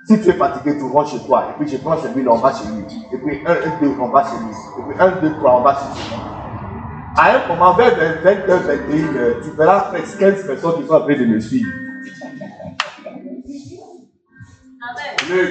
[0.05, 1.45] Si tu es fatigué, tu rentres chez toi.
[1.49, 2.83] Et puis je prends celui-là, on va chez lui.
[3.13, 4.51] Et puis 1, 2, on va chez lui.
[4.51, 6.19] Et puis 1, 2, 3, on va chez lui.
[7.15, 11.15] À un moment, vers 20h, 21h, tu verras presque 15 personnes qui sont en train
[11.17, 11.71] de me suivre.
[15.29, 15.49] Amen.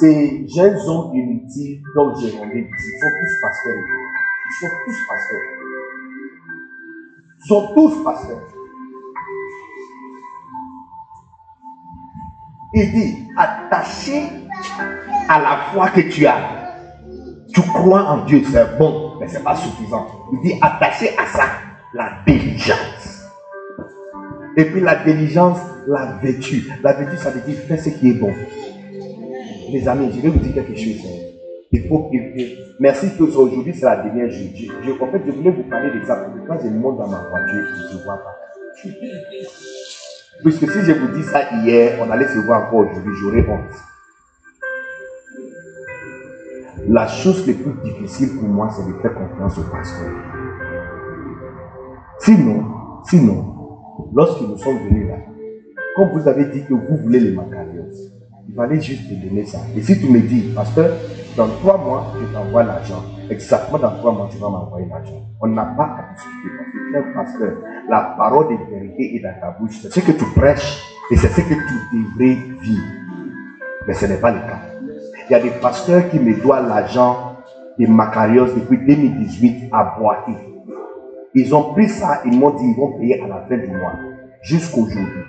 [0.00, 3.84] Ces jeunes hommes inutiles dont j'ai rendu ils sont tous pasteurs.
[4.46, 5.40] Ils sont tous pasteurs.
[7.38, 8.42] Ils sont tous pasteurs.
[12.76, 14.22] Il dit, attaché
[15.28, 16.40] à la foi que tu as.
[17.52, 20.06] Tu crois en Dieu, c'est bon, mais ce n'est pas suffisant.
[20.32, 21.44] Il dit, attaché à ça,
[21.92, 23.30] la diligence.
[24.56, 26.64] Et puis la diligence, la vertu.
[26.82, 28.32] La vertu, ça veut dire faire ce qui est bon.
[29.72, 31.00] Mes amis, je vais vous dire quelque chose.
[31.06, 31.34] Hein.
[31.72, 32.16] Il faut que.
[32.80, 33.36] Merci tous.
[33.36, 34.70] Aujourd'hui, c'est la dernière journée.
[35.00, 37.28] en fait, je voulais vous parler de ça parce que quand je monte dans ma
[37.28, 38.36] voiture, je ne vois pas.
[40.42, 43.74] Puisque si je vous dis ça hier, on allait se voir encore aujourd'hui, j'aurais honte.
[46.88, 50.12] La chose la plus difficile pour moi, c'est de faire confiance au pasteur.
[52.18, 52.64] Sinon,
[53.04, 53.54] sinon,
[54.12, 55.16] lorsque nous sommes venus là,
[55.96, 57.88] comme vous avez dit que vous voulez les macarios,
[58.48, 59.58] il fallait juste te donner ça.
[59.76, 60.90] Et si tu me dis, pasteur,
[61.36, 63.02] dans trois mois, je t'envoie l'argent.
[63.30, 65.22] Exactement dans trois mois, tu vas m'envoyer l'argent.
[65.40, 67.52] On n'a pas à discuter parce que, pasteur,
[67.88, 69.78] la parole de vérité est dans ta bouche.
[69.82, 72.84] C'est ce que tu prêches et c'est ce que tu devrais vivre.
[73.86, 74.60] Mais ce n'est pas le cas.
[75.28, 77.36] Il y a des pasteurs qui me doivent l'argent
[77.78, 80.32] des Macarios depuis 2018 à Boaké.
[81.34, 83.94] Ils ont pris ça, ils m'ont dit ils vont payer à la fin du mois.
[84.42, 85.24] Jusqu'aujourd'hui.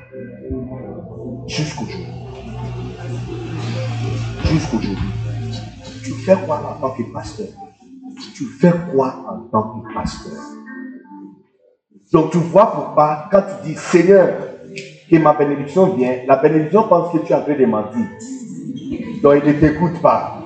[1.48, 2.15] Jusqu'aujourd'hui.
[4.46, 4.98] Jusqu'aujourd'hui.
[6.04, 7.48] Tu fais quoi en tant que pasteur?
[8.36, 10.34] Tu fais quoi en tant que pasteur?
[12.14, 14.30] Donc tu vois pourquoi, quand tu dis Seigneur,
[15.10, 18.06] que ma bénédiction vient, la bénédiction pense que tu des mentir.
[19.22, 20.40] Donc il ne t'écoute pas.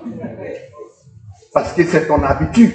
[1.53, 2.71] Parce que c'est ton habitude.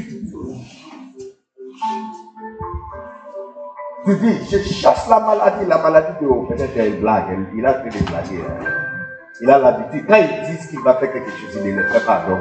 [4.04, 6.26] Tu dis, je chasse la maladie, la maladie de.
[6.48, 8.93] Peut-être une blague, il a fait des blagues.
[9.40, 10.06] Il a l'habitude.
[10.06, 12.24] Quand il dit qu'il va faire quelque chose, il ne le fait pas.
[12.28, 12.40] Donc,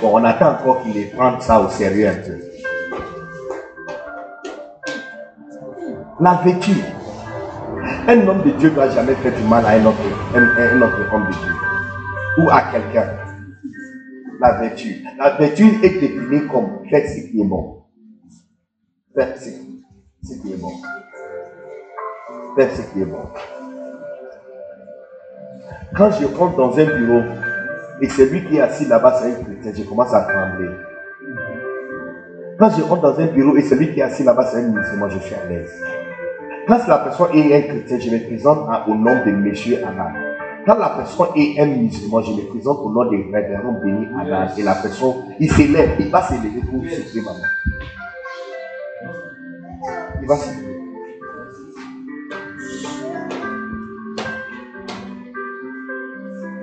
[0.00, 2.38] bon, on attend encore qu'il prenne ça au sérieux un peu.
[6.20, 6.72] La vécu.
[8.06, 9.98] Un homme de Dieu ne doit jamais faire du mal à un autre,
[10.34, 11.52] un autre homme de Dieu
[12.38, 13.16] ou à quelqu'un.
[14.40, 15.04] La vertu.
[15.18, 17.84] La vertu est définie comme faire ce qui est bon.
[19.14, 19.50] Faire ce,
[20.40, 20.72] qui est bon.
[22.56, 23.28] Faire ce qui est bon.
[25.96, 27.22] Quand je rentre dans un bureau
[28.00, 30.70] et celui qui est assis là-bas, c'est un chrétien, je commence à trembler.
[32.58, 35.10] Quand je rentre dans un bureau et celui qui est assis là-bas, c'est un musulman,
[35.10, 35.70] je suis à l'aise.
[36.66, 40.12] Quand la personne est un chrétien, je me présente au nom de Monsieur Anna.
[40.64, 44.48] Quand la personne est un musulman, je me présente au nom des révérends bénis Allah
[44.56, 47.38] et la personne, il s'élève, il va s'élever pour souffler maman.
[50.22, 50.61] Il va s'élever.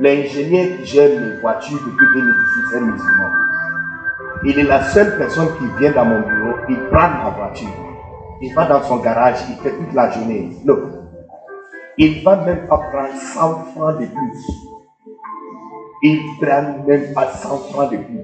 [0.01, 3.31] L'ingénieur qui gère mes voitures depuis 2016 c'est musulman.
[4.45, 7.67] Il est la seule personne qui vient dans mon bureau, il prend ma voiture.
[8.41, 10.51] Il va dans son garage, il fait toute la journée.
[10.63, 10.79] Look,
[11.97, 14.47] il ne va même pas prendre 100 francs de plus.
[16.03, 18.23] Il ne prend même pas 100 francs de plus.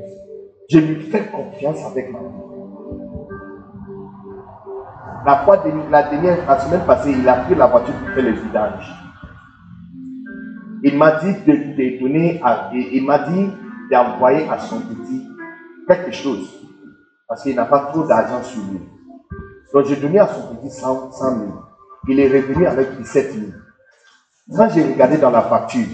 [0.70, 2.26] Je lui fais confiance avec ma vie.
[5.26, 8.32] La fois de, la dernière, semaine passée, il a pris la voiture pour faire le
[8.32, 9.05] vidage.
[10.88, 13.50] Il m'a dit de, donner à, il m'a dit
[13.90, 15.28] d'envoyer à son petit
[15.88, 16.48] quelque chose.
[17.28, 18.82] Parce qu'il n'a pas trop d'argent sur lui.
[19.74, 21.54] Donc j'ai donné à son petit 100, 000.
[22.08, 23.46] Il est revenu avec 17 000.
[24.56, 25.88] Quand j'ai regardé dans la facture,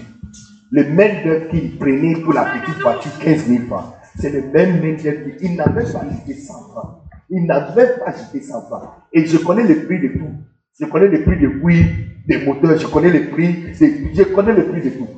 [0.70, 4.74] le mail d'œuvre qu'il prenait pour la petite voiture, 15 000 francs, c'est le même
[4.74, 5.36] Mendelby.
[5.40, 6.98] Il n'avait pas jeté 100 francs.
[7.30, 8.90] Il n'avait pas jeté 100 francs.
[9.10, 10.34] Et je connais le prix de tout.
[10.78, 14.66] Je connais le prix de oui, des moteurs, je connais le prix, je connais le
[14.68, 15.08] prix de tout.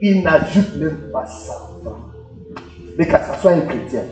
[0.00, 1.96] Il n'ajoute même pas 100 francs.
[2.96, 4.04] Mais que ce soit un chrétien.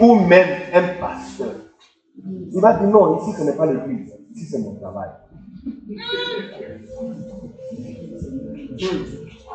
[0.00, 1.54] Ou même un pasteur.
[2.52, 5.08] Il va dire non, ici ce n'est pas l'église, ici c'est mon travail.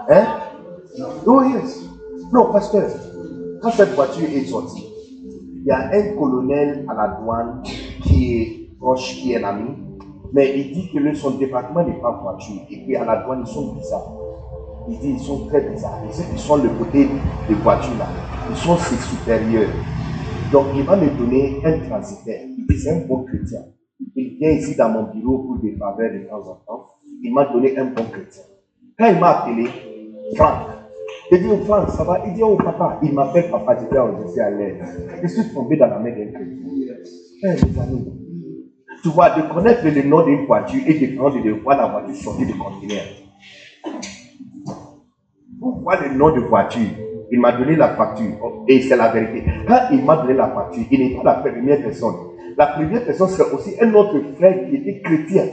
[0.09, 0.25] Hein?
[1.25, 1.83] Oh yes.
[2.33, 2.89] Non, pasteur,
[3.61, 4.85] quand cette voiture est sortie,
[5.55, 7.63] il y a un colonel à la douane
[8.01, 9.69] qui est proche, qui est un ami,
[10.33, 12.61] mais il dit que son département n'est pas voiture.
[12.69, 14.13] Et puis à la douane, ils sont bizarres.
[14.89, 16.01] Il dit ils sont très bizarres.
[16.07, 17.07] Et ceux qui sont le côté
[17.47, 18.07] des voitures là,
[18.49, 19.69] ils sont ses supérieurs.
[20.51, 22.41] Donc il va me donner un transitaire.
[22.77, 23.61] C'est un bon chrétien.
[24.15, 26.85] Il vient ici dans mon bureau pour des faveurs de temps en temps.
[27.23, 28.43] Il m'a donné un bon chrétien.
[28.97, 29.67] Quand il m'a appelé,
[30.35, 30.67] Franck,
[31.31, 32.21] il dit, Franck, ça va?
[32.25, 34.83] Il dit, oh papa, il m'appelle papa, j'étais enregistré à l'aide.
[35.23, 36.95] Je suis tombé dans la main d'un chrétien.
[39.03, 42.15] Tu vois, de connaître le nom d'une voiture et de prendre de voir la voiture
[42.15, 43.03] sortir du conteneur.
[45.59, 46.89] Pour voir le nom de voiture,
[47.31, 48.63] il m'a donné la facture.
[48.67, 49.43] Et c'est la vérité.
[49.67, 52.15] Quand il m'a donné la facture, il n'est pas la première personne.
[52.57, 55.45] La première personne, c'est aussi un autre frère qui était chrétien,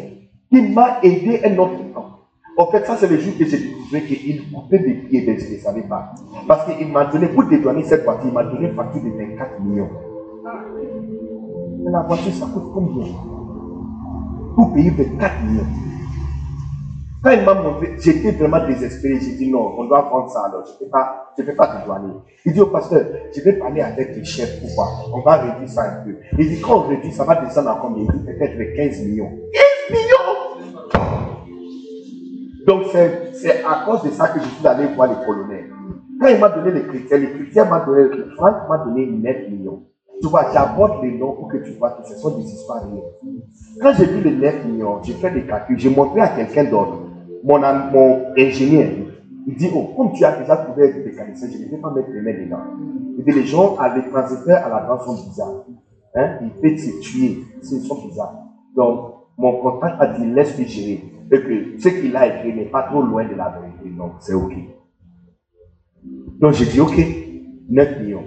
[0.51, 2.21] qui m'a aidé un autre temps.
[2.57, 5.83] En fait, ça, c'est le jour que j'ai découvert qu'il coupait des pieds, je ne
[5.83, 6.15] pas.
[6.47, 9.61] Parce qu'il m'a donné, pour dédouaner cette voiture, il m'a donné une facture de 24
[9.61, 9.91] millions.
[11.85, 13.13] Mais la voiture, ça coûte combien?
[14.55, 15.67] Pour payer 24 millions.
[17.23, 19.21] Quand il m'a montré, j'étais vraiment désespéré.
[19.21, 20.65] J'ai dit non, on doit prendre ça alors.
[20.67, 22.15] Je ne peux pas, pas dédouaner.
[22.47, 23.03] Il dit au pasteur,
[23.35, 24.89] je vais parler avec les chefs pour voir.
[25.13, 26.17] On va réduire ça un peu.
[26.39, 28.05] Il dit quand on réduit, ça va descendre à combien?
[28.05, 29.31] Il dit peut-être 15 millions.
[29.89, 30.35] 15 millions?
[32.67, 35.71] Donc c'est à cause de ça que je suis allé voir les colonels.
[36.21, 39.83] Quand il m'a donné les critères, les critères m'a donné, Franck m'a donné 9 millions.
[40.21, 43.43] Tu vois, j'apporte les noms pour que tu vois que ce sont des histoires réelles.
[43.81, 46.99] Quand j'ai vu les 9 millions, j'ai fait des calculs, j'ai montré à quelqu'un d'autre,
[47.43, 47.59] mon,
[47.93, 48.89] mon ingénieur,
[49.47, 52.09] il dit, oh, comme tu as déjà trouvé des mécaniciens, je ne vais pas mettre
[52.11, 52.63] les mains dedans.
[53.19, 55.65] Il dit, les gens, les transitaires à la base sont bizarres.
[56.15, 56.39] Hein?
[56.43, 58.45] Ils peuvent se tuer, ils sont bizarres.
[58.75, 61.05] Donc, mon contact a dit, laisse-le gérer.
[61.31, 63.97] Et que ce qu'il a écrit n'est pas trop loin de la vérité.
[63.97, 64.55] Donc, c'est OK.
[66.41, 66.97] Donc, j'ai dit, OK,
[67.69, 68.25] 9 millions.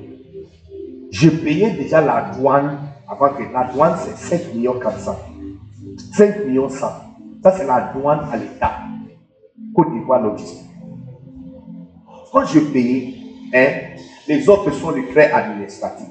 [1.12, 2.78] Je payais déjà la douane
[3.08, 5.16] avant que la douane, c'est 5 millions 400.
[6.14, 6.88] 5 millions 100.
[7.44, 8.74] Ça, c'est la douane à l'État.
[9.74, 10.70] Côte d'Ivoire logistique.
[12.32, 13.16] Quand je payais,
[13.54, 13.98] hein,
[14.28, 16.08] les autres sont les frais administratifs.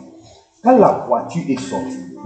[0.62, 2.16] Quand la voiture est sortie,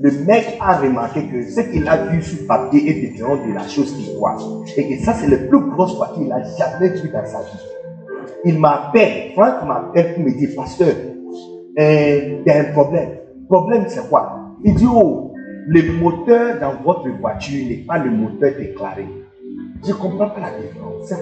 [0.00, 3.66] le mec a remarqué que ce qu'il a vu sur papier est différent de la
[3.66, 4.36] chose qu'il voit.
[4.76, 7.58] Et que ça, c'est la plus grosse voiture qu'il a jamais vue dans sa vie.
[8.44, 10.94] Il m'appelle, Franck m'appelle pour me dire, pasteur,
[11.78, 13.10] euh, il y a un problème.
[13.40, 14.38] Le problème, c'est quoi?
[14.64, 15.32] Il dit, oh,
[15.66, 19.06] le moteur dans votre voiture n'est pas le moteur déclaré.
[19.84, 21.06] Je ne comprends pas la différence.
[21.06, 21.16] C'est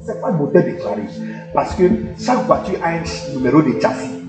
[0.00, 1.02] C'est pas le moteur déclaré.
[1.54, 1.84] Parce que
[2.18, 3.02] chaque voiture a un
[3.36, 4.22] numéro de châssis.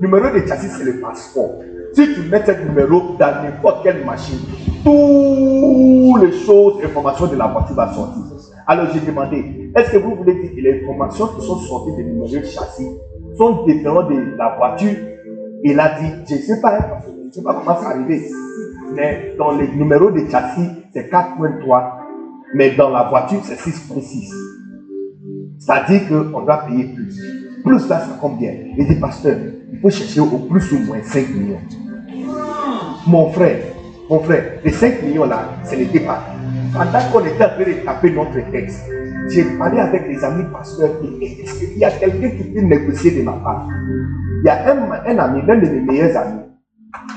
[0.00, 1.60] Le numéro de châssis, c'est le passeport.
[1.94, 4.38] Si tu mets ce numéro dans n'importe quelle machine,
[4.82, 8.22] toutes les choses, informations de la voiture vont sortir.
[8.66, 12.04] Alors j'ai demandé, est-ce que vous voulez dire que les informations qui sont sorties du
[12.04, 12.88] numéro de châssis
[13.36, 14.96] sont différentes de la voiture
[15.64, 18.28] Il a dit, je ne sais pas, je sais pas comment c'est arrivé.
[18.94, 21.92] Mais dans les numéros de châssis, c'est 4.3.
[22.54, 24.30] Mais dans la voiture, c'est 6.6.
[25.58, 27.42] C'est-à-dire qu'on doit payer plus.
[27.64, 29.36] Plus là, c'est combien Il dit, pasteur,
[29.72, 31.60] il faut chercher au plus ou moins 5 millions.
[33.06, 33.58] Mon frère,
[34.10, 36.24] mon frère, les 5 millions là, ce n'était pas.
[36.72, 38.84] Pendant qu'on était en train de taper notre texte,
[39.28, 40.90] j'ai parlé avec les amis pasteurs.
[41.20, 43.68] Est-ce qu'il y a quelqu'un qui peut négocier de ma part?
[44.44, 46.40] Il y a un, un ami, l'un de mes meilleurs amis,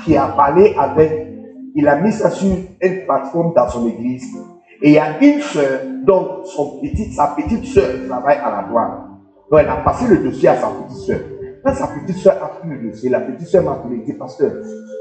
[0.04, 1.28] qui a parlé avec,
[1.74, 4.36] il a mis ça sur une plateforme dans son église.
[4.82, 6.80] Et il y a une soeur, dont son
[7.12, 8.98] sa petite soeur travaille à la douane.
[9.50, 11.20] Donc elle a passé le dossier à sa petite soeur.
[11.64, 14.12] Quand sa petite soeur a pris le dossier, la petite soeur m'a appelé et dit,
[14.12, 14.52] pasteur,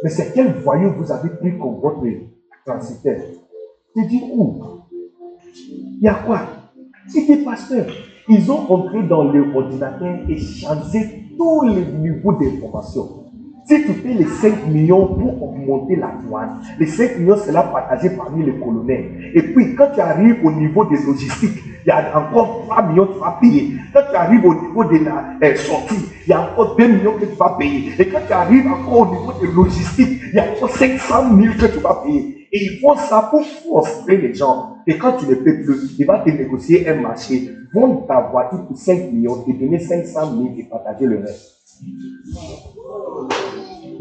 [0.03, 2.03] mais c'est quel voyou vous avez pris comme votre
[2.65, 3.22] transitaire?
[3.95, 4.61] J'ai dit, où?
[5.53, 6.40] Il y a quoi?
[7.07, 7.86] C'était pasteur.
[8.27, 13.26] Ils ont entré dans l'ordinateur et changé tous les niveaux d'information.
[13.68, 17.64] Si tu payes les 5 millions pour augmenter la douane, les 5 millions, c'est là
[17.64, 19.24] partagé parmi les colonels.
[19.36, 23.06] Et puis, quand tu arrives au niveau des logistiques, il y a encore 3 millions
[23.06, 23.76] que tu vas payer.
[23.94, 27.26] Quand tu arrives au niveau de la sortie, il y a encore 2 millions que
[27.26, 27.91] tu vas payer.
[27.99, 31.53] Et quand tu arrives encore au niveau des logistiques, il y a encore 500 000
[31.60, 32.48] que tu vas payer.
[32.49, 34.78] Et ils font ça pour frustrer les gens.
[34.88, 38.66] Et quand tu ne peux plus, il va te négocier un marché, vendre ta voiture
[38.66, 41.57] pour 5 millions et donner 500 000 et partager le reste.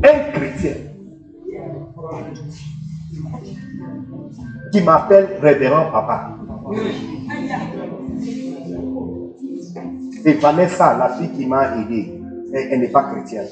[0.05, 0.74] Un chrétien
[4.73, 6.36] qui m'appelle révérend papa.
[10.24, 12.20] Et Vanessa, la fille qui m'a aidé,
[12.53, 13.47] elle, n'est pas chrétienne.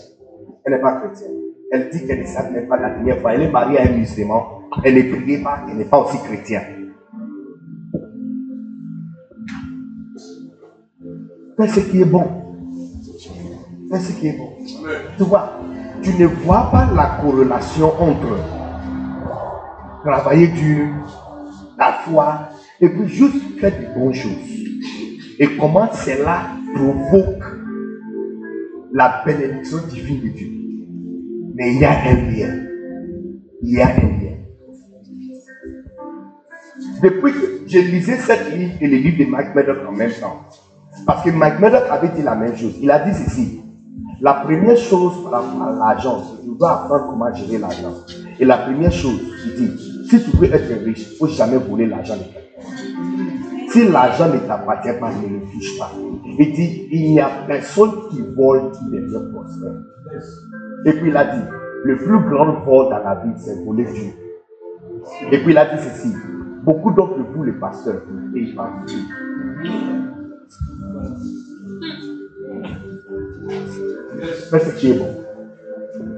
[0.64, 1.32] Elle n'est pas chrétienne.
[1.70, 3.34] Elle dit qu'elle ne pas la dernière fois.
[3.34, 4.62] Elle est mariée à un musulman.
[4.84, 6.92] Elle ne prie pas, elle n'est pas aussi chrétienne.
[11.56, 12.24] Fais ce qui est bon.
[13.90, 14.48] Fais ce qui est bon.
[15.18, 15.60] Tu vois,
[16.02, 18.61] tu ne vois pas la corrélation entre
[20.04, 20.88] travailler dur,
[21.78, 22.48] la foi,
[22.80, 24.32] et puis juste faire des bonnes choses.
[25.38, 26.42] Et comment cela
[26.74, 27.42] provoque
[28.92, 30.48] la bénédiction divine de Dieu.
[31.54, 32.66] Mais il y a un lien.
[33.62, 34.36] Il y a un lien.
[37.02, 40.40] Depuis que je lisais cette livre et le livre de Mike Murdoch en même temps,
[41.06, 42.76] parce que Mike Murdoch avait dit la même chose.
[42.80, 43.60] Il a dit ceci.
[44.20, 47.92] La première chose par rapport à l'argent, c'est tu dois apprendre comment gérer l'argent.
[48.38, 51.56] Et la première chose, il dit, si tu veux être riche, il ne faut jamais
[51.56, 53.70] voler l'argent de quelqu'un.
[53.70, 55.90] Si l'argent ne t'appartient pas, ne le touche pas.
[56.38, 59.72] Il dit, il n'y a personne qui vole qui devient prospère.
[60.84, 61.44] Et puis il a dit,
[61.84, 64.12] le plus grand vol dans la vie, c'est voler Dieu.
[65.30, 66.14] Et puis il a dit ceci,
[66.62, 68.02] beaucoup d'entre vous, les pasteurs,
[68.54, 68.70] parle
[74.52, 75.08] mais ce qui est bon?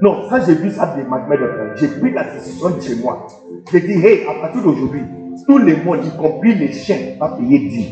[0.05, 1.39] Non, quand j'ai vu ça de Magmed,
[1.77, 3.25] j'ai pris la décision de chez moi.
[3.71, 5.01] J'ai dit, hey, à partir d'aujourd'hui,
[5.47, 7.87] tout le monde, y compris les chiens, va payer 10.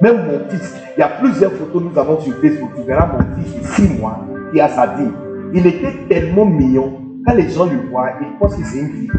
[0.00, 2.70] Même mon fils, il y a plusieurs photos nous avons sur Facebook.
[2.76, 5.12] Tu verras mon fils de 6 mois qui a sa dîme.
[5.52, 7.02] Il était tellement mignon.
[7.26, 9.10] Quand les gens le voient, ils pensent que c'est une fille.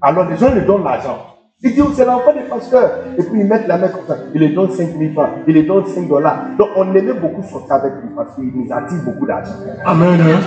[0.00, 1.31] Alors les gens lui donnent l'argent.
[1.64, 2.90] Il dit, c'est l'enfant des pasteurs.
[3.16, 4.16] Et puis ils mettent la main comme ça.
[4.34, 5.28] Ils lui donnent 5 000 francs.
[5.46, 6.46] Ils lui donnent 5 dollars.
[6.58, 9.52] Donc on aimait beaucoup sortir avec lui parce qu'il nous attire beaucoup d'argent.
[9.84, 10.20] Amen.
[10.20, 10.40] Hein.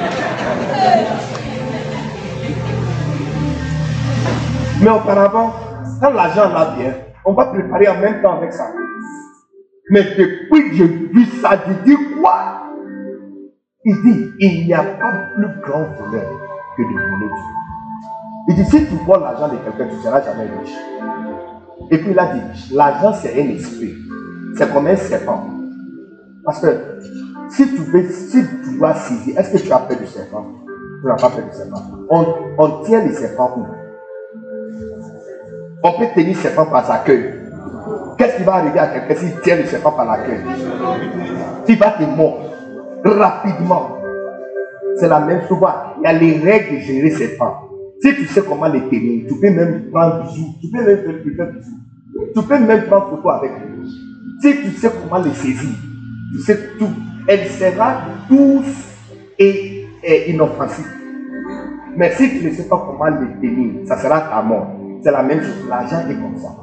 [4.81, 5.53] Mais auparavant,
[6.01, 6.93] quand l'argent là vient,
[7.23, 8.65] on va préparer en même temps avec ça.
[9.89, 12.61] Mais depuis que j'ai vu ça, je dis quoi?
[13.85, 16.29] Il dit, il n'y a pas plus grand voleur
[16.75, 17.64] que de voler Dieu.
[18.47, 20.75] Il dit, si tu vois l'argent de quelqu'un, tu ne seras jamais riche.
[21.91, 23.95] Et puis il a dit, l'argent c'est un esprit.
[24.57, 25.45] C'est comme un serpent.
[26.43, 26.99] Parce que
[27.49, 27.81] si tu
[28.31, 30.45] tu dois saisir, est-ce que tu as peur du serpent?
[31.01, 31.81] Tu n'as pas peur du serpent.
[32.57, 33.65] On, tient les serpents où
[35.83, 37.33] On peut tenir le serpent par sa queue.
[38.17, 40.39] Qu'est-ce qui va arriver à quelqu'un s'il tient le serpent par la queue?
[41.67, 42.51] Il va te mordre
[43.03, 43.97] rapidement.
[44.99, 45.59] C'est la même chose.
[45.97, 47.64] Il y a les règles de gérer serpent.
[48.01, 51.51] Si tu sais comment les tenir, tu peux même prendre bisous, tu peux même faire
[51.53, 51.79] bisous.
[52.35, 53.89] Tu peux même prendre photo avec lui.
[54.41, 55.69] Si tu sais comment les saisir,
[56.31, 56.89] tu sais tout.
[57.27, 58.95] Elle sera douce
[59.39, 59.87] et,
[60.27, 60.85] inoffensive.
[61.97, 64.67] Mais si tu ne sais pas comment les tenir, ça sera ta mort.
[65.01, 65.65] C'est la même chose.
[65.69, 66.55] L'argent est comme ça.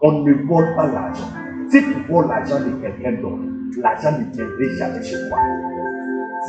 [0.00, 1.28] On ne vole pas l'argent.
[1.70, 3.42] Si tu voles l'argent de quelqu'un d'autre,
[3.82, 5.38] l'argent ne viendrait jamais chez toi.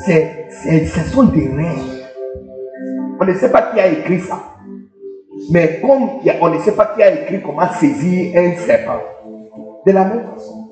[0.06, 2.01] Ce sont des règles
[3.22, 4.40] on ne sait pas qui a écrit ça.
[5.52, 6.10] Mais comme
[6.42, 9.00] on ne sait pas qui a écrit comment saisir un serpent.
[9.86, 10.70] De la même façon.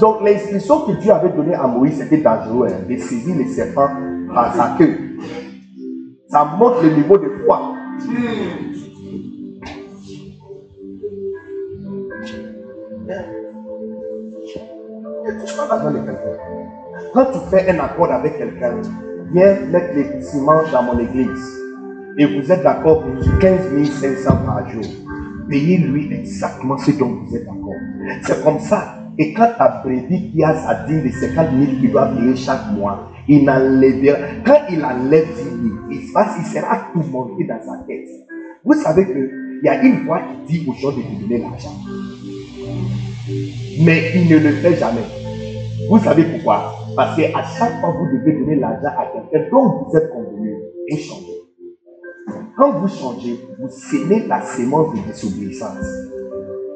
[0.00, 3.90] Donc l'instruction que Dieu avait donnée à Moïse, c'était dangereux hein, de saisir les serpents
[4.34, 4.96] par sa queue.
[6.28, 7.74] Ça montre le niveau de foi.
[17.12, 18.80] Quand tu fais un accord avec quelqu'un,
[19.32, 21.62] mettre les ciments dans mon église
[22.18, 24.84] et vous êtes d'accord pour 15 500 par jour,
[25.48, 27.74] payez-lui exactement ce dont vous êtes d'accord.
[28.22, 28.98] C'est comme ça.
[29.18, 32.70] Et quand ta brebis qui a sa dîme de 50 000 qu'il doit payer chaque
[32.72, 35.56] mois, il enlève, quand il enlève 10 000,
[35.90, 38.08] il, il sera tout monté dans sa tête.
[38.64, 41.74] Vous savez qu'il y a une voix qui dit aux gens de vous donner l'argent.
[43.80, 45.04] Mais il ne le fait jamais.
[45.88, 46.81] Vous savez pourquoi?
[46.96, 50.56] Parce qu'à chaque fois vous devez donner l'argent à quelqu'un dont vous êtes convenu,
[50.90, 51.42] vous changez.
[52.56, 55.84] Quand vous changez, vous sémez la sémence de désobéissance.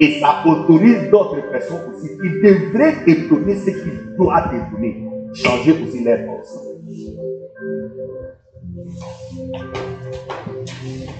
[0.01, 5.09] Et ça autorise d'autres personnes aussi qui devraient te donner ce qu'ils doivent te donner.
[5.35, 6.19] Changer aussi leur.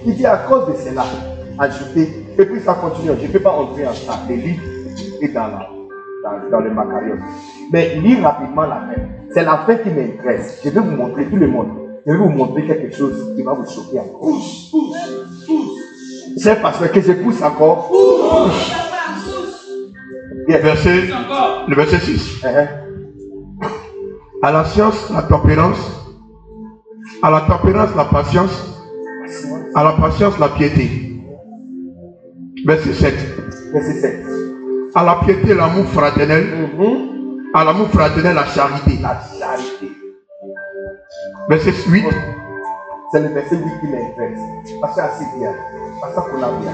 [0.05, 1.03] Il dit à cause de cela,
[1.59, 2.07] ajouter,
[2.37, 4.63] et puis ça continue, je ne peux pas entrer en ça, les livres
[5.21, 5.49] et dans
[6.51, 7.15] dans, le Macarios.
[7.71, 9.01] Mais lis rapidement la fin.
[9.33, 10.61] C'est la fin qui m'intéresse.
[10.63, 11.67] Je vais vous montrer tout le monde.
[12.05, 14.39] Je vais vous montrer quelque chose qui va vous choquer encore.
[16.37, 17.91] C'est parce que je pousse encore.
[20.47, 20.61] Yes.
[20.61, 21.01] Verset,
[21.67, 22.41] le verset 6.
[22.43, 22.67] Uh-huh.
[24.41, 25.77] À la science, la tempérance.
[27.21, 28.85] À la tempérance, la patience.
[29.75, 30.89] À la patience, la piété.
[32.65, 33.15] Verset 7.
[33.73, 34.25] Verset 7.
[34.95, 36.45] À la piété, l'amour fraternel.
[36.77, 37.16] Mhm.
[37.53, 38.99] À l'amour fraternel, la charité.
[39.01, 39.91] La charité.
[41.49, 42.05] Verset 8.
[43.11, 44.39] C'est le verset 8 qui m'intéresse.
[44.81, 45.53] Parce assez bien.
[46.01, 46.73] Parce qu'on a bien.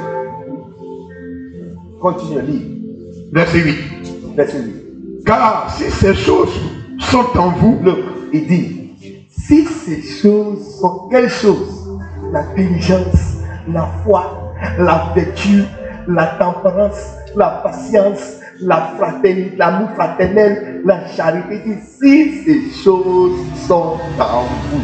[2.02, 3.30] Continue, lis.
[3.32, 4.36] Verset 8.
[4.36, 5.24] Verset 8.
[5.26, 6.60] Car si ces choses
[7.00, 8.00] sont en vous, Look,
[8.34, 12.00] il dit, si ces choses sont quelles choses?
[12.32, 13.38] L'intelligence,
[13.68, 15.64] la foi, la vertu,
[16.08, 21.62] la tempérance, la patience, la fraternité, l'amour fraternel, la charité.
[22.00, 24.82] Si ces choses sont en vous.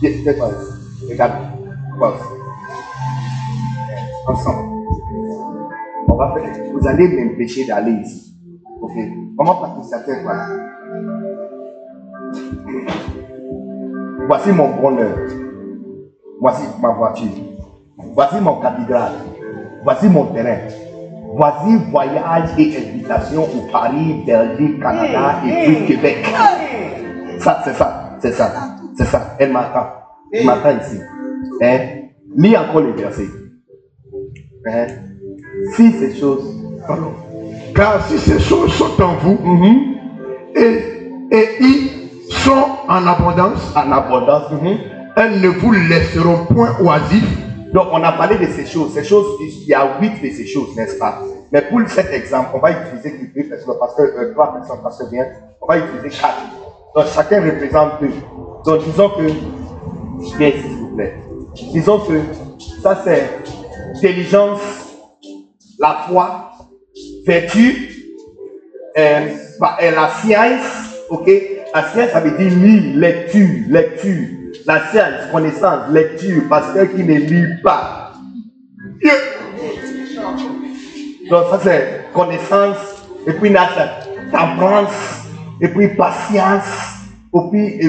[0.00, 1.06] Viens, viens, toi ici.
[1.10, 1.32] Regarde,
[1.98, 2.28] toi aussi.
[4.28, 4.76] Ensemble.
[6.08, 8.34] On va faire, vous allez m'empêcher d'aller ici.
[8.80, 8.92] Ok?
[9.36, 10.48] Comment Patricia fait voilà?
[14.26, 15.16] Voici mon bonheur.
[16.40, 17.28] Voici ma voiture.
[18.14, 19.12] Voici mon cathédrale.
[19.84, 20.58] Voici mon terrain.
[21.36, 26.26] Voici voyage et invitation au Paris, Belgique, Canada et puis Québec.
[27.40, 28.16] Ça, c'est ça.
[28.20, 28.52] C'est ça.
[28.96, 29.34] C'est ça.
[29.38, 29.86] Elle m'attend.
[30.32, 30.98] Elle m'attend ici.
[31.62, 31.78] Hein?
[32.36, 33.28] Lis encore les versets.
[34.66, 34.86] Hein?
[35.74, 36.44] Si ces choses.
[36.86, 37.12] pardon.
[37.74, 39.94] car si ces choses sont en vous Mhm.
[40.54, 40.80] et,
[41.30, 41.90] et ils
[42.30, 44.50] sont en abondance, En abondance.
[44.52, 44.78] mhm.
[45.16, 47.38] elles ne vous laisseront point oisifs
[47.76, 48.94] Donc, on a parlé de ces choses.
[48.94, 51.20] Ces choses, il y a huit de ces choses, n'est-ce pas?
[51.52, 54.98] Mais pour cet exemple, on va utiliser deux personnes, parce que euh, trois personnes, parce
[54.98, 55.26] que bien,
[55.60, 56.40] on va utiliser quatre.
[56.94, 58.12] Donc, chacun représente deux.
[58.64, 59.26] Donc, disons que,
[60.38, 61.16] bien, s'il vous plaît.
[61.74, 62.18] Disons que
[62.82, 63.28] ça, c'est
[63.94, 64.62] intelligence,
[65.78, 66.52] la foi,
[67.26, 67.92] vertu,
[68.96, 69.20] euh,
[69.60, 71.30] bah, et la science, ok?
[71.74, 74.45] La science, ça veut dire lire, lecture, lecture.
[74.64, 78.12] La science, connaissance, lecture, parce que qui ne lit pas.
[81.30, 82.76] Donc ça c'est connaissance,
[83.26, 84.36] et puis là c'est
[85.60, 86.64] et puis patience,
[87.34, 87.80] et puis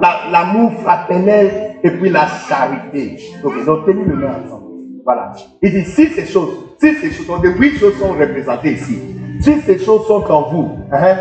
[0.00, 3.18] la- l'amour fraternel, et puis la charité.
[3.42, 3.54] Donc
[3.86, 4.64] tenez le main ensemble.
[5.04, 5.32] Voilà.
[5.62, 6.50] Il dit si ces choses,
[6.80, 8.98] si ces choses, donc huit choses sont représentées ici.
[9.40, 11.16] Si ces choses sont en vous, hein,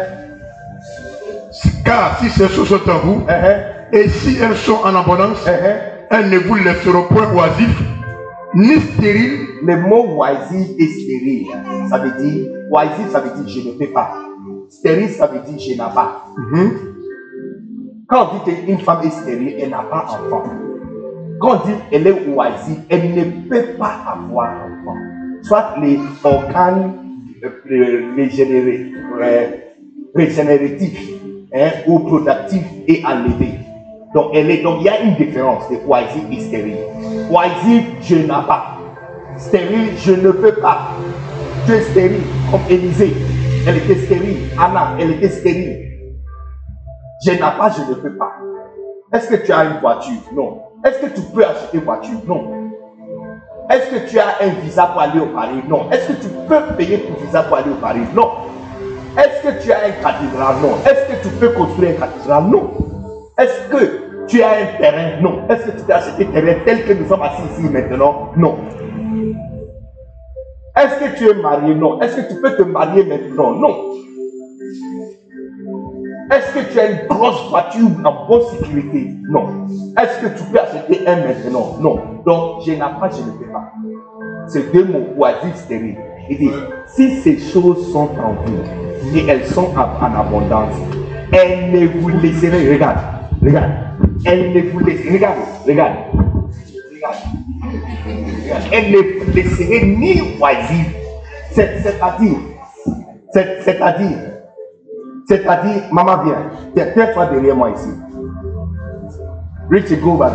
[1.86, 3.56] car si ces choses sont en vous hein,
[3.94, 5.76] et si elles sont en abondance, hein,
[6.10, 7.82] elles ne vous laisseront point oisifs
[8.56, 11.48] ni stériles Le mot oisif et stérile,
[11.90, 14.14] ça veut dire, oisif, ça veut dire je ne peux pas.
[14.70, 16.24] Stérile, ça veut dire je n'ai pas.
[16.38, 16.72] Mhm.
[18.08, 20.44] Quand on dit qu'une femme est stérile, elle n'a pas d'enfant.
[21.40, 24.98] Quand on dit qu'elle est oisive, elle ne peut pas avoir d'enfant.
[25.42, 26.94] Soit les organes
[27.44, 28.92] euh, régénérés-
[30.16, 31.10] régénératifs
[31.54, 33.50] hein, ou productifs est enlevé.
[34.14, 36.78] Donc, elle est, donc, il y a une différence de oisive et stérile.
[37.30, 38.78] Oisive, je n'ai pas.
[39.38, 40.92] Stérile, je ne peux pas.
[41.66, 43.14] Tu es stérile, comme Élisée.
[43.68, 44.38] Elle était stérile.
[44.58, 45.78] Anna, elle était stérile.
[47.26, 48.32] Je n'ai pas, je ne peux pas.
[49.14, 50.22] Est-ce que tu as une voiture?
[50.34, 50.62] Non.
[50.86, 52.20] Est-ce que tu peux acheter une voiture?
[52.28, 52.72] Non.
[53.70, 55.62] Est-ce que tu as un visa pour aller au Paris?
[55.68, 55.90] Non.
[55.92, 58.02] Est-ce que tu peux payer pour visa pour aller au Paris?
[58.16, 58.32] Non.
[59.18, 60.56] Est-ce que tu as un cathédrale?
[60.62, 60.78] Non.
[60.86, 62.44] Est-ce que tu peux construire un cathédrale?
[62.46, 62.72] Non.
[63.40, 65.22] Est-ce que tu as un terrain?
[65.22, 65.48] Non.
[65.50, 68.32] Est-ce que tu acheter un terrain tel que nous sommes assis ici maintenant?
[68.36, 68.58] Non.
[70.76, 71.76] Est-ce que tu es marié?
[71.76, 72.02] Non.
[72.02, 73.52] Est-ce que tu peux te marier maintenant?
[73.52, 73.76] Non.
[76.32, 79.14] Est-ce que tu as une grosse voiture en bonne sécurité?
[79.30, 79.66] Non.
[80.02, 81.78] Est-ce que tu peux acheter un maintenant?
[81.80, 82.00] Non.
[82.26, 83.72] Donc, je n'ai pas, je ne peux pas.
[84.48, 85.98] C'est deux mots, oisif, stérile.
[86.30, 86.52] Il dit,
[86.88, 90.76] si ces choses sont en vous et elles sont en, abondance,
[91.32, 92.98] elles ne vous laisseront, regarde,
[93.42, 93.72] regarde,
[94.26, 95.38] elles ne vous laisseront, regarde,
[95.68, 95.96] regarde,
[96.94, 97.16] regarde,
[98.72, 100.96] elles ne vous laisseront ni oisif,
[101.52, 102.38] C'est- c'est-à-dire,
[103.34, 104.18] c'est- c'est-à-dire,
[105.28, 107.90] c'est-à-dire, maman viens, tiens, tiens-toi derrière moi ici.
[109.70, 110.32] Richie, go there.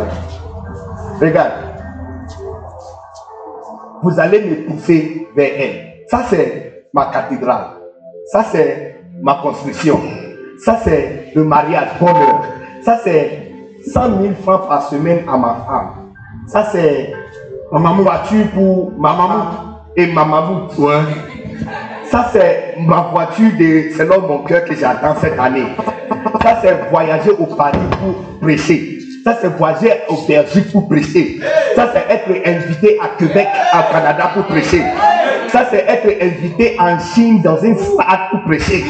[1.21, 1.51] Regarde.
[4.03, 5.93] Vous allez me pousser vers elle.
[6.09, 7.67] Ça, c'est ma cathédrale.
[8.31, 9.99] Ça, c'est ma construction.
[10.63, 12.43] Ça, c'est le mariage, bonheur.
[12.83, 13.53] Ça, c'est
[13.93, 16.13] 100 000 francs par semaine à ma femme.
[16.47, 17.13] Ça, c'est
[17.71, 19.45] ma voiture pour ma maman
[19.95, 20.77] et ma mamoute.
[20.77, 20.99] Ouais.
[22.11, 25.67] Ça, c'est ma voiture de selon mon cœur que j'attends cette année.
[26.41, 28.92] Ça, c'est voyager au Paris pour prêcher.
[29.23, 31.39] Ça, c'est voyager au Belgique pour prêcher.
[31.75, 34.81] Ça, c'est être invité à Québec, à Canada pour prêcher.
[35.47, 38.83] Ça, c'est être invité en Chine dans une stade pour prêcher.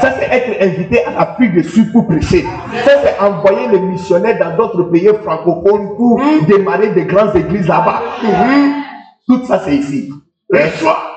[0.00, 2.44] Ça, c'est être invité à l'Afrique du Sud pour prêcher.
[2.84, 8.02] Ça, c'est envoyer les missionnaires dans d'autres pays francophones pour démarrer des grandes églises là-bas.
[9.26, 10.12] Tout ça, c'est ici.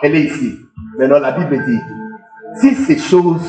[0.02, 0.56] Elle est ici.
[0.98, 1.80] Maintenant, la Bible dit,
[2.62, 3.42] si ces choses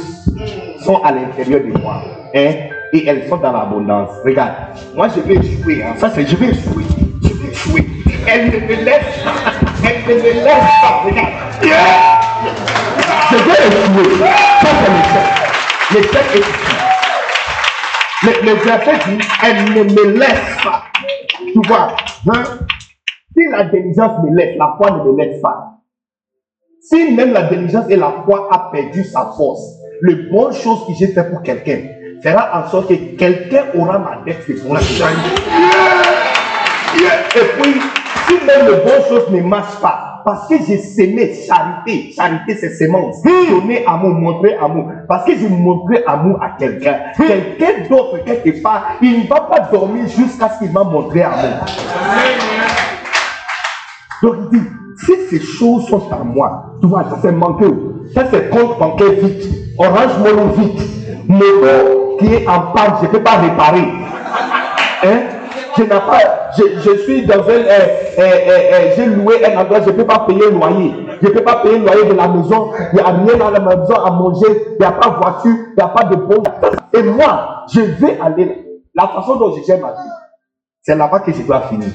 [0.81, 2.03] sont à l'intérieur de moi,
[2.35, 2.53] hein,
[2.93, 4.53] et elles sont dans l'abondance, regarde,
[4.95, 6.85] moi je vais jouer, hein, ça c'est je vais jouer,
[7.23, 7.87] je vais jouer.
[8.29, 9.33] Elle ne me laisse pas,
[9.83, 10.45] elle ne me laisse
[10.83, 11.33] pas, regarde.
[13.31, 14.27] Je vais jouer.
[14.61, 15.27] Ça c'est le chef.
[15.95, 16.45] Le chef est.
[18.45, 20.85] Le, verset dit, elle ne me laisse pas.
[21.39, 21.97] Tu vois,
[22.33, 22.43] hein?
[23.37, 25.79] si la diligence me laisse, la foi ne me laisse pas.
[26.81, 29.63] Si même la diligence et la foi a perdu sa force,
[30.03, 31.81] le bonne chose que j'ai fait pour quelqu'un
[32.23, 34.55] fera en sorte que quelqu'un aura ma dette Et
[37.61, 37.81] puis,
[38.29, 42.75] si même le bonne chose ne marche pas, parce que j'ai semé charité, charité c'est
[42.75, 48.63] sémence, donner amour, montrer amour, parce que j'ai montré amour à quelqu'un, quelqu'un d'autre quelque
[48.63, 51.67] part, il ne va pas dormir jusqu'à ce qu'il m'a montré amour.
[54.23, 54.67] Donc il dit,
[55.05, 57.67] si ces choses sont à moi, tu vois, ça c'est manqué.
[58.15, 59.49] Ça c'est compte bancaire vite.
[59.79, 60.83] Orange mono vite.
[61.29, 62.02] Moto
[62.47, 63.89] en panne, je ne peux pas réparer.
[65.05, 65.21] Hein?
[65.77, 66.01] Je pas,
[66.57, 67.79] je, suis dans un, euh,
[68.19, 70.95] euh, euh, j'ai loué un endroit, je ne peux pas payer le loyer.
[71.23, 72.73] Je ne peux pas payer le loyer de la maison.
[72.93, 74.49] Il a rien dans la maison à manger.
[74.73, 75.57] Il n'y a pas de voiture.
[75.71, 76.43] Il n'y a pas de bon.
[76.93, 78.67] Et moi, je vais aller.
[78.95, 80.11] La façon dont je gère ma vie,
[80.83, 81.89] c'est là-bas que je dois finir.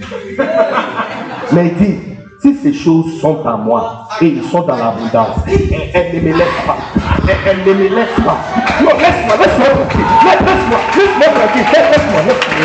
[1.54, 2.00] Mais il dit,
[2.42, 6.66] si ces choses sont à moi et ils sont dans l'abondance, elles ne me laissent
[6.66, 6.78] pas.
[7.46, 8.38] Elles ne me laissent pas.
[8.82, 10.06] Non, laisse-moi, laisse-moi tranquille.
[10.24, 10.80] Laisse-moi,
[11.20, 11.66] laisse-moi tranquille.
[11.74, 12.58] Laisse-moi, laisse-moi.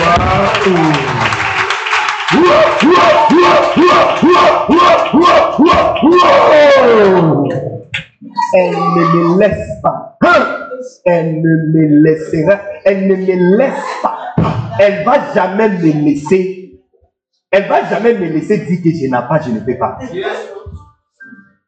[8.55, 10.19] Elle ne me laisse pas.
[11.05, 12.57] Elle ne me laissera.
[12.85, 14.16] Elle ne me laisse pas.
[14.78, 16.61] Elle va jamais me laisser
[17.53, 19.99] elle ne va jamais me laisser dire que je n'ai pas, je ne peux pas.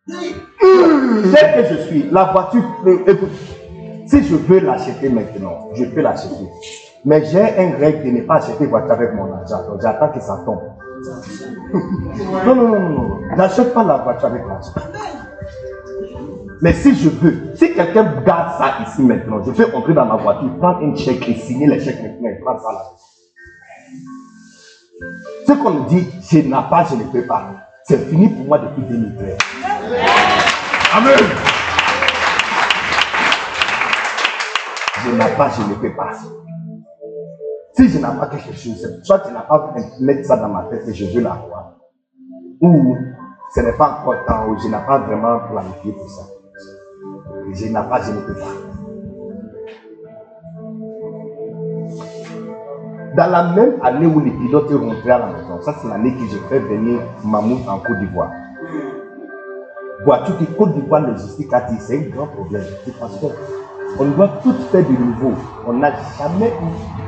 [0.07, 2.63] Tel que je suis, la voiture,
[3.07, 3.31] écoute,
[4.07, 6.35] si je veux l'acheter maintenant, je peux l'acheter.
[7.05, 9.67] Mais j'ai un règle de ne pas acheter voiture avec mon argent.
[9.69, 10.63] Donc j'attends que ça tombe.
[12.47, 13.37] Non, non, non, non, non.
[13.37, 14.73] N'achète pas la voiture avec l'argent.
[16.63, 20.17] Mais si je veux, si quelqu'un garde ça ici maintenant, je peux entrer dans ma
[20.17, 22.94] voiture, prendre un chèque et signer le chèque maintenant et prendre ça là.
[25.47, 27.51] Ce qu'on me dit, je n'ai pas, je ne peux pas.
[27.85, 29.39] C'est fini pour moi depuis 2013.
[30.95, 31.19] Amen.
[35.05, 36.13] Je n'ai pas, je ne peux pas.
[37.77, 40.89] Si je n'ai pas quelque chose, soit tu n'as pas mettre ça dans ma tête
[40.89, 41.75] et je veux la voir.
[42.61, 42.97] Ou
[43.55, 46.23] ce n'est pas encore temps, ou je n'ai pas vraiment planifié pour ça.
[47.53, 48.64] Je n'ai pas, je ne peux pas.
[53.17, 56.15] Dans la même année où les pilotes est rentré à la maison, ça c'est l'année
[56.15, 58.33] que j'ai fait venir Mamoud en Côte d'Ivoire.
[60.05, 62.65] Vois-tu que Côte d'Ivoire logistique a dit c'est un grand problème.
[62.99, 63.17] Parce
[63.97, 65.33] qu'on doit tout faire de nouveau.
[65.65, 66.53] On n'a jamais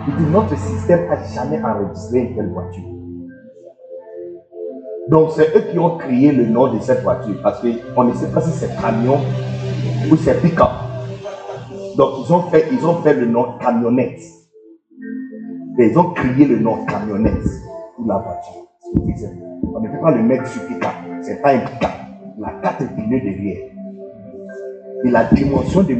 [0.08, 2.84] eu, notre système n'a jamais enregistré une telle voiture.
[5.08, 8.28] Donc c'est eux qui ont créé le nom de cette voiture parce qu'on ne sait
[8.28, 9.18] pas si c'est camion
[10.08, 10.70] ou c'est pick-up.
[11.96, 14.35] Donc ils ont fait, ils ont fait le nom camionnette.
[15.78, 17.44] Ils ont crié le nom camionnette
[17.96, 18.66] pour la voiture.
[19.74, 20.90] On ne peut pas le mettre sur pick-up.
[21.22, 21.90] Ce n'est pas un pick-up.
[22.38, 23.72] La quatre pneus derrière.
[25.04, 25.94] Et la dimension de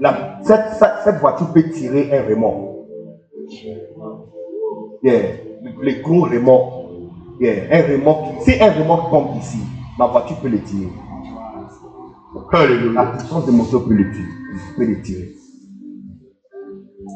[0.00, 0.64] la, cette,
[1.04, 2.86] cette, voiture peut tirer un remords.
[5.02, 5.22] Yeah.
[5.62, 6.90] Le, gros remords.
[7.40, 7.66] Yeah.
[7.70, 8.34] Un remords.
[8.40, 9.58] Si un remords tombe ici,
[9.96, 10.88] ma voiture peut le tirer.
[12.94, 14.28] La puissance de moteur peut le tirer.
[14.76, 15.34] Peut le tirer.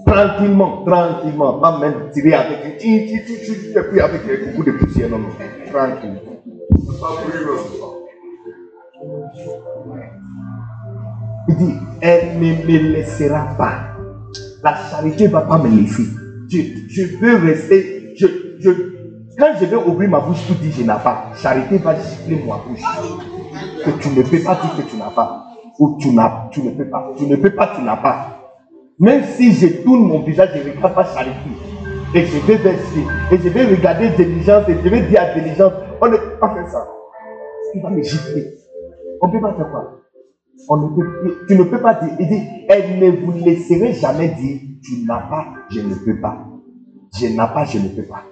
[0.09, 1.61] Tranquillement, tranquillement.
[1.61, 5.11] Pas même tirer avec un et puis avec beaucoup de poussière.
[5.11, 5.29] Non, non.
[5.71, 6.19] Tranquille.
[11.51, 13.75] Il dit, elle ne me laissera pas.
[14.63, 16.05] La charité ne va pas me laisser.
[16.51, 16.59] Je,
[16.89, 18.15] je veux rester.
[18.17, 18.27] Je,
[18.61, 18.71] je,
[19.39, 22.57] quand je vais ouvrir ma bouche pour dire je n'ai pas, charité va gifler ma
[22.57, 22.83] bouche.
[23.85, 25.47] Que tu ne peux pas dire que tu n'as pas.
[25.79, 26.09] Ou tu,
[26.51, 27.13] tu ne peux pas.
[27.17, 28.38] Tu ne peux pas, tu n'as pas.
[28.99, 31.51] Même si je tourne mon visage, je ne regarde pas charité.
[32.15, 33.05] Et je vais verser.
[33.31, 34.69] Et je vais regarder diligence.
[34.69, 35.27] Et je vais dire à
[36.01, 36.89] on ne peut pas faire ça.
[37.75, 38.55] Il va me gifler.
[39.21, 40.01] On ne peut pas faire quoi?
[40.69, 42.15] On ne peut, Tu ne peux pas dire.
[42.19, 46.49] Il dit, elle ne vous laisserait jamais dire, tu n'as pas, je ne peux pas.
[47.19, 48.23] Je n'ai pas, je ne peux pas.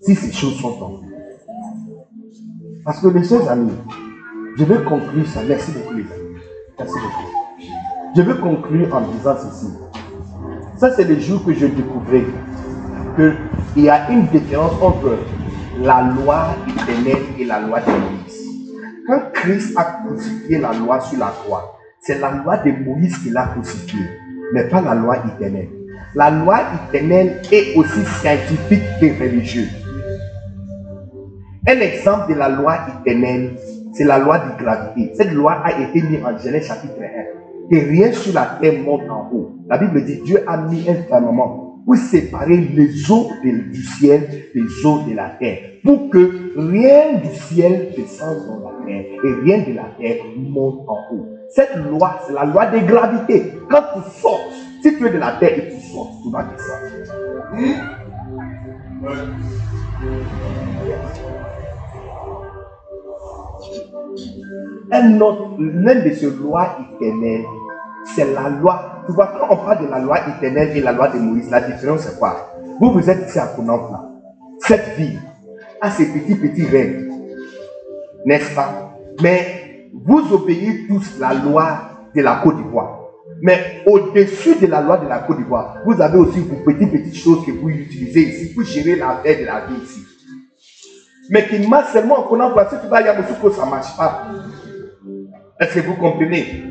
[0.00, 1.04] Si ces choses sont en vous,
[2.84, 3.72] Parce que mes chers amis,
[4.56, 5.40] je vais conclure ça.
[5.46, 6.38] Merci beaucoup les amis.
[6.78, 7.72] Merci beaucoup.
[8.14, 9.66] Je vais conclure en disant ceci.
[10.82, 12.24] Ça, c'est le jour que je découvrais
[13.16, 15.16] qu'il y a une différence entre
[15.80, 18.48] la loi éternelle et la loi de Moïse.
[19.06, 23.36] Quand Christ a crucifié la loi sur la croix, c'est la loi de Moïse qu'il
[23.36, 24.08] a crucifiée,
[24.54, 25.68] mais pas la loi éternelle.
[26.16, 29.70] La loi éternelle est aussi scientifique que religieuse.
[31.68, 33.52] Un exemple de la loi éternelle,
[33.94, 35.12] c'est la loi de gravité.
[35.16, 37.51] Cette loi a été mise en Genèse chapitre 1.
[37.70, 39.50] Que rien sur la terre monte en haut.
[39.68, 44.86] La Bible dit Dieu a mis un firmament pour séparer les eaux du ciel des
[44.86, 45.58] eaux de la terre.
[45.84, 50.86] Pour que rien du ciel descende dans la terre et rien de la terre monte
[50.88, 51.26] en haut.
[51.50, 53.52] Cette loi, c'est la loi de gravité.
[53.68, 54.52] Quand tu sautes,
[54.82, 56.92] si tu es de la terre et tu sautes, tu vas descendre.
[64.90, 67.44] Un autre, l'une de ces lois éternelles,
[68.14, 69.02] c'est la loi.
[69.06, 71.60] Tu vois, quand on parle de la loi éternelle et la loi de Moïse, la
[71.60, 72.54] différence c'est quoi?
[72.80, 74.04] Vous, vous êtes ici à Konampa.
[74.60, 75.18] Cette ville
[75.80, 77.10] a ses petits, petits règles.
[78.24, 78.94] N'est-ce pas?
[79.22, 81.78] Mais vous obéissez tous la loi
[82.14, 82.98] de la Côte d'Ivoire.
[83.40, 87.16] Mais au-dessus de la loi de la Côte d'Ivoire, vous avez aussi vos petites, petites
[87.16, 90.00] choses que vous utilisez ici pour gérer l'affaire de la vie ici.
[91.30, 94.26] Mais qui marche seulement en connaissant, si tu vas à Yamoussoukro, ça ne marche pas.
[95.60, 96.64] Est-ce que vous comprenez?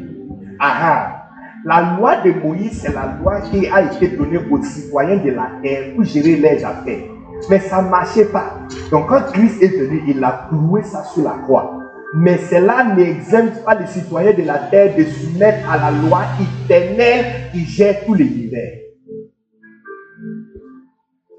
[0.60, 1.18] Ah ah.
[1.64, 5.52] La loi de Moïse, c'est la loi qui a été donnée aux citoyens de la
[5.62, 7.04] terre pour gérer leurs affaires.
[7.50, 8.58] Mais ça ne marchait pas.
[8.90, 11.78] Donc quand Christ est venu, il a cloué ça sur la croix.
[12.16, 16.24] Mais cela n'exempte pas les citoyens de la terre de se mettre à la loi
[16.66, 18.80] éternelle qui gère les l'univers.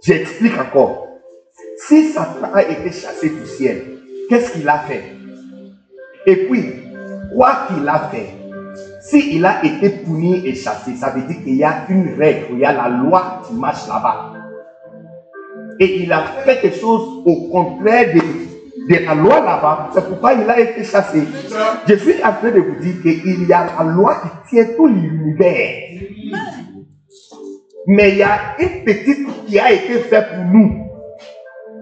[0.02, 1.11] J'explique encore.
[1.88, 3.82] Si Satan a été chassé du ciel,
[4.28, 5.02] qu'est-ce qu'il a fait?
[6.26, 6.74] Et puis,
[7.34, 8.28] quoi qu'il a fait,
[9.00, 12.58] s'il a été puni et chassé, ça veut dire qu'il y a une règle, il
[12.60, 14.32] y a la loi qui marche là-bas.
[15.80, 18.20] Et il a fait quelque chose au contraire de,
[18.88, 19.90] de la loi là-bas.
[19.92, 21.22] C'est pourquoi il a été chassé.
[21.88, 24.86] Je suis en train de vous dire qu'il y a la loi qui tient tout
[24.86, 26.00] l'univers.
[27.88, 30.91] Mais il y a une petite qui a été faite pour nous,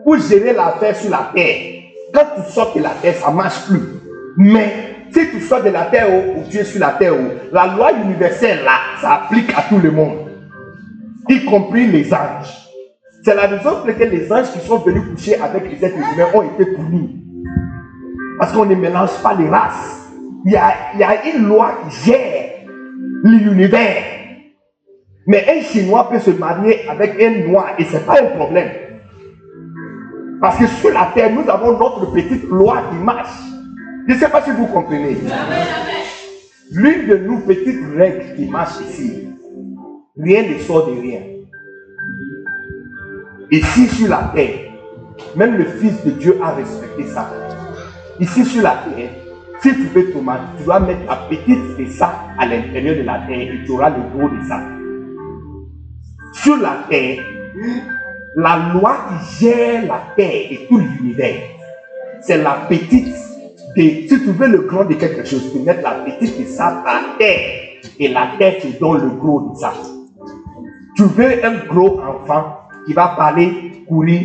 [0.04, 1.82] pour gérer l'affaire sur la terre.
[2.12, 3.80] Quand tu sors de la terre, ça ne marche plus.
[4.36, 4.72] Mais
[5.12, 7.14] si tu sors de la terre où tu es sur la terre,
[7.52, 10.28] la loi universelle là, ça applique à tout le monde,
[11.28, 12.68] y compris les anges.
[13.22, 16.28] C'est la raison pour laquelle les anges qui sont venus coucher avec les êtres humains
[16.32, 17.16] ont été punis.
[18.38, 20.08] Parce qu'on ne mélange pas les races.
[20.46, 22.50] Il y a, il y a une loi qui gère
[23.22, 24.02] l'univers.
[25.26, 28.70] Mais un Chinois peut se marier avec un Noir et ce n'est pas un problème.
[30.40, 33.38] Parce que sur la terre, nous avons notre petite loi qui marche.
[34.08, 35.18] Je ne sais pas si vous comprenez.
[36.72, 39.28] L'une de nos petites règles qui marche ici,
[40.18, 41.20] rien ne sort de rien.
[43.50, 44.70] Ici sur la terre,
[45.36, 47.28] même le Fils de Dieu a respecté ça.
[48.18, 49.10] Ici sur la terre,
[49.60, 53.18] si tu veux tomate, tu dois mettre la petite de ça à l'intérieur de la
[53.26, 54.62] terre et tu auras le gros de ça.
[56.32, 57.18] Sur la terre,
[58.36, 61.42] la loi qui gère la terre et tout l'univers,
[62.22, 63.14] c'est la petite
[63.76, 67.16] si tu veux le grand de quelque chose, tu mets la petite de ça par
[67.18, 69.72] terre et la terre te donne le gros de ça.
[70.96, 74.22] Tu veux un gros enfant qui va parler, courir,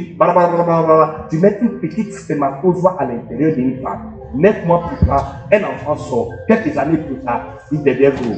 [1.30, 4.14] tu mets une petite spermatozoïde à l'intérieur d'une femme.
[4.36, 6.32] Neuf mois plus tard, un enfant sort.
[6.48, 8.36] Quelques années plus tard, il devient gros.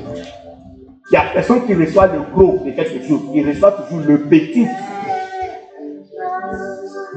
[1.10, 3.22] Il n'y a personne qui reçoit le gros de quelque chose.
[3.34, 4.68] Il reçoit toujours le petit.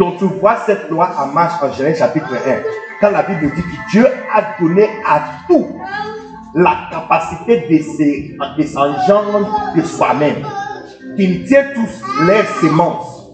[0.01, 2.39] Donc tu vois cette loi en marche en Genèse chapitre 1.
[3.03, 5.67] Quand la Bible dit que Dieu a donné à tout
[6.55, 9.45] la capacité de s'engendrer
[9.77, 10.43] de soi-même.
[11.17, 13.31] Qu'il tient tous les semences.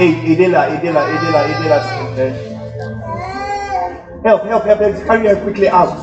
[0.00, 1.82] Et aidez-la, aidez-la, aidez-la, aidez-la.
[4.24, 5.06] Help, help, help, help.
[5.06, 5.94] Carry her quickly out.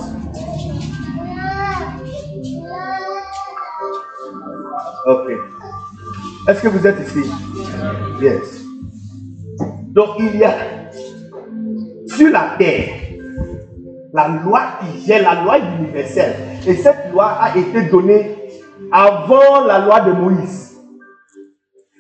[5.06, 5.53] Ok.
[6.48, 7.30] Est-ce que vous êtes ici?
[8.22, 8.66] Yes.
[9.94, 10.54] Donc il y a
[12.08, 13.04] sur la terre
[14.14, 16.36] la loi qui gère la loi universelle.
[16.68, 18.38] Et cette loi a été donnée
[18.92, 20.78] avant la loi de Moïse.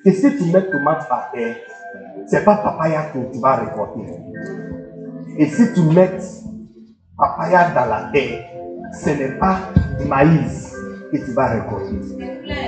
[0.05, 1.55] Et si tu mets tomate par terre,
[2.27, 4.11] ce n'est pas papaya que tu vas récolter.
[5.37, 6.11] Et si tu mets
[7.17, 8.45] papaya dans la terre,
[8.93, 9.57] ce n'est pas
[10.05, 10.72] maïs
[11.19, 11.99] tu vas récolter.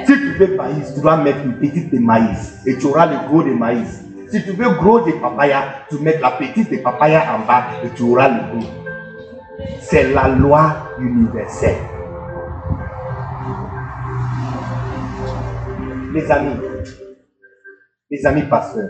[0.06, 3.28] Si tu veux maïs, tu dois mettre une petite de maïs et tu auras le
[3.28, 4.04] gros de maïs.
[4.30, 7.90] Si tu veux gros des papayas, tu mets la petite des papayas en bas et
[7.96, 8.68] tu auras le gros.
[9.82, 11.76] C'est la loi universelle.
[16.14, 16.56] Les amis,
[18.10, 18.90] les amis pasteurs,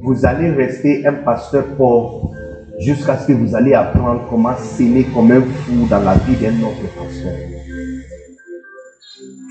[0.00, 2.30] vous allez rester un pasteur pauvre
[2.78, 6.62] jusqu'à ce que vous allez apprendre comment s'aimer comme un fou dans la vie d'un
[6.62, 7.57] autre pasteur.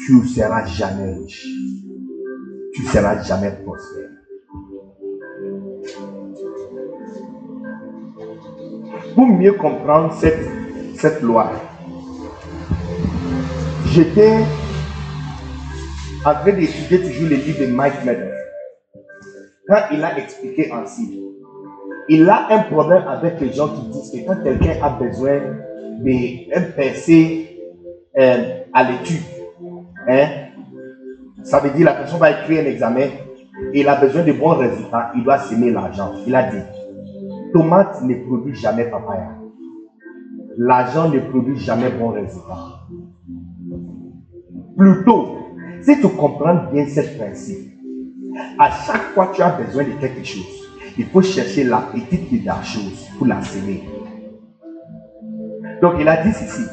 [0.07, 1.45] Tu ne seras jamais riche.
[2.73, 4.09] Tu ne seras jamais prospère.
[9.13, 10.47] Pour mieux comprendre cette,
[10.95, 11.51] cette loi,
[13.87, 14.37] j'étais
[16.23, 18.31] en train d'étudier toujours le livre de Mike Meadows.
[19.67, 21.21] Quand il a expliqué ainsi,
[22.07, 25.41] il a un problème avec les gens qui disent que quand quelqu'un a besoin
[25.99, 27.59] d'un PC
[28.17, 29.36] euh, à l'étude,
[30.07, 30.27] hein,
[31.43, 33.07] ça veut dire la personne va écrire un examen
[33.73, 36.13] il a besoin de bons résultats, il doit s'aimer l'argent.
[36.25, 36.61] Il a dit,
[37.53, 39.35] tomate ne produit jamais papaya.
[40.57, 42.81] L'argent ne produit jamais bon résultat.
[44.77, 45.37] Plutôt,
[45.81, 47.73] si tu comprends bien ce principe,
[48.59, 50.45] à chaque fois que tu as besoin de quelque chose,
[50.97, 53.83] il faut chercher la petite de la chose pour la semer.
[55.81, 56.63] Donc il a dit ceci,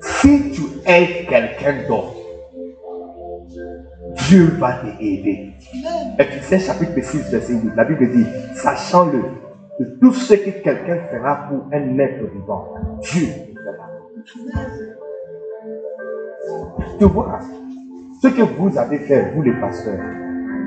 [0.00, 2.17] si tu aides quelqu'un d'autre,
[4.28, 5.54] Dieu va t'aider.
[6.18, 8.26] Ephésiens chapitre 6, verset 8, la Bible dit,
[8.56, 9.22] sachant-le,
[9.78, 13.88] que tout ce que quelqu'un fera pour un être vivant, Dieu le fera.
[16.98, 17.38] Tu vois,
[18.20, 19.98] ce que vous avez fait, vous les pasteurs,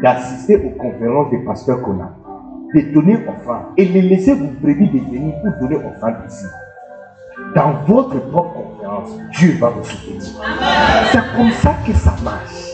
[0.02, 2.18] d'assister aux conférences des pasteurs qu'on a,
[2.74, 6.46] de donner offrande et de laisser vos brebis de venir pour donner offrande ici.
[7.54, 10.24] Dans votre propre conférence, Dieu va vous soutenir.
[11.12, 12.71] C'est comme ça que ça marche.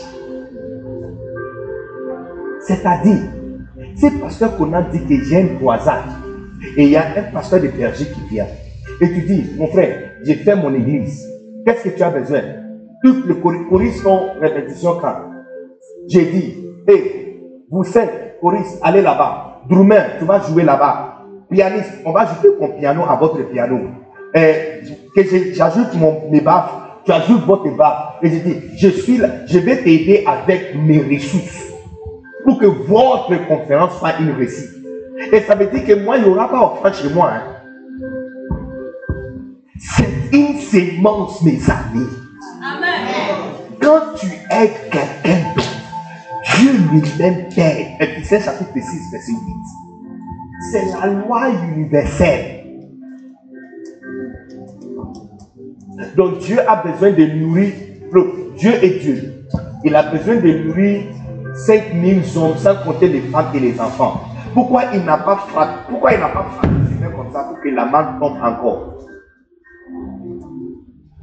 [2.68, 3.22] C'est-à-dire,
[3.96, 6.04] ces pasteurs qu'on a dit que j'ai un croisade
[6.76, 8.44] et il y a un pasteur de berger qui vient
[9.00, 11.26] et tu dis, mon frère, j'ai fait mon église.
[11.64, 12.40] Qu'est-ce que tu as besoin?
[13.02, 15.14] Toutes les choristes font répétition quand?
[16.08, 17.40] J'ai dit, hé,
[17.70, 19.62] vous cinq choristes, allez là-bas.
[19.70, 21.24] Drummer, tu vas jouer là-bas.
[21.50, 23.78] Pianiste, on va ajouter ton piano à votre piano.
[24.34, 24.82] Et
[25.16, 25.22] que
[25.54, 25.94] j'ajoute
[26.30, 26.72] mes baffes,
[27.06, 28.16] tu ajoutes votre baffes.
[28.22, 31.67] Et je dis, je suis là, je vais t'aider avec mes ressources
[32.48, 34.70] pour que votre conférence soit une réussite.
[35.34, 37.30] Et ça veut dire que moi, il n'y aura pas offrande chez moi.
[37.34, 37.42] Hein.
[39.78, 42.08] C'est une sémence, mes amis.
[42.64, 43.06] Amen.
[43.82, 45.68] Quand tu aides quelqu'un d'autre,
[46.56, 47.88] Dieu lui-même t'aide.
[48.00, 49.38] Ephésiens chapitre 6, verset 8.
[50.72, 52.64] C'est la loi universelle.
[56.16, 57.74] Donc Dieu a besoin de nourrir,
[58.56, 59.34] Dieu est Dieu.
[59.84, 61.02] Il a besoin de nourrir
[61.66, 64.22] 5000 hommes sans compter les femmes et les enfants.
[64.54, 66.68] Pourquoi il n'a pas frappé, pourquoi il n'a pas frappé
[67.16, 68.94] comme ça pour que la main tombe encore?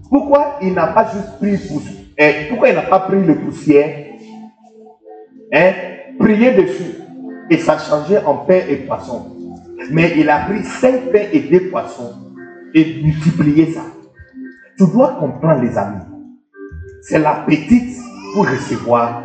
[0.10, 1.58] Pourquoi il n'a pas juste pris
[2.18, 4.06] eh, pourquoi il n'a pas pris le poussière,
[5.54, 5.72] hein,
[6.18, 6.94] prié dessus
[7.50, 9.36] et ça changeait en pain et poisson.
[9.92, 12.14] Mais il a pris cinq pains et deux poissons
[12.74, 13.82] et multiplié ça.
[14.78, 16.04] Tu dois comprendre les amis.
[17.02, 17.98] C'est la petite
[18.34, 19.25] pour recevoir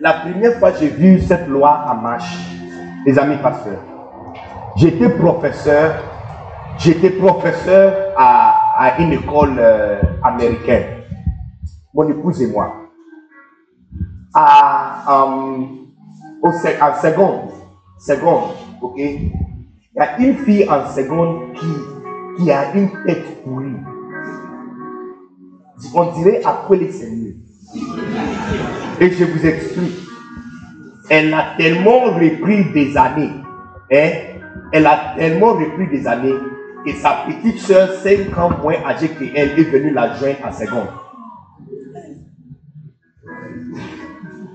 [0.00, 2.38] La première fois que j'ai vu cette loi en marche,
[3.04, 3.82] les amis pasteurs,
[4.76, 5.94] j'étais professeur,
[6.78, 11.02] j'étais professeur à, à une école euh, américaine.
[11.92, 12.72] Mon épouse et moi.
[14.32, 15.64] À, euh,
[16.42, 17.40] au, en seconde,
[17.98, 19.32] seconde, ok, il
[19.96, 21.66] y a une fille en seconde qui,
[22.36, 23.74] qui a une tête pourrie.
[25.94, 27.34] On dirait après les seigneurs.
[29.00, 29.98] Et je vous explique.
[31.08, 33.30] Elle a tellement repris des années.
[33.92, 34.10] Hein?
[34.72, 36.34] Elle a tellement repris des années
[36.84, 40.88] que sa petite soeur, 5 ans moins âgée qu'elle, est venue la joindre en seconde.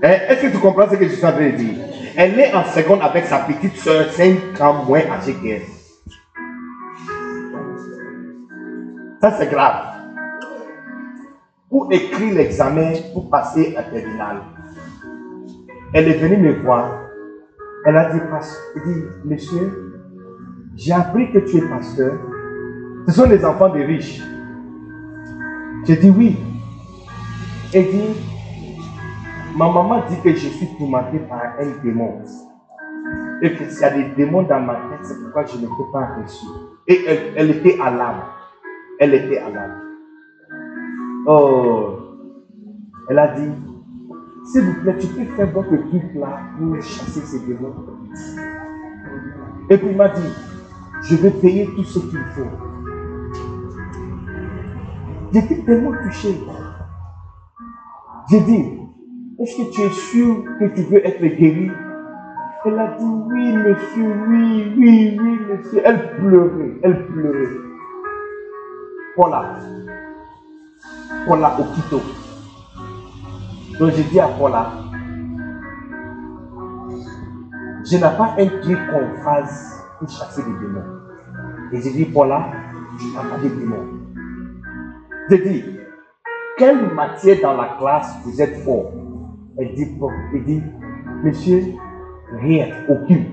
[0.04, 0.16] Hein?
[0.28, 1.76] Est-ce que tu comprends ce que je suis en train de dire?
[2.18, 5.62] Elle est en seconde avec sa petite soeur, 5 ans moins âgée qu'elle.
[9.22, 10.01] Ça, c'est grave
[11.72, 14.42] pour écrire l'examen pour passer à terminale.
[15.94, 17.00] Elle est venue me voir.
[17.86, 18.20] Elle a dit,
[19.24, 19.96] monsieur,
[20.76, 22.20] j'ai appris que tu es pasteur.
[23.08, 24.22] Ce sont les enfants des riches.
[25.86, 26.38] J'ai dit oui.
[27.74, 28.16] Elle dit,
[29.56, 32.22] ma maman dit que je suis tourmenté par un démon.
[33.42, 35.92] Et que s'il y a des démons dans ma tête, c'est pourquoi je ne peux
[35.92, 36.50] pas réussir.
[36.86, 38.22] Et elle, elle était à l'âme.
[39.00, 39.91] Elle était à l'âme.
[41.28, 41.94] Oh,
[43.08, 43.52] elle a dit,
[44.44, 47.76] s'il vous plaît, tu peux faire votre truc là pour chasser ces démons.
[49.70, 50.30] Et puis il m'a dit,
[51.04, 52.48] je vais payer tout ce qu'il faut.
[55.32, 56.36] J'étais tellement touché.
[58.30, 58.66] J'ai dit,
[59.40, 61.70] est-ce que tu es sûr que tu veux être guéri?
[62.66, 65.82] Elle a dit, oui, monsieur, oui, oui, oui, monsieur.
[65.84, 67.58] Elle pleurait, elle pleurait.
[69.16, 69.56] Paula,
[71.26, 72.02] Paula Okito.
[73.80, 74.72] Donc j'ai dit à Paula,
[77.84, 80.84] je n'ai pas un truc qu'on fasse pour chasser les démons.
[81.72, 82.52] Et j'ai dit, Paula,
[83.00, 83.88] tu n'as pas de démons.
[85.30, 85.64] J'ai dit,
[86.58, 88.92] quelle matière dans la classe vous êtes fort?
[89.58, 90.62] Elle dit,
[91.24, 91.64] monsieur,
[92.40, 93.26] rien, aucune.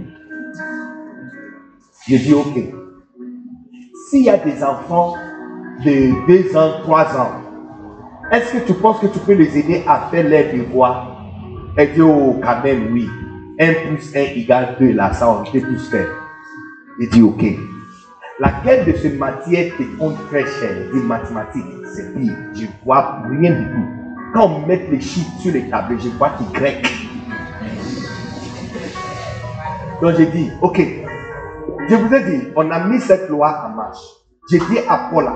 [2.06, 2.58] J'ai dit, ok.
[4.08, 5.14] S'il y a des enfants
[5.84, 7.32] de 2 ans, 3 ans,
[8.30, 11.16] est-ce que tu penses que tu peux les aider à faire leurs devoirs?
[11.76, 13.08] Elle dit, oh, quand même, oui.
[13.58, 16.08] 1 plus 1 égale 2, là, ça, on peut tous faire.
[17.00, 17.44] Il dit, ok.
[18.40, 22.36] Laquelle de ces matières te compte très cher Des mathématiques, c'est pire.
[22.54, 23.86] Je vois rien du tout.
[24.34, 26.86] Quand on met les chiffres sur les tablés, je vois qu'ils grec.
[30.02, 30.80] Donc j'ai dit, ok.
[31.88, 33.98] Je vous ai dit, on a mis cette loi en marche.
[34.50, 35.34] J'ai dit à Paula,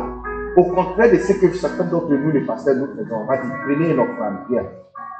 [0.57, 3.53] au contraire de ce que certains d'entre nous, les pasteurs, nous faisons, on va dire,
[3.65, 4.66] prenez une offrande, viens,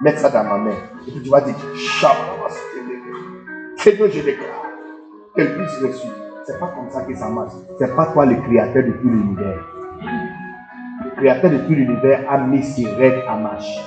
[0.01, 0.77] mettre ça dans ma main.
[1.07, 1.55] Et puis tu vas dire,
[3.77, 4.63] Seigneur, je déclare
[5.35, 6.09] qu'elle puisse reçu.
[6.45, 7.53] C'est pas comme ça que ça marche.
[7.79, 9.65] C'est pas toi le créateur de tout l'univers.
[11.05, 13.81] Le créateur de tout l'univers a mis ses règles en marche.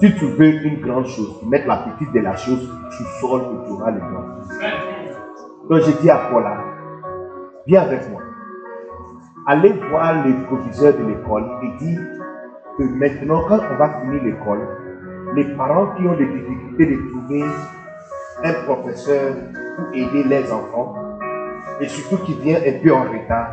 [0.00, 3.66] Si tu veux une grande chose, mettre la petite de la chose, tu sors et
[3.66, 4.24] tu auras le grand.
[5.68, 6.64] Donc j'ai dit à Paula,
[7.66, 8.22] viens avec moi.
[9.52, 11.98] Allez voir le proviseur de l'école et dis
[12.78, 14.60] que maintenant, quand on va finir l'école,
[15.34, 17.44] les parents qui ont des difficultés de trouver
[18.44, 19.34] un professeur
[19.74, 20.94] pour aider les enfants,
[21.80, 23.48] et surtout qui vient un peu en retard,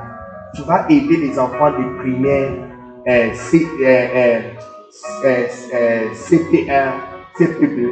[0.53, 2.51] tu vas aider les enfants de primaire
[3.07, 4.39] euh, C, euh,
[5.25, 6.91] euh, CP1,
[7.39, 7.89] CP2.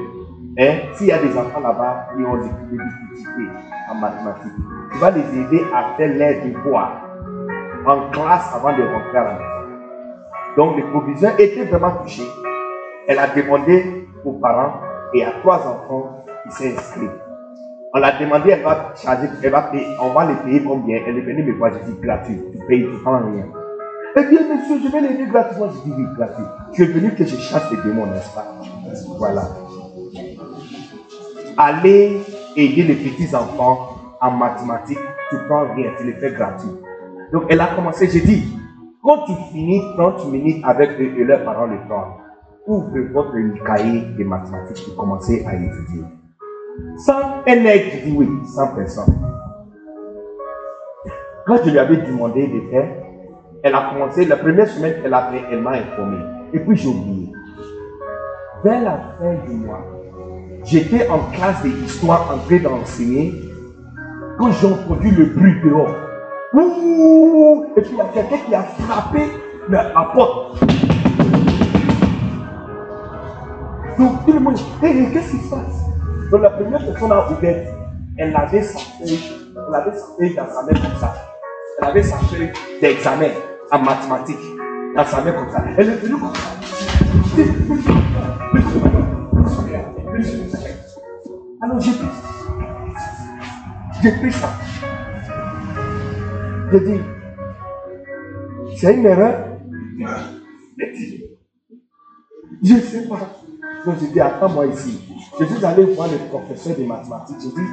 [0.59, 0.77] Hein?
[0.93, 3.49] S'il y a des enfants là-bas qui ont des difficultés
[3.89, 4.53] en mathématiques,
[4.91, 7.04] tu vas les aider à faire leurs devoirs
[7.85, 9.45] en classe avant de rentrer à la maison.
[10.57, 12.23] Donc, le proviseur était vraiment touché.
[13.07, 14.73] Elle a demandé aux parents
[15.13, 17.09] et à trois enfants qui s'est inscrit.
[17.93, 20.99] On l'a demandé, elle va charger, elle va payer, on va les payer combien?
[21.07, 23.45] Elle est venue me voir, je dis gratuit, tu payes, tu prends rien.
[24.17, 25.69] Eh bien, monsieur, je vais l'aider gratuitement.
[25.69, 26.43] Je dis oui, gratuit.
[26.73, 28.45] Tu es venu que je chasse les démons, n'est-ce pas?
[29.17, 29.43] Voilà.
[31.57, 32.21] Allez
[32.55, 33.89] aider les petits enfants
[34.21, 34.99] en mathématiques,
[35.29, 36.69] tu prends rien, tu les fais gratuit.
[37.35, 38.45] Donc, elle a commencé, j'ai dit,
[39.03, 42.21] quand tu finis 30 minutes avec eux et leurs parents le prendre,
[42.65, 43.33] ouvre votre
[43.65, 46.05] cahier de mathématiques et commencez à étudier.
[46.95, 49.13] Sans un aigle, je dis oui, sans personne.
[51.45, 52.89] Quand je lui avais demandé de faire,
[53.63, 56.15] elle a commencé, la première semaine qu'elle a fait, elle m'a informé.
[56.53, 57.33] Et puis j'ai oublié.
[58.63, 59.81] Vers la fin du mois,
[60.63, 63.33] j'étais en classe d'histoire en train d'enseigner
[64.37, 66.04] quand j'ai entendu le bruit dehors.
[66.55, 69.29] Ouh Et puis il y a quelqu'un qui a frappé
[69.69, 69.83] la
[70.13, 70.59] porte.
[73.99, 75.85] Donc tout le monde qu'est-ce qui se passe?
[76.31, 77.73] Donc la première personne a ouvert,
[78.17, 79.19] elle avait sa feuille,
[79.67, 81.13] elle avait sa feuille dans sa main comme ça.
[81.79, 82.51] Elle avait sa feuille
[82.81, 83.31] d'examen
[83.71, 84.37] en mathématiques
[84.95, 85.61] dans sa main comme ça.
[85.77, 86.41] Elle est venue comme ça.
[91.61, 92.07] Alors j'ai pris
[94.01, 94.49] J'ai pris ça.
[96.79, 96.99] Dit,
[98.75, 99.47] c'est une erreur.
[102.61, 103.39] Je ne sais pas.
[103.85, 104.99] Donc j'ai dit, attends-moi ici.
[105.39, 107.37] Je suis allé voir le professeur de mathématiques.
[107.41, 107.67] J'ai dit,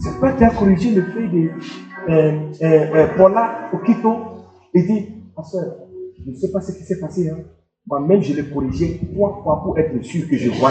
[0.00, 1.50] c'est pas tu as corrigé le fait de
[2.08, 4.16] euh, euh, euh, Paula Okito?
[4.74, 5.06] Il dit,
[5.36, 5.76] ma soeur,
[6.24, 7.30] je ne sais pas ce qui s'est passé.
[7.30, 7.38] Hein.
[7.86, 10.70] Moi-même, je l'ai corrigé trois fois pour être sûr que je vois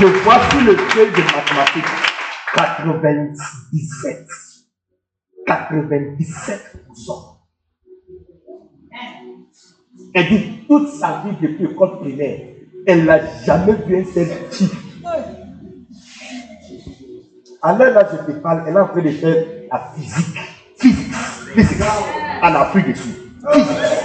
[0.00, 2.13] Je vois sur le feuille de mathématiques
[2.54, 4.26] 97.
[5.46, 6.60] 97%.
[10.14, 12.40] Elle dit toute sa vie depuis l'école primaire,
[12.86, 14.76] elle n'a jamais vu un seul chiffre.
[17.62, 20.38] Alors là, je te parle, elle a fait de faire la physique.
[20.78, 21.14] Physique.
[21.54, 21.82] Physique.
[22.42, 23.14] Elle a pris dessus.
[23.52, 24.03] Physique.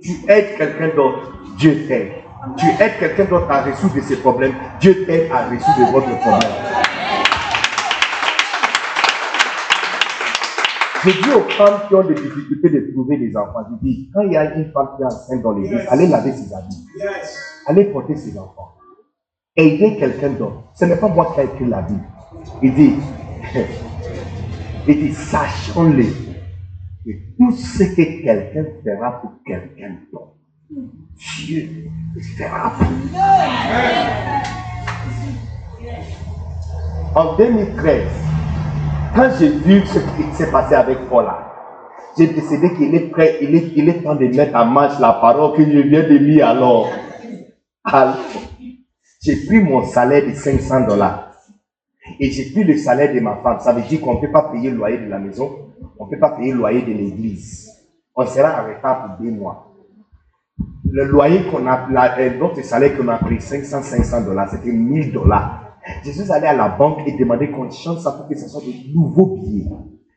[0.00, 2.12] Tu aides quelqu'un d'autre, Dieu t'aide.
[2.56, 6.52] tu aides quelqu'un d'autre à résoudre ses problèmes, Dieu t'aide à résoudre votre problème.
[11.04, 14.22] Je dis aux femmes qui ont des difficultés de trouver des enfants, je dis, quand
[14.22, 16.84] il y a une femme qui est enceinte dans l'église, allez laver ses habits.
[17.66, 18.74] Allez porter ses enfants.
[19.56, 20.62] Aidez quelqu'un d'autre.
[20.74, 22.04] Ce n'est pas moi qui ai écrit la Bible.
[22.62, 22.94] Il dit,
[24.88, 26.25] il dit, sachons-le.
[27.06, 30.34] Que tout ce que quelqu'un fera pour quelqu'un d'autre,
[31.38, 31.68] Dieu
[32.12, 32.88] le fera pour.
[37.14, 38.02] En 2013,
[39.14, 41.46] quand j'ai vu ce qui s'est passé avec Paula,
[42.18, 45.12] j'ai décidé qu'il est prêt, il est, il est temps de mettre en marche la
[45.12, 46.90] parole que je viens de lire alors.
[47.84, 48.16] Alors,
[49.22, 51.30] j'ai pris mon salaire de 500 dollars
[52.18, 53.60] et j'ai pris le salaire de ma femme.
[53.60, 55.65] Ça veut dire qu'on ne peut pas payer le loyer de la maison,
[55.98, 57.68] on ne peut pas payer le loyer de l'église.
[58.14, 59.74] On sera arrêté pour deux mois.
[60.90, 65.12] Le loyer qu'on a, euh, notre salaire qu'on a pris, 500, 500 dollars, c'était 1000
[65.12, 65.66] dollars.
[66.04, 68.62] Je suis allé à la banque et demandé qu'on change ça pour que ce soit
[68.62, 69.68] de nouveaux billets.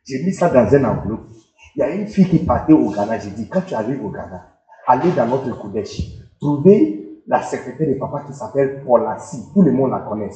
[0.06, 1.28] J'ai mis ça dans un enveloppe.
[1.76, 3.20] Il y a une fille qui partait au Ghana.
[3.20, 4.48] J'ai dit, quand tu arrives au Ghana,
[4.88, 6.02] allez dans notre Kodesh.
[6.40, 9.52] Trouvez la secrétaire de papa qui s'appelle Paulassi.
[9.54, 10.32] Tout le monde la connaît.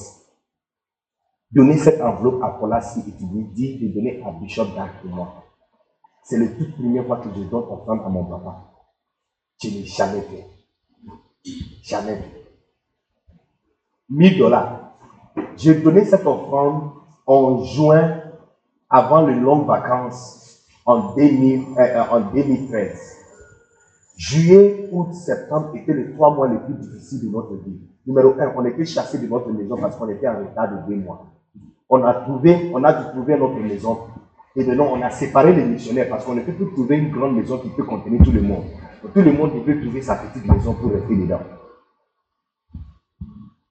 [1.54, 5.44] Donnez cette enveloppe à Paulassi et tu lui dis de donner à Bishop et moi.
[6.24, 8.72] C'est la toute première fois que je donne offrande à mon papa.
[9.62, 10.48] Je n'ai jamais fait.
[11.84, 12.44] Jamais fait.
[14.10, 14.96] 1000 dollars.
[15.56, 16.92] J'ai donné cette offrande
[17.28, 18.22] en juin
[18.90, 23.18] avant les longues vacances en, 2000, euh, euh, 2013.
[24.18, 27.80] Juillet, août, septembre étaient les trois mois les plus difficiles de notre vie.
[28.08, 31.00] Numéro un, on était chassés de notre maison parce qu'on était en retard de deux
[31.00, 31.30] mois.
[31.90, 34.00] On a trouvé, on a dû trouver notre maison.
[34.56, 37.36] Et maintenant, on a séparé les missionnaires parce qu'on ne peut plus trouver une grande
[37.36, 38.64] maison qui peut contenir tout le monde.
[39.14, 41.42] Tout le monde peut trouver sa petite maison pour rester dedans.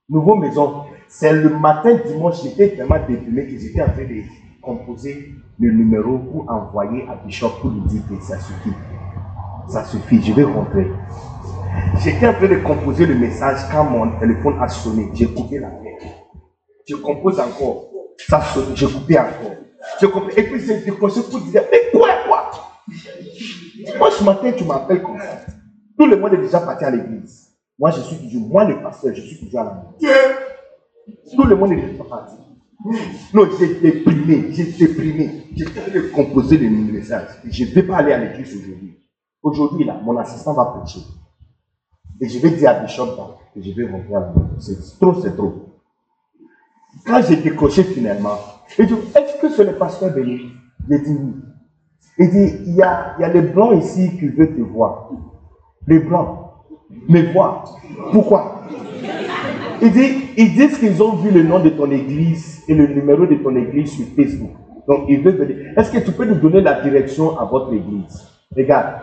[0.09, 4.23] Nouveau maison, c'est le matin dimanche, j'étais vraiment déprimé que j'étais en train de
[4.61, 8.75] composer le numéro pour envoyer à Bishop pour lui dire que ça suffit.
[9.69, 10.91] Ça suffit, je vais rentrer.
[11.99, 15.09] J'étais en train de composer le message quand mon téléphone a sonné.
[15.15, 16.09] J'ai coupé la tête.
[16.89, 17.92] Je compose encore.
[18.29, 19.57] Ça sonne, j'ai coupé encore.
[20.01, 20.33] Je coupé.
[20.37, 22.51] Et puis j'ai décroché pour dire, mais quoi, quoi?
[23.99, 25.41] Moi, ce matin, tu m'appelles comme ça.
[25.99, 27.49] Tout le monde est déjà parti à l'église.
[27.79, 30.15] Moi, je suis toujours, moi le pasteur, je suis toujours à la maison.
[31.37, 32.37] Tout le monde est déjà parti.
[33.33, 35.47] Non, j'ai déprimé, j'ai déprimé.
[35.55, 37.29] J'ai de composer le message.
[37.45, 38.99] Je ne vais pas aller à l'église aujourd'hui.
[39.43, 41.01] Aujourd'hui, là, mon assistant va prêcher.
[42.21, 43.17] Et je vais dire à Bishop
[43.55, 44.49] que je vais rentrer à la maison.
[44.59, 45.72] C'est trop, c'est trop.
[47.07, 48.39] Quand j'ai décroché finalement,
[48.79, 50.53] il dit, est-ce que c'est le pasteur Béni
[50.89, 51.35] J'ai dit oui.
[52.19, 55.11] Il dit, il y a, y a les blancs ici qui veulent te voir.
[55.87, 56.39] Les blancs.
[57.09, 57.65] Mais voir.
[58.13, 58.63] Pourquoi?
[59.81, 63.27] Il dit, ils disent qu'ils ont vu le nom de ton église et le numéro
[63.27, 64.53] de ton église sur Facebook.
[64.87, 65.73] Donc, ils veulent venir.
[65.77, 68.29] Est-ce que tu peux nous donner la direction à votre église?
[68.57, 68.95] Regarde,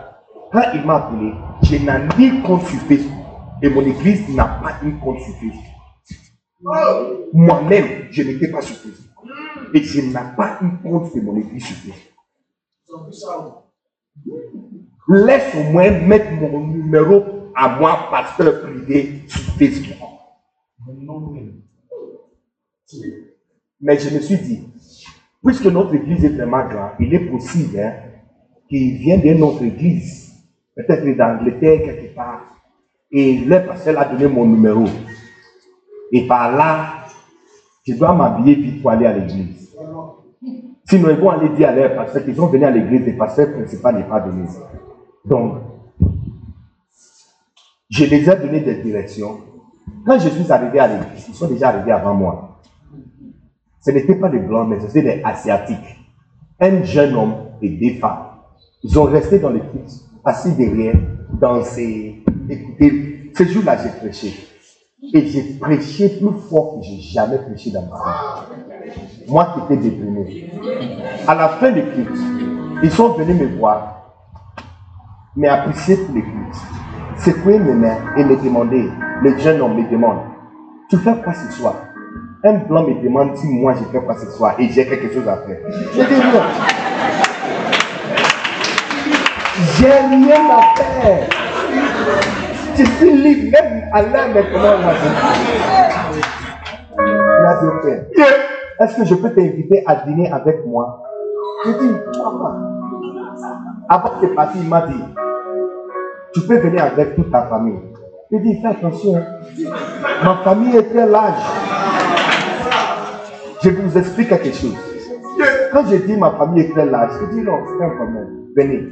[0.52, 1.32] quand il m'a appelé,
[1.62, 3.12] je n'ai ni compte sur Facebook.
[3.62, 5.69] Et mon église n'a pas une compte sur Facebook.
[6.62, 9.06] Moi-même, je n'étais pas sur Facebook.
[9.72, 12.10] Et je n'ai pas une compte de mon église sur Facebook.
[15.08, 17.24] Laisse au moins mettre mon numéro
[17.54, 19.98] à moi, pasteur privé, sur Facebook.
[23.80, 24.68] Mais je me suis dit,
[25.44, 27.94] puisque notre église est vraiment grande, il est possible hein,
[28.68, 30.34] qu'il vienne d'une autre église,
[30.76, 32.42] peut-être d'Angleterre quelque part,
[33.10, 34.84] et le pasteur a donné mon numéro.
[36.12, 37.04] Et par là,
[37.86, 39.76] je dois m'habiller vite pour aller à l'église.
[40.88, 43.52] Sinon, ils vont aller dire à leur pasteur qu'ils sont venus à l'église, le pasteur
[43.52, 44.46] principal n'est pas venu.
[45.24, 45.58] Donc,
[47.88, 49.38] je les ai donné des directions.
[50.04, 52.60] Quand je suis arrivé à l'église, ils sont déjà arrivés avant moi.
[53.80, 55.96] Ce n'étaient pas des blancs, mais c'était des asiatiques.
[56.58, 58.26] Un jeune homme et des femmes.
[58.82, 59.92] Ils ont resté dans le culte,
[60.24, 60.96] assis derrière,
[61.32, 63.30] danser, écouter.
[63.34, 64.49] Ce jour-là, j'ai prêché.
[65.02, 68.92] Et j'ai prêché plus fort que j'ai jamais prêché dans ma vie.
[69.28, 70.52] Moi qui étais déprimé.
[71.26, 72.18] À la fin du culte,
[72.82, 74.12] ils sont venus me voir,
[75.34, 76.56] mais apprécier pour le culte.
[77.16, 78.90] Secouer mes mains et me demander,
[79.22, 80.18] le jeune homme me demande,
[80.90, 81.74] tu fais quoi ce soir?
[82.44, 85.26] Un blanc me demande si moi je fais quoi ce soir et j'ai quelque chose
[85.28, 85.58] à faire.
[89.78, 91.28] J'ai rien à faire.
[92.76, 94.76] Je suis libre, même à l'heure maintenant.
[96.98, 98.22] Il a dit.
[98.80, 101.02] Est-ce que je peux t'inviter à dîner avec moi?
[101.66, 102.52] Je dis, maman.
[103.88, 105.04] Avant de partir, il m'a dit,
[106.32, 107.80] tu peux venir avec toute ta famille.
[108.30, 109.22] Il dit, fais attention.
[110.24, 111.42] Ma famille est très large.
[113.62, 114.76] Je vous explique quelque chose.
[115.72, 118.28] Quand je dis ma famille est très large, il dit non, c'est un problème.
[118.56, 118.88] Venez.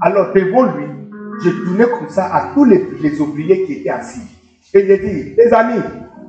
[0.00, 0.86] Alors, devant lui,
[1.44, 4.22] je tournais comme ça à tous les, ouvriers qui étaient assis.
[4.74, 5.80] Et j'ai dit, les amis,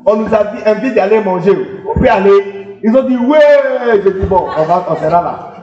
[0.05, 1.51] on nous a dit, envie d'aller manger.
[1.87, 2.77] On peut aller.
[2.83, 4.01] Ils ont dit, ouais.
[4.03, 5.53] J'ai dit, bon, on, va, on sera là.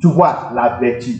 [0.00, 1.12] Tu vois, la vertu.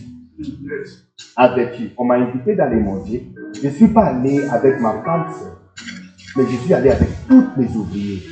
[1.38, 1.90] La vertu.
[1.96, 3.32] On m'a invité d'aller manger.
[3.60, 5.26] Je ne suis pas allé avec ma femme
[6.36, 8.22] mais je suis allé avec tous mes ouvriers.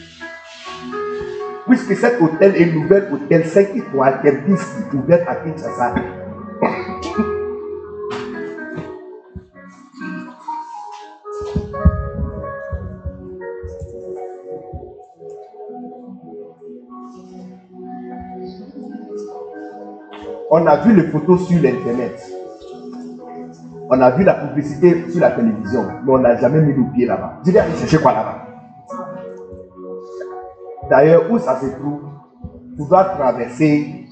[1.67, 5.95] Puisque cet hôtel est nouvel hôtel 5 étoiles qui est ouvert à Kinshasa.
[20.51, 22.19] On a vu les photos sur l'internet.
[23.91, 27.07] On a vu la publicité sur la télévision, mais on n'a jamais mis le pied
[27.07, 27.41] là-bas.
[27.45, 28.45] Je vais aller chercher quoi là-bas
[30.91, 32.01] D'ailleurs, où ça se trouve
[32.77, 34.07] Tu dois traverser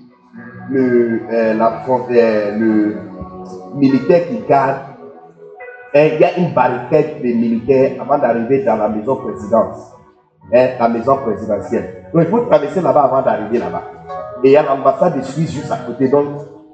[0.70, 2.96] le, euh, la frontière, le
[3.74, 4.80] militaire qui garde.
[5.94, 9.92] Et il y a une barricade des militaires avant d'arriver dans la maison présidence,
[10.52, 12.10] hein, la maison présidentielle.
[12.12, 13.84] Donc il faut traverser là-bas avant d'arriver là-bas.
[14.44, 16.08] Et il y a l'ambassade de Suisse juste à côté.
[16.08, 16.26] Donc,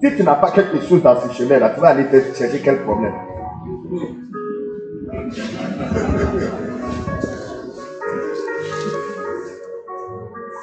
[0.02, 2.82] si tu n'as pas quelque chose dans ce chemin-là, tu vas aller te chercher quel
[2.82, 3.14] problème.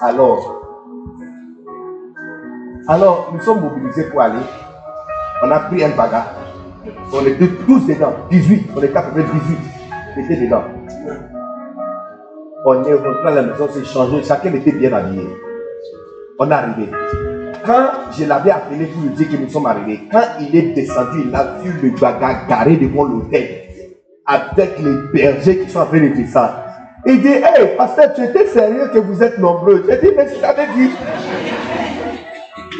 [0.01, 0.61] Alors,
[2.88, 4.39] alors, nous sommes mobilisés pour aller.
[5.43, 6.34] On a pris un bagarre.
[7.13, 9.57] On était tous dedans, 18, on est 98,
[10.17, 10.63] était dedans.
[12.65, 15.27] On est rentré à la maison, c'est changé, chacun était bien habillé.
[16.41, 16.90] On est arrivé.
[17.66, 21.24] Quand je l'avais appelé pour lui dire que nous sommes arrivés, quand il est descendu,
[21.26, 23.64] il a vu le bagarre garé devant l'hôtel
[24.26, 26.56] avec les bergers qui sont en train de descendre.
[27.06, 29.84] Il dit, hey, pasteur, tu étais sérieux que vous êtes nombreux.
[29.90, 30.91] J'ai dit, mais je t'avais dit.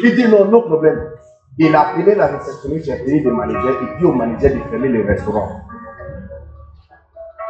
[0.04, 1.10] Il dit, non, non problème.
[1.58, 4.88] Il a appelé la réceptionniste, j'ai appelé le manager, il dit au manager de fermer
[4.88, 5.60] le restaurant.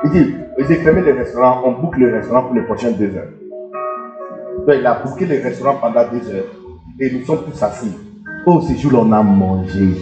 [0.02, 0.34] Il dit,
[0.66, 3.28] dit, fermez le restaurant, on boucle le restaurant pour les prochaines deux heures.
[4.66, 6.44] Donc il a bouclé le restaurant pendant deux heures.
[6.98, 7.92] Et nous sommes tous assis.
[8.46, 9.96] Oh, ce jour-là, on a mangé.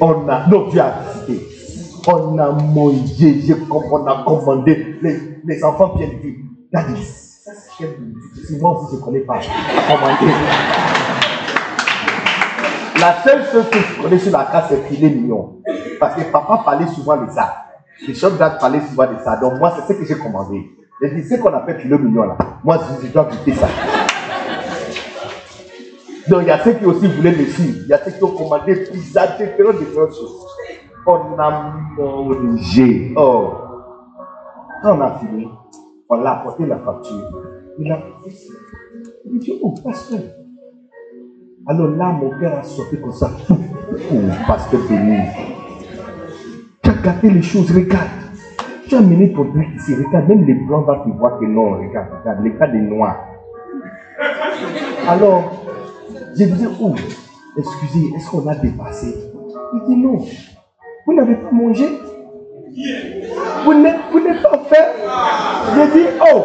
[0.00, 0.94] On a, non, tu as
[1.26, 1.46] visité.
[2.06, 4.96] On a mangé, on a commandé.
[5.02, 6.34] Les, les enfants viennent dire,
[6.72, 9.40] Daddy, ça c'est Si moi aussi je ne connais pas,
[9.88, 10.32] commandé.
[13.00, 15.60] La seule chose que je connais sur la carte, c'est filet mignon.
[15.98, 17.64] Parce que papa parlait souvent de ça.
[18.06, 19.36] Les chefs d'âge parlaient souvent de ça.
[19.36, 20.70] Donc moi, c'est ce que j'ai commandé.
[21.00, 23.68] J'ai dit, ce qu'on appelle filet mignon là, moi je, je dois goûter ça.
[26.28, 27.78] Donc il y a ceux qui aussi voulaient le suivre.
[27.82, 30.46] Il y a ceux qui ont commandé pizza, différentes, différentes choses.
[31.06, 33.12] On a mangé.
[33.16, 33.52] Oh.
[34.82, 35.48] Quand on a fini,
[36.08, 37.42] on l'a apporté la facture.
[37.78, 37.98] Il a
[39.26, 40.20] il dit, oh, pasteur.
[41.66, 43.30] Alors là, mon cœur a sauté comme ça.
[43.50, 44.14] Oh,
[44.46, 45.18] pasteur béni.
[46.82, 48.23] Tu as gâté les choses, regarde.
[48.86, 51.72] Tu as mené ton truc ici, regarde, même les blancs vont te voir que non,
[51.78, 53.16] regarde, regarde, les cas des noirs.
[55.08, 55.64] Alors,
[56.38, 56.94] je lui dis, oh,
[57.56, 59.14] excusez, est-ce qu'on a dépassé?
[59.72, 60.18] Il dit non.
[61.06, 61.88] Vous n'avez pas mangé?
[63.64, 64.88] Vous n'êtes pas fait?
[65.74, 66.44] J'ai dit, oh,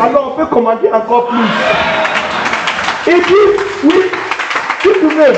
[0.00, 1.48] alors on peut commander encore plus.
[3.06, 3.46] Il dit,
[3.84, 4.00] oui,
[4.82, 5.34] si tu veux.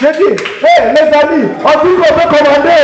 [0.00, 2.82] J'ai dit, hé les amis, on dit qu'on peut commander.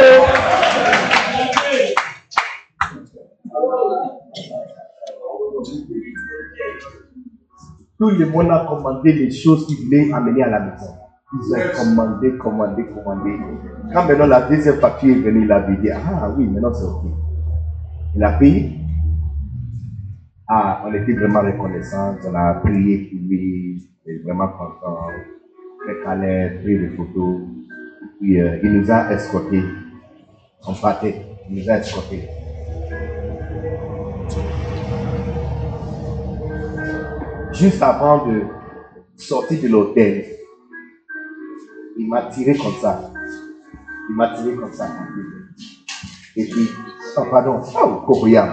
[7.98, 10.93] Tout le monde a commandé les choses qu'ils voulaient amener à la maison.
[11.32, 13.36] Ils ont commandé, commandé, commandé.
[13.93, 17.05] Quand maintenant la deuxième facture est venue, il avait dit, ah oui, maintenant c'est ok.
[18.14, 18.78] Il a payé.
[20.48, 22.16] Ah, on était vraiment reconnaissants.
[22.24, 23.82] On a prié pour lui.
[24.06, 25.09] Il est vraiment content.
[25.85, 27.40] Très pris des photos.
[28.20, 29.62] Puis euh, il nous a escortés.
[30.66, 31.27] On partait.
[31.51, 32.28] Il nous a escortés.
[37.58, 38.42] Juste avant de
[39.16, 40.26] sortir de l'hôtel,
[41.96, 43.10] il m'a tiré comme ça.
[44.10, 44.88] Il m'a tiré comme ça.
[46.36, 46.68] Et puis,
[47.16, 48.52] oh pardon, oh, Korea.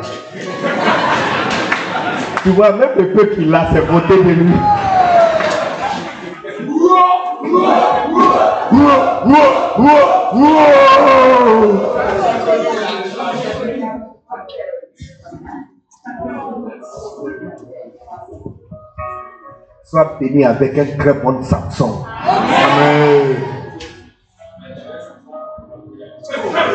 [2.44, 4.54] Tu vois, même le peu qu'il a, c'est voté de lui.
[19.84, 22.06] Sois béni avec un très bon Samson.
[22.08, 23.38] Amen.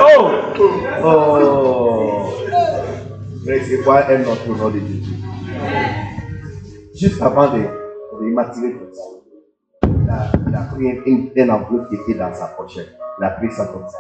[0.01, 0.31] Oh,
[1.05, 1.79] Oh!
[3.85, 5.15] Quoi un autre nom de Jésus?
[6.95, 12.19] Juste avant de, de m'attirer comme ça, il a, pris un, un, enveloppe qui était
[12.19, 12.93] dans sa pochette.
[13.19, 13.99] Il a pris ça comme ça.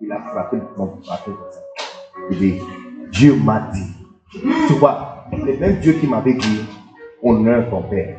[0.00, 1.60] Il a frappé mon frappé comme ça.
[2.30, 2.60] Il dit,
[3.12, 3.86] Dieu m'a dit.
[4.32, 6.64] Tu vois, le même Dieu qui m'avait dit,
[7.22, 8.18] honore ton père.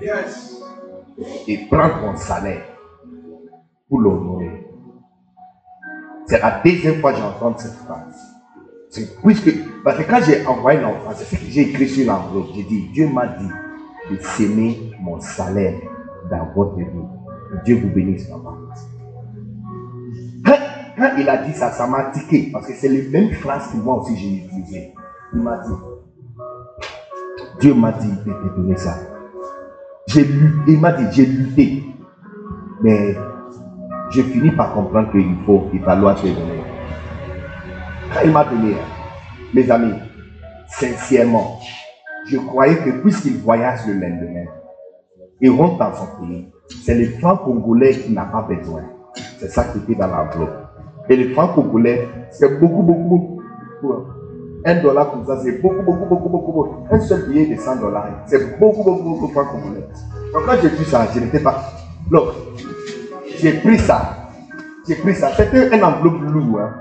[1.48, 2.64] Et prends ton salaire
[3.88, 4.66] pour l'honorer.
[6.26, 8.34] C'est la deuxième fois que j'entends cette phrase.
[9.24, 9.52] Puisque,
[9.84, 12.48] parce que quand j'ai envoyé l'enfant, c'est ce que j'ai écrit sur l'enveloppe.
[12.56, 13.50] J'ai dit, Dieu m'a dit
[14.12, 15.80] de s'aimer mon salaire
[16.30, 16.86] dans votre vie.
[17.66, 18.56] Dieu vous bénisse, papa.
[20.46, 20.58] Quand,
[20.98, 23.78] quand il a dit ça, ça m'a tiqué, parce que c'est les mêmes phrases que
[23.78, 24.94] moi aussi j'ai utilisées.
[25.34, 25.74] Il m'a dit,
[27.64, 28.94] Dieu m'a dit de te donner ça.
[30.08, 31.82] J'ai lu, il m'a dit, j'ai lutté.
[32.82, 33.16] Mais
[34.10, 36.62] j'ai fini par comprendre qu'il faut, il falloir te donner.
[38.14, 38.76] Quand il m'a donné,
[39.54, 39.94] mes amis,
[40.68, 41.58] sincèrement,
[42.28, 44.52] je croyais que puisqu'il voyage le lendemain,
[45.40, 48.82] il rentre dans son pays, c'est le franc congolais qui n'a pas besoin.
[49.40, 50.68] C'est ça qui était dans l'enveloppe.
[51.08, 53.40] Et le franc congolais, c'est beaucoup, beaucoup,
[53.82, 54.23] beaucoup.
[54.66, 56.88] Un dollar comme ça, c'est beaucoup, beaucoup, beaucoup, beaucoup, beaucoup.
[56.90, 59.86] Un seul billet de 100 dollars, c'est beaucoup, beaucoup, beaucoup francs congolais.
[60.34, 61.64] Donc quand j'ai vu ça, je n'étais pas.
[62.10, 62.30] Donc,
[63.40, 64.30] j'ai pris ça.
[64.88, 65.32] J'ai pris ça.
[65.36, 66.60] C'était un enveloppe lourd.
[66.60, 66.74] Hein.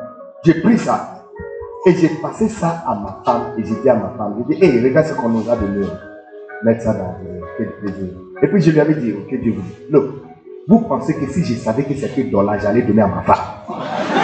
[0.44, 1.24] J'ai pris ça.
[1.86, 3.42] Et j'ai passé ça à ma femme.
[3.58, 5.86] Et j'ai dit à ma femme, j'ai dit, hé, regarde ce qu'on nous a donné.
[6.64, 8.08] Mettre ça dans le quel plaisir.
[8.40, 9.54] Et puis je lui avais dit, ok, Dieu.
[9.90, 10.04] Look,
[10.68, 14.21] vous pensez que si je savais que c'était dollar, j'allais donner à ma femme.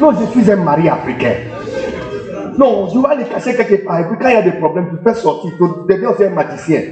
[0.00, 1.34] Non, je suis un mari africain.
[2.58, 4.00] Non, je vais aller cacher quelque part.
[4.00, 5.52] Et puis quand il y a des problèmes, tu fais sortir.
[5.88, 6.82] Deviens aussi un magicien.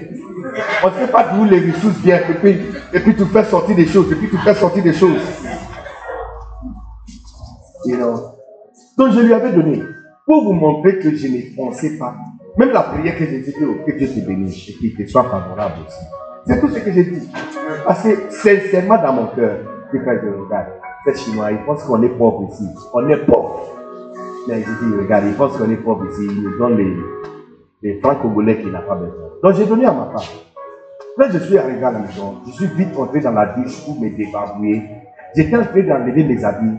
[0.82, 2.22] On ne sait pas d'où les ressources viennent.
[2.30, 2.60] Et puis,
[2.92, 4.10] et puis tu fais sortir des choses.
[4.12, 5.20] Et puis tu fais sortir des choses.
[7.86, 8.20] You know?
[8.96, 9.82] Donc je lui avais donné.
[10.26, 12.14] Pour vous montrer que je ne pensais pas.
[12.56, 15.74] Même la prière que j'ai dit, que Dieu te bénisse et qu'il te soit favorable
[15.86, 16.04] aussi.
[16.46, 17.28] C'est tout ce que j'ai dit.
[17.84, 19.58] Parce que sincèrement dans mon cœur,
[19.92, 20.68] je regarde,
[21.04, 22.66] ces Chinois, ils pensent qu'on est pauvre ici.
[22.92, 23.60] On est pauvre.
[24.48, 26.22] Mais je dis, regarde, ils pensent qu'on est pauvre ici.
[26.24, 26.96] Ils nous donnent les,
[27.82, 29.14] les francs congolais qu'il n'a pas besoin.
[29.42, 30.28] Donc j'ai donné à ma femme.
[31.16, 34.00] Quand je suis arrivé à la maison, je suis vite entré dans la douche pour
[34.00, 34.82] me débarbouiller.
[35.36, 36.78] J'étais en train d'enlever mes habits.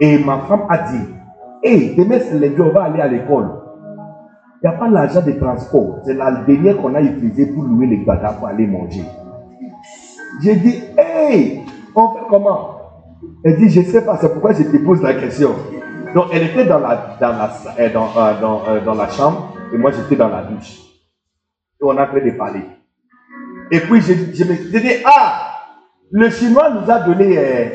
[0.00, 1.04] Et ma femme a dit,
[1.62, 3.48] hé, hey, demain c'est lundi, on va aller à l'école.
[4.62, 6.00] Il n'y a pas l'argent de transport.
[6.04, 9.04] C'est la dernière qu'on a utilisée pour louer les bagages pour aller manger.
[10.42, 11.60] J'ai dit, hé, hey,
[11.94, 12.75] on fait comment?
[13.44, 15.54] Elle dit, je ne sais pas, c'est pourquoi je te pose la question.
[16.14, 19.54] Donc, elle était dans la, dans la, euh, dans, euh, dans, euh, dans la chambre
[19.72, 20.78] et moi, j'étais dans la douche.
[21.80, 22.62] Et on a train de parler.
[23.70, 25.56] Et puis, je, je me suis dit, ah,
[26.10, 27.72] le Chinois nous a donné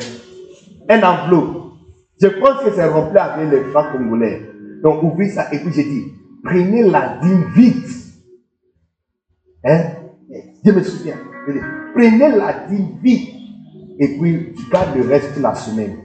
[0.90, 1.74] un enveloppe.
[2.22, 4.42] Je pense que c'est rempli avec les francs congolais.
[4.84, 5.48] Donc, ouvrez ça.
[5.52, 6.06] Et puis, j'ai dit,
[6.44, 7.90] prenez la dîme vite.
[9.64, 9.82] Hein?
[10.66, 11.18] Je me souviens.
[11.94, 13.31] Prenez la dîme vite.
[14.03, 15.95] Et puis, tu gardes le reste de la semaine.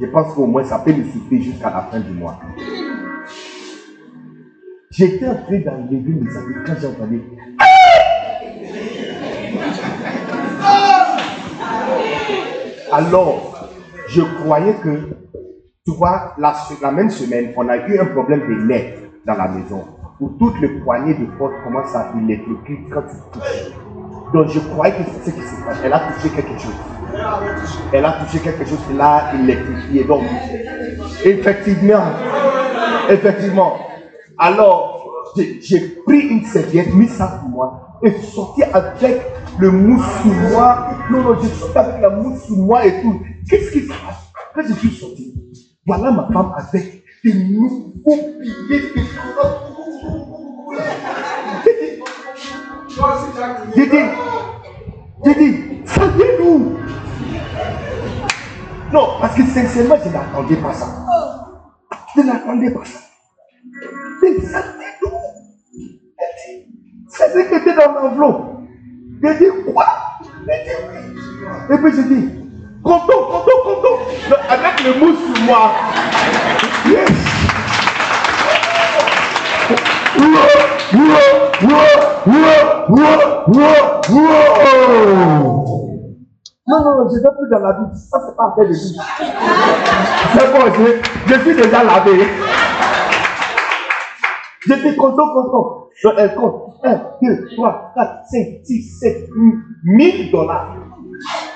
[0.00, 2.38] Je pense qu'au moins, ça peut nous suffire jusqu'à la fin du mois.
[4.92, 7.20] J'étais en train d'enlever mes amis quand j'ai entendu.
[12.92, 13.68] Alors,
[14.06, 15.08] je croyais que,
[15.84, 18.96] tu vois, la, la même semaine, on a eu un problème de net
[19.26, 19.84] dans la maison
[20.20, 23.87] où toutes les poignées de porte commencent à électrocuter quand tu touches.
[24.32, 25.78] Donc je croyais que c'est ce qui se passe.
[25.84, 26.74] Elle a touché quelque chose.
[27.92, 30.04] Elle a touché quelque chose qui l'a électrifié.
[30.04, 30.22] Donc,
[31.24, 32.04] effectivement,
[33.08, 33.78] effectivement.
[34.36, 39.22] Alors, j'ai pris une serviette, mis ça pour moi, et sorti avec
[39.58, 40.90] le mousse sur moi.
[41.10, 43.20] Non, non, je suis avec la mousse sur moi et tout.
[43.48, 44.30] Qu'est-ce qui se passe?
[44.54, 45.34] Quand je suis sorti,
[45.86, 47.94] voilà ma femme avec des nouveaux
[48.40, 49.00] billets de
[53.76, 53.96] j'ai dit,
[55.24, 56.78] j'ai dit, saluez-nous.
[58.92, 60.86] Non, parce que sincèrement, je n'attendais pas ça.
[62.16, 62.98] Je n'attendais pas ça.
[64.22, 65.12] Mais saluez-nous.
[67.08, 68.62] C'est ce qui était dans l'enveloppe.
[69.22, 69.86] J'ai dit, quoi?
[70.46, 70.70] J'ai dit.
[71.70, 72.28] Et puis j'ai dit,
[72.82, 73.98] content, content, content.
[74.48, 75.72] Avec le mousse sur moi.
[76.86, 77.10] Yes.
[86.66, 87.98] Non, non, je ne vais plus dans la douche.
[88.10, 88.96] Ça, c'est pas fait de douche.
[90.34, 92.26] C'est bon, je, je suis déjà lavé.
[94.66, 95.88] J'étais content, content.
[96.04, 99.54] Donc, elle compte 1, 2, 3, 4, 5, 6, 7, 8,
[99.84, 100.74] 1000 dollars.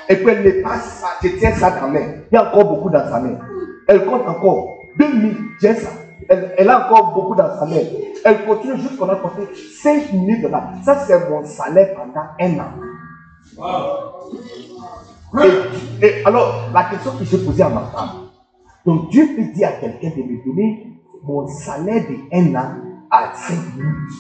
[0.09, 2.07] Et puis elle n'est pas ça, je tiens ça dans la main.
[2.31, 3.39] Il y a encore beaucoup dans sa main.
[3.87, 4.67] Elle compte encore
[4.99, 5.91] 2000, j'ai ça.
[6.29, 7.81] Elle, elle a encore beaucoup dans sa main.
[8.25, 9.43] Elle continue jusqu'on a compté
[9.83, 10.73] 5000 dollars.
[10.85, 12.73] Ça, c'est mon salaire pendant un an.
[15.43, 18.11] Et, et alors, la question que j'ai posée à ma femme,
[18.85, 20.93] donc Dieu peut dire à quelqu'un de me donner
[21.23, 22.75] mon salaire de un an
[23.11, 24.13] à 5 minutes.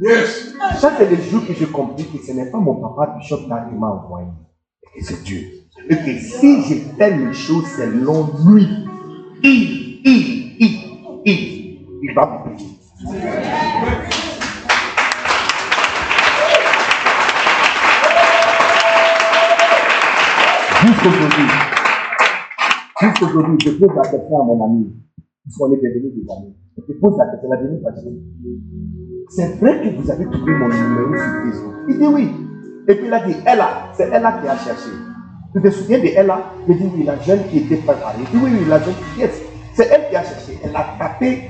[0.00, 0.54] Yes.
[0.78, 3.66] Ça, c'est le jour que j'ai compris que ce n'est pas mon papa Bishop là
[3.68, 4.26] qui m'a envoyé,
[4.94, 5.40] mais que c'est Dieu.
[5.90, 8.66] Et que si je fais les choses selon lui,
[9.42, 10.87] il, il, il,
[11.30, 12.68] il, va me payer.
[23.00, 24.92] Jusqu'aujourd'hui, je pose la question à mon ami,
[25.44, 26.54] puisqu'on est devenus des amis.
[26.76, 28.62] Je pose la question, la dernière fois, je dis,
[29.28, 31.74] c'est vrai que vous avez trouvé mon numéro sur Facebook?
[31.88, 32.30] Il dit oui.
[32.88, 34.90] Et puis il a dit, Ella, c'est Ella qui a cherché.
[35.52, 36.52] Tu te souviens de Ella?
[36.66, 38.16] Il dit oui, la jeune qui était préparée.
[38.20, 39.47] Il dit oui, oui, la jeune est.
[39.78, 40.58] C'est elle qui a cherché.
[40.64, 41.40] Elle a tapé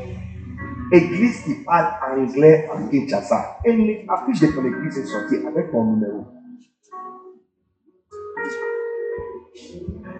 [0.92, 3.56] église qui parle anglais en Kinshasa.
[3.64, 6.26] Et l'affiche de ton église est sortie avec ton numéro.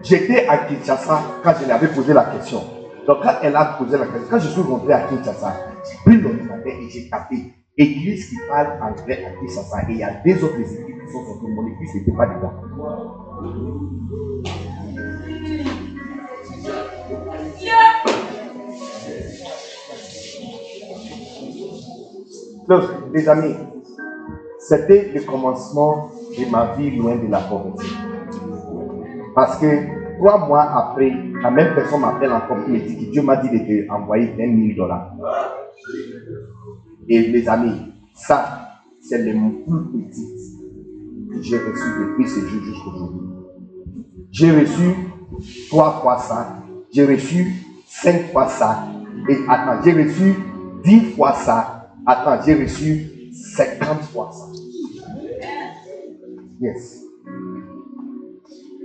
[0.01, 2.63] J'étais à Kinshasa quand je lui avais posé la question.
[3.05, 5.53] Donc quand elle a posé la question, quand je suis rentré à Kinshasa,
[5.85, 9.83] j'ai pris l'ordinateur et j'ai tapé Église qui parle anglais à Kinshasa.
[9.87, 11.45] Et il y a deux autres équipes qui sont sorties.
[11.47, 12.53] Mon église n'était pas dedans.
[22.67, 23.55] Donc, les amis,
[24.59, 27.87] c'était le commencement de ma vie loin de la pauvreté.
[29.33, 29.65] Parce que
[30.19, 33.49] trois mois après, la même personne m'appelle encore et me dit que Dieu m'a dit
[33.49, 35.11] de te envoyer 20 000 dollars.
[37.07, 38.69] Et mes amis, ça,
[39.01, 40.59] c'est le plus petit
[41.31, 43.27] que j'ai reçu depuis ce jour jusqu'aujourd'hui.
[44.31, 44.95] J'ai reçu
[45.69, 46.55] trois fois ça.
[46.91, 47.53] J'ai reçu
[47.85, 48.87] cinq fois ça.
[49.29, 50.33] Et attends, j'ai reçu
[50.83, 51.93] dix fois ça.
[52.05, 54.47] Attends, j'ai reçu 50 fois ça.
[56.59, 57.03] Yes.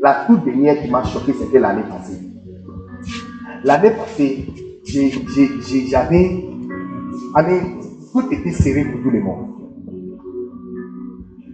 [0.02, 2.20] La toute dernière qui m'a choqué, c'était l'année passée.
[3.64, 4.46] L'année passée,
[4.84, 6.44] j'avais.
[7.34, 7.60] année,
[8.12, 9.48] Tout était serré pour tout le monde.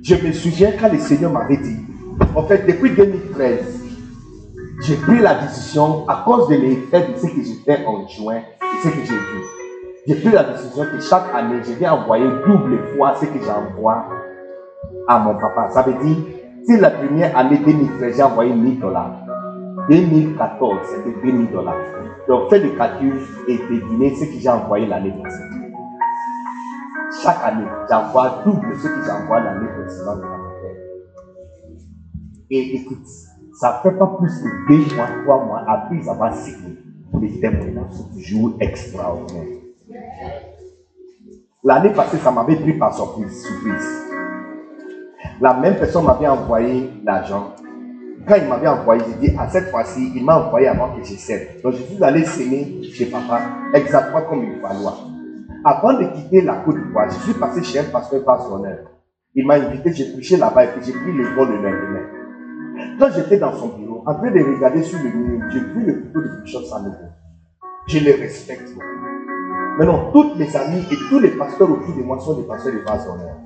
[0.02, 1.76] Je me souviens quand le Seigneur m'avait dit,
[2.34, 3.79] en fait, depuis 2013,
[4.80, 8.36] j'ai pris la décision, à cause de l'effet de ce que j'ai fait en juin,
[8.38, 9.42] et ce que j'ai vu.
[10.06, 14.06] J'ai pris la décision que chaque année, je vais envoyer double fois ce que j'envoie
[15.06, 15.68] à mon papa.
[15.70, 16.16] Ça veut dire,
[16.64, 19.12] si la première année 2013, j'ai envoyé 1000 dollars.
[19.90, 21.74] 2014, c'était 2000 dollars.
[22.28, 25.44] Donc, fais le calcul et devinez ce que j'ai envoyé l'année passée.
[27.22, 30.22] Chaque année, j'envoie double ce que j'envoie l'année précédente.
[32.50, 33.06] Et écoute,
[33.60, 36.78] ça fait pas plus que deux mois, trois mois après avoir signé.
[37.20, 39.58] Les témoignages sont toujours extraordinaires.
[41.62, 43.44] L'année passée, ça m'avait pris par surprise.
[43.44, 44.06] surprise.
[45.42, 47.54] La même personne m'avait envoyé l'argent.
[48.26, 51.14] Quand il m'avait envoyé, j'ai dit, à cette fois-ci, il m'a envoyé avant que je
[51.16, 51.40] sème.
[51.62, 53.42] Donc, je suis allé s'aimer chez papa,
[53.74, 54.96] exactement comme il fallait.
[55.66, 58.86] Avant de quitter la Côte d'Ivoire, je suis passé chez un pasteur passionnel.
[59.34, 62.19] Il m'a invité, j'ai couché là-bas et puis j'ai pris le vol le lendemain.
[63.00, 66.02] Quand j'étais dans son bureau, en train de regarder sur le mur, j'ai vu le
[66.02, 66.96] photo de Bishop Sanogo.
[67.86, 69.78] Je le respecte beaucoup.
[69.78, 72.84] Maintenant, toutes mes amis et tous les pasteurs autour de moi sont des pasteurs de
[72.84, 73.36] base d'honneur.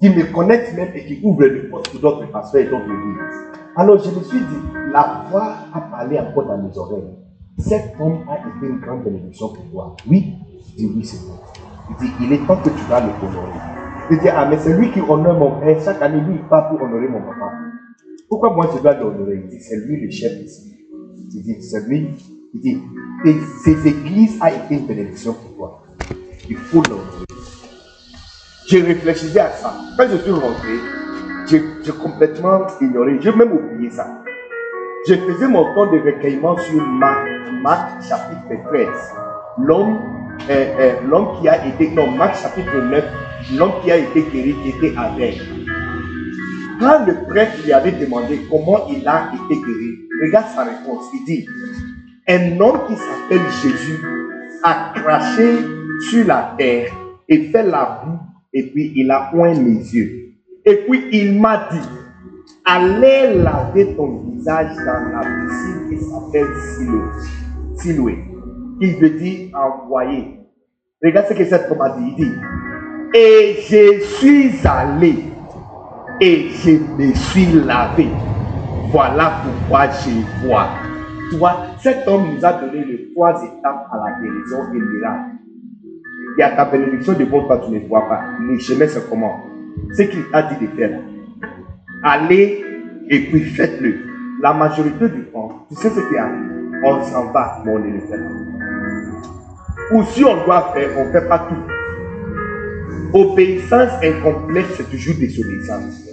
[0.00, 3.60] Qui me connaissent même et qui ouvrent les portes pour d'autres pasteurs et d'autres églises.
[3.76, 4.60] Alors je me suis dit,
[4.92, 7.14] la voix a parlé encore dans mes oreilles.
[7.58, 9.96] Cet homme a été une grande bénédiction pour toi.
[10.10, 10.34] Oui,
[10.72, 11.38] je dis oui, c'est vrai.
[11.90, 13.60] Il dit, il est temps que tu vas le honorer.
[14.10, 15.80] Je dis, ah, mais c'est lui qui honore mon père.
[15.80, 17.65] Chaque année, lui, il part pour honorer mon papa.
[18.28, 20.74] Pourquoi moi je dois l'honorer c'est lui le chef ici.
[21.32, 22.08] Il dit, c'est lui.
[22.54, 22.78] Il dit,
[23.24, 25.82] et ces églises a été une bénédiction pour toi.
[26.48, 27.24] Il faut l'honorer.
[28.68, 29.74] Je réfléchissais à ça.
[29.96, 30.76] Quand je suis rentré,
[31.46, 33.18] j'ai j'ai complètement ignoré.
[33.20, 34.22] J'ai même oublié ça.
[35.08, 37.28] Je faisais mon temps de recueillement sur Marc,
[37.62, 38.88] Marc chapitre 13.
[39.58, 39.98] L'homme
[40.50, 43.04] euh, euh, l'homme qui a été, non, Marc chapitre 9,
[43.56, 45.65] l'homme qui a été guéri, qui était aveugle.
[46.78, 51.04] Quand le prêtre lui avait demandé comment il a été guéri, regarde sa réponse.
[51.14, 51.46] Il dit,
[52.28, 54.02] un homme qui s'appelle Jésus
[54.62, 55.58] a craché
[56.10, 56.92] sur la terre
[57.28, 58.18] et fait la boue
[58.52, 60.34] et puis il a oint mes yeux.
[60.64, 61.88] Et puis il m'a dit,
[62.64, 67.02] allez laver ton visage dans la piscine qui s'appelle Siloé.
[67.76, 68.24] Siloé.
[68.80, 70.40] Il veut dire envoyer.
[71.02, 72.32] Regarde ce que cette femme a dit,
[73.14, 75.14] et je suis allé
[76.20, 78.08] et je me suis lavé.
[78.90, 80.68] Voilà pourquoi je vois.
[81.30, 84.86] Tu vois, cet homme nous a donné les trois étapes à la guérison et le
[84.86, 85.30] miracle.
[86.36, 88.22] Il y a ta bénédiction devant toi, tu ne vois pas.
[88.40, 89.40] Le chemin, c'est comment?
[89.92, 91.00] Ce qu'il t'a dit de faire.
[92.04, 92.64] Allez
[93.08, 93.96] et puis faites-le.
[94.42, 97.86] La majorité du temps, tu sais ce qui arrive On s'en va, mais on ne
[97.86, 98.00] le.
[99.92, 103.18] Ou si on doit faire, on ne fait pas tout.
[103.18, 106.05] Obéissance incomplète, c'est toujours désobéissance.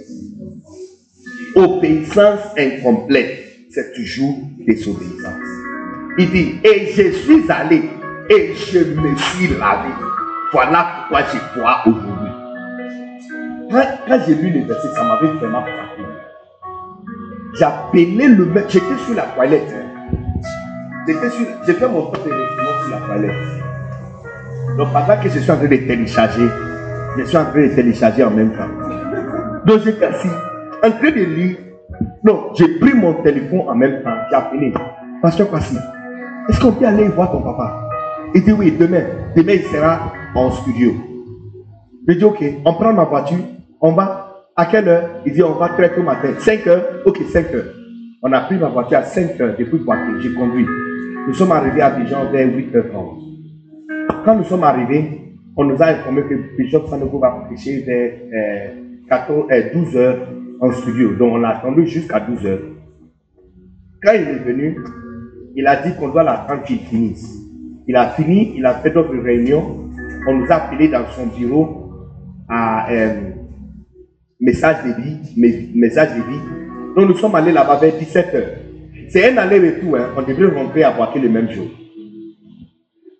[1.54, 5.32] Obéissance incomplète, c'est toujours désobéissance.
[6.18, 7.82] Il dit, et je suis allé
[8.28, 9.90] et je me suis lavé.
[10.52, 12.30] Voilà pourquoi je vois aujourd'hui.
[13.70, 16.02] Quand, j'ai lu les versets, ça m'avait vraiment frappé.
[17.60, 18.68] Appelé le maître.
[18.70, 19.72] J'étais sur la toilette.
[19.72, 19.94] Hein.
[21.66, 23.32] J'ai fait mon temps de sur la toilette.
[24.76, 26.48] Donc pendant que je suis en train de télécharger,
[27.18, 28.68] je suis en train de télécharger en même temps.
[29.66, 30.28] Donc j'étais assis,
[30.84, 31.56] en train de lire.
[32.22, 34.10] Non, j'ai pris mon téléphone en même temps.
[34.30, 34.72] J'ai appelé.
[35.22, 35.78] Pasteur Kwasi,
[36.48, 37.88] est-ce qu'on peut aller voir ton papa?
[38.34, 39.04] Il dit oui, demain.
[39.34, 40.92] Demain, il sera en studio.
[42.06, 43.38] Je dis ok, on prend ma voiture,
[43.80, 45.08] on va à quelle heure?
[45.24, 46.28] Il dit on va très tôt matin.
[46.38, 46.84] 5 heures?
[47.06, 47.64] Ok, 5 heures.
[48.22, 50.66] On a pris ma voiture à 5 heures depuis voiture, j'ai conduit.
[51.26, 54.24] Nous sommes arrivés à Dijon vers 8h30.
[54.24, 58.72] Quand nous sommes arrivés, on nous a informé que Bishop Sanogo va prêcher vers
[59.08, 60.16] 14, 12 h
[60.60, 61.14] en studio.
[61.14, 62.58] Donc on l'a attendu jusqu'à 12 h
[64.02, 64.78] Quand il est venu,
[65.56, 67.38] il a dit qu'on doit l'attendre qu'il finisse.
[67.86, 69.90] Il a fini, il a fait d'autres réunions.
[70.26, 71.90] On nous a appelés dans son bureau
[72.48, 73.30] à euh,
[74.40, 76.40] message de vie, message de vie.
[76.96, 78.44] Donc nous sommes allés là-bas vers 17 h
[79.08, 79.96] C'est un aller-retour.
[79.96, 80.10] Hein.
[80.16, 81.66] On devrait rentrer à Boaké le même jour.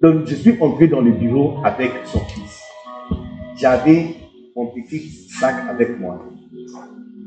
[0.00, 2.62] Donc je suis entré dans le bureau avec son fils.
[3.56, 4.06] J'avais
[4.56, 6.20] mon petit sac avec moi.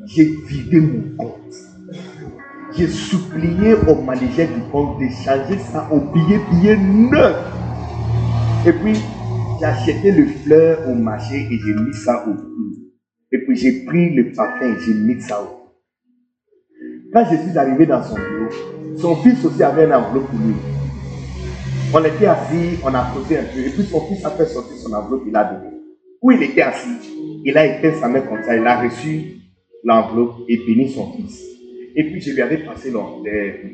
[0.07, 1.53] J'ai vidé mon compte.
[2.73, 7.35] J'ai supplié au manager du compte de changer ça au billet, billet neuf.
[8.65, 8.95] Et puis,
[9.59, 12.75] j'ai acheté le fleur au marché et j'ai mis ça au cou.
[13.33, 15.73] Et puis, j'ai pris le parfum et j'ai mis ça au.
[17.11, 20.55] Quand je suis arrivé dans son bureau, son fils aussi avait un enveloppe pour lui.
[21.93, 23.59] On était assis, on a posé un peu.
[23.59, 25.75] Et puis, son fils a fait sortir son enveloppe, il a donné.
[26.21, 29.36] Où il était assis, il a éteint sa main comme ça, il a reçu
[29.87, 31.41] l'enveloppe et béni son fils.
[31.95, 32.99] Et puis je lui avais passé le,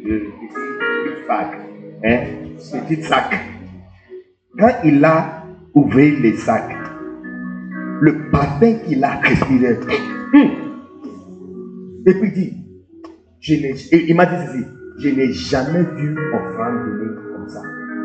[0.05, 0.31] le,
[1.27, 1.57] sac,
[2.05, 2.19] hein,
[2.87, 3.33] petit sac.
[4.57, 5.43] Quand il a
[5.73, 6.77] ouvert les sacs,
[7.99, 9.77] le parfum qu'il a respiré,
[10.33, 10.51] hum,
[12.05, 12.53] et puis dit,
[13.39, 14.65] je il m'a dit ceci,
[14.99, 17.61] je n'ai jamais vu offrande donnée comme ça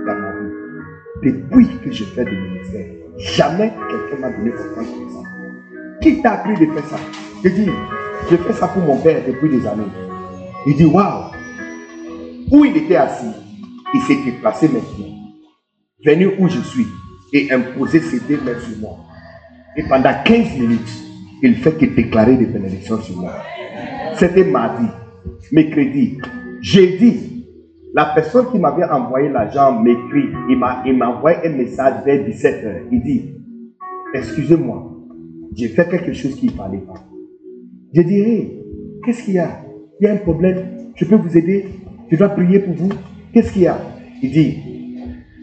[0.06, 0.54] dans ma vie.
[1.22, 2.86] Depuis que je fais du ministère,
[3.18, 5.28] jamais quelqu'un m'a donné offrande comme ça.
[6.00, 7.27] Qui t'a appris de faire ça?
[7.44, 7.70] Je dis,
[8.30, 9.84] je fais ça pour mon père depuis des années.
[10.66, 11.30] Il dit, waouh
[12.50, 13.30] Où il était assis,
[13.94, 15.06] il s'est déplacé maintenant,
[16.04, 16.86] venu où je suis
[17.32, 18.96] et imposer ses deux sur moi.
[19.76, 20.90] Et pendant 15 minutes,
[21.42, 23.34] il fait que déclarer des bénédictions sur moi.
[24.16, 24.88] C'était mardi,
[25.52, 26.18] mercredi,
[26.60, 27.46] jeudi.
[27.94, 32.88] La personne qui m'avait envoyé l'argent m'écrit, il m'a envoyé un message vers 17h.
[32.90, 33.34] Il dit,
[34.12, 34.92] excusez-moi,
[35.54, 37.04] j'ai fait quelque chose qui ne fallait pas.
[37.94, 38.50] Je dirais,
[39.04, 39.64] qu'est-ce qu'il y a?
[40.00, 41.66] Il y a un problème, je peux vous aider,
[42.10, 42.90] je dois prier pour vous.
[43.32, 43.78] Qu'est-ce qu'il y a?
[44.22, 44.58] Il dit,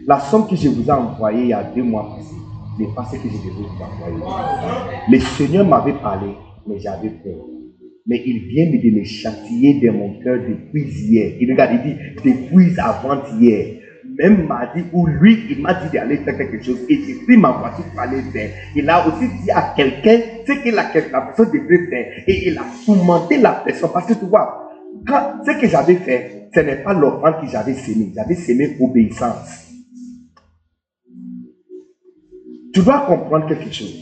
[0.06, 2.36] la somme que je vous ai envoyée il y a deux mois passés
[2.78, 5.00] n'est pas ce que je devais vous envoyer.
[5.10, 6.28] Le Seigneur m'avait parlé,
[6.68, 7.44] mais j'avais peur.
[8.06, 11.32] Mais il vient de me châtier de mon cœur depuis hier.
[11.40, 13.82] Il regarde, il dit, depuis avant-hier
[14.18, 17.50] même mardi où lui, il m'a dit d'aller faire quelque chose et j'ai pris ma
[17.50, 18.50] voiture pour aller faire.
[18.74, 22.58] Il a aussi dit à quelqu'un ce que la, la personne devrait faire et il
[22.58, 24.70] a tourmenté la personne parce que tu vois,
[25.06, 29.66] quand, ce que j'avais fait, ce n'est pas l'offrande que j'avais sémé, j'avais sémé obéissance.
[32.72, 33.94] Tu dois comprendre quelque chose.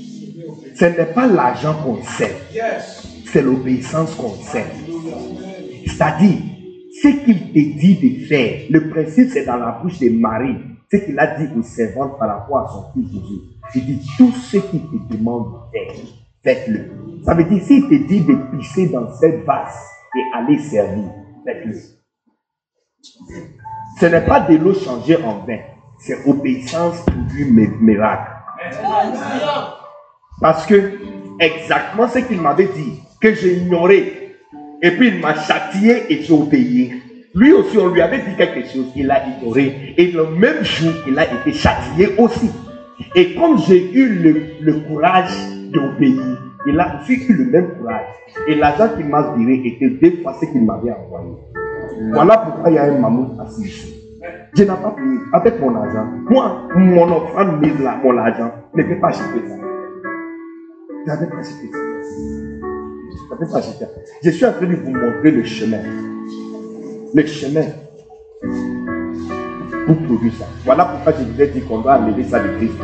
[0.75, 2.35] Ce n'est pas l'argent qu'on sait,
[3.27, 4.67] c'est l'obéissance qu'on sait.
[5.87, 6.39] C'est-à-dire,
[7.03, 10.57] ce qu'il te dit de faire, le principe c'est dans la bouche de Marie,
[10.91, 13.41] ce qu'il a dit aux servantes par rapport à son fils Jésus.
[13.75, 16.05] Il dit tout ce qu'il te demande de faire,
[16.45, 16.91] faites-le.
[17.25, 19.81] Ça veut dire s'il te dit de pisser dans cette vase
[20.15, 21.11] et aller servir,
[21.45, 21.75] faites-le.
[24.01, 25.59] Ce n'est pas de l'eau changée en vin,
[25.99, 27.45] c'est obéissance pour du
[27.81, 28.31] miracle.
[30.41, 30.99] Parce que
[31.41, 34.37] exactement ce qu'il m'avait dit, que j'ai ignoré,
[34.83, 37.01] et puis il m'a châtié et j'ai obéi.
[37.35, 39.95] Lui aussi, on lui avait dit quelque chose, il a ignoré.
[39.97, 42.51] Et le même jour, il a été châtié aussi.
[43.15, 45.33] Et comme j'ai eu le, courage
[45.73, 46.23] d'obéir,
[46.67, 48.07] Il a aussi eu le même courage.
[48.49, 51.37] Et l'argent qu'il m'a viré était deux fois ce qu'il m'avait envoyé.
[52.13, 54.01] Voilà pourquoi il y a un mammouth assis ici.
[54.57, 56.07] Je n'ai pas payé avec mon argent.
[56.31, 59.57] Moi, mon offrande mise là, mon argent, ne peut pas acheter ça.
[61.07, 61.79] Je pas acheté ça.
[63.11, 63.91] Je pas acheté ça.
[64.23, 65.83] Je suis en train de vous montrer le chemin.
[67.15, 67.65] Le chemin
[69.87, 70.47] pour produire ça.
[70.65, 72.75] Voilà pourquoi je vous ai dit qu'on doit enlever ça de Christ.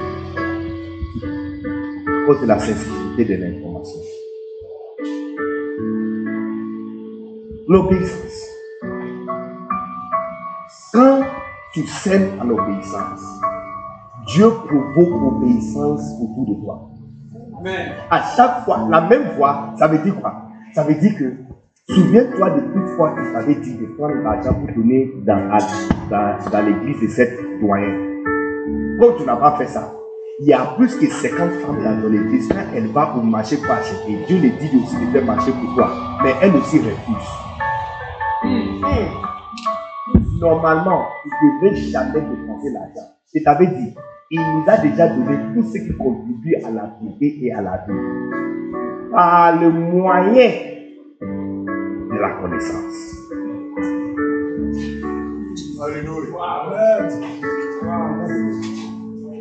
[2.06, 4.00] À cause de la sensibilité de l'information.
[7.68, 8.46] L'obéissance.
[10.92, 11.22] Quand
[11.72, 13.22] tu sèmes en obéissance,
[14.26, 16.90] Dieu provoque l'obéissance autour de toi.
[18.10, 20.48] À chaque fois, la même voix, ça veut dire quoi?
[20.74, 21.36] Ça veut dire que
[21.94, 25.58] souviens-toi de toute fois que tu avais dit de prendre l'argent pour donner dans,
[26.10, 27.94] dans, dans l'église de cette doyen.
[29.00, 29.92] Quand tu n'as pas fait ça,
[30.40, 32.48] il y a plus que 50 femmes dans l'église.
[32.48, 35.74] Quand elle va au marché pour acheter, Dieu lui dit aussi de faire marcher pour
[35.74, 35.90] toi.
[36.22, 37.28] Mais elle aussi refuse.
[40.40, 43.08] Normalement, tu ne devrais jamais dépenser l'argent.
[43.34, 43.94] Je t'avais dit,
[44.30, 47.84] il nous a déjà donné tout ce qui contribue à la vie et à la
[47.86, 49.10] vie.
[49.12, 50.50] Par le moyen
[52.20, 53.30] la connaissance.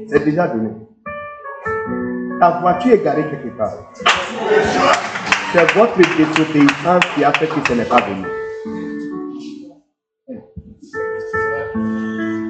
[0.08, 0.70] C'est déjà donné.
[2.40, 3.74] Ta voiture est garée quelque part.
[5.52, 8.26] C'est votre désobéissance qui a fait que ce n'est pas venu.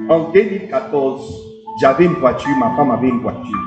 [0.08, 1.50] En 2014,
[1.80, 3.58] j'avais une voiture, ma femme avait une voiture.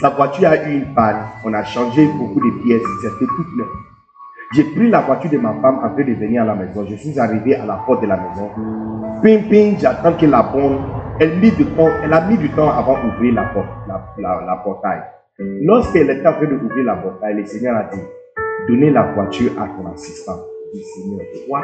[0.00, 1.26] Sa voiture a eu une panne.
[1.44, 2.82] On a changé beaucoup de pièces.
[3.02, 3.97] C'était toute neuve.
[4.52, 6.86] J'ai pris la voiture de ma femme afin de venir à la maison.
[6.88, 8.48] Je suis arrivé à la porte de la maison.
[9.22, 10.78] Ping, ping, j'attends que la bonne.
[11.20, 14.56] Elle, mit du temps, elle a mis du temps avant d'ouvrir la, porte, la, la,
[14.64, 15.02] portail.
[15.38, 18.00] Lorsqu'elle était en train d'ouvrir la portail, le Seigneur a dit
[18.68, 20.38] Donnez la voiture à ton assistant.
[20.72, 21.62] Je dis Seigneur, toi,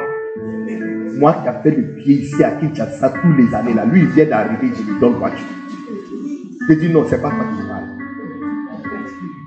[1.19, 4.09] moi qui ai fait le pied ici à Kinshasa tous les années, là, lui il
[4.09, 5.47] vient d'arriver, je lui donne la voiture.
[6.69, 7.65] Je dis non, c'est pas ça qui.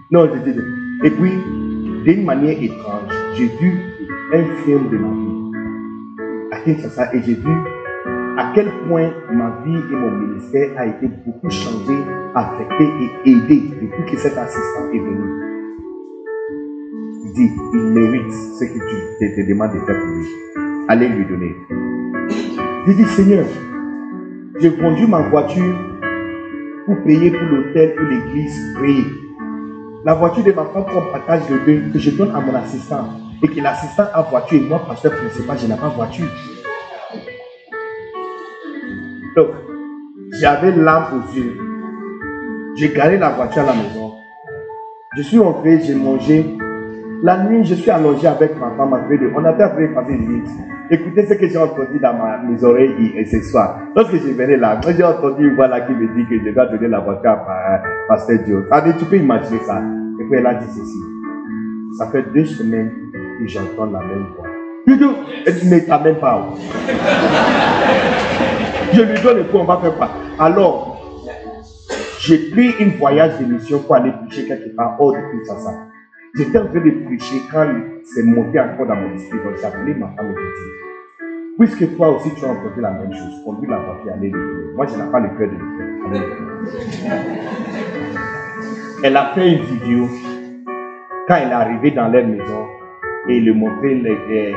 [0.10, 0.60] Non, je dis.
[1.04, 1.34] Et puis,
[2.06, 3.80] d'une manière étrange, j'ai vu
[4.34, 5.38] un film de ma vie
[6.52, 7.52] à et j'ai vu
[8.38, 11.94] à quel point ma vie et mon ministère a été beaucoup changé,
[12.34, 12.84] affecté
[13.26, 15.30] et aidé depuis que cet assistant est venu.
[17.26, 20.28] Il dit, il mérite ce que tu te, demandes de faire pour lui.
[20.88, 21.56] Allez lui donner.
[22.88, 23.46] J'ai dit, Seigneur,
[24.60, 25.76] j'ai conduit ma voiture
[26.86, 29.06] pour payer pour l'hôtel, pour l'église, prier.
[30.06, 33.48] La voiture de ma femme comme partage deux que je donne à mon assistant et
[33.48, 36.28] que l'assistant a voiture et moi, pasteur principal, je n'ai pas voiture.
[39.36, 39.48] Donc,
[40.40, 41.58] j'avais l'âme aux yeux.
[42.76, 44.12] J'ai garé la voiture à la maison.
[45.16, 46.58] Je suis entré, j'ai mangé.
[47.24, 48.94] La nuit, je suis allongé avec ma femme.
[48.94, 50.44] après de- On a fait passer une.
[50.90, 53.80] Écoutez ce que j'ai entendu dans ma- mes oreilles hier- ce soir.
[53.96, 56.68] Lorsque je venais là, j'ai entendu une voix là qui me dit que je dois
[56.68, 58.64] donner la voiture à Pa- Pasteur Dieu.
[59.00, 59.82] Tu peux imaginer ça.
[60.20, 61.00] Et puis elle a dit ceci.
[61.98, 62.92] Ça fait deux semaines
[63.38, 64.48] que j'entends la même voix.
[64.88, 66.48] Dit, ne t'amène pas.
[68.94, 70.10] Je lui donne le coup, on va faire quoi?
[70.40, 70.98] Alors,
[72.20, 75.74] j'ai pris une voyage de mission pour aller prêcher quelque part hors de Kinshasa.
[76.36, 77.68] J'étais en train de prêcher quand
[78.04, 79.40] c'est monté encore dans mon esprit.
[79.58, 80.72] J'ai ma femme et dit,
[81.58, 84.74] puisque toi aussi tu as entendu la même chose, conduis la voiture, allez le.
[84.76, 86.22] Moi, je n'ai pas le cœur de le.
[89.04, 90.08] Elle a fait une vidéo
[91.28, 92.77] quand elle est arrivée dans leur maison
[93.30, 94.18] et le montrer les.
[94.30, 94.56] les...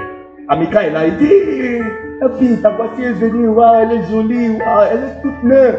[0.49, 1.79] Ami, quand elle a dit,
[2.21, 2.29] la
[2.63, 3.49] ta voiture est venue,
[3.81, 5.77] elle est jolie, waouh, elle est toute neuve.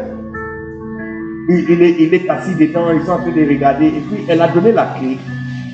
[1.48, 3.86] Il, est, il est assis dedans, ils sont en train de regarder.
[3.88, 5.18] Et puis, elle a donné la clé.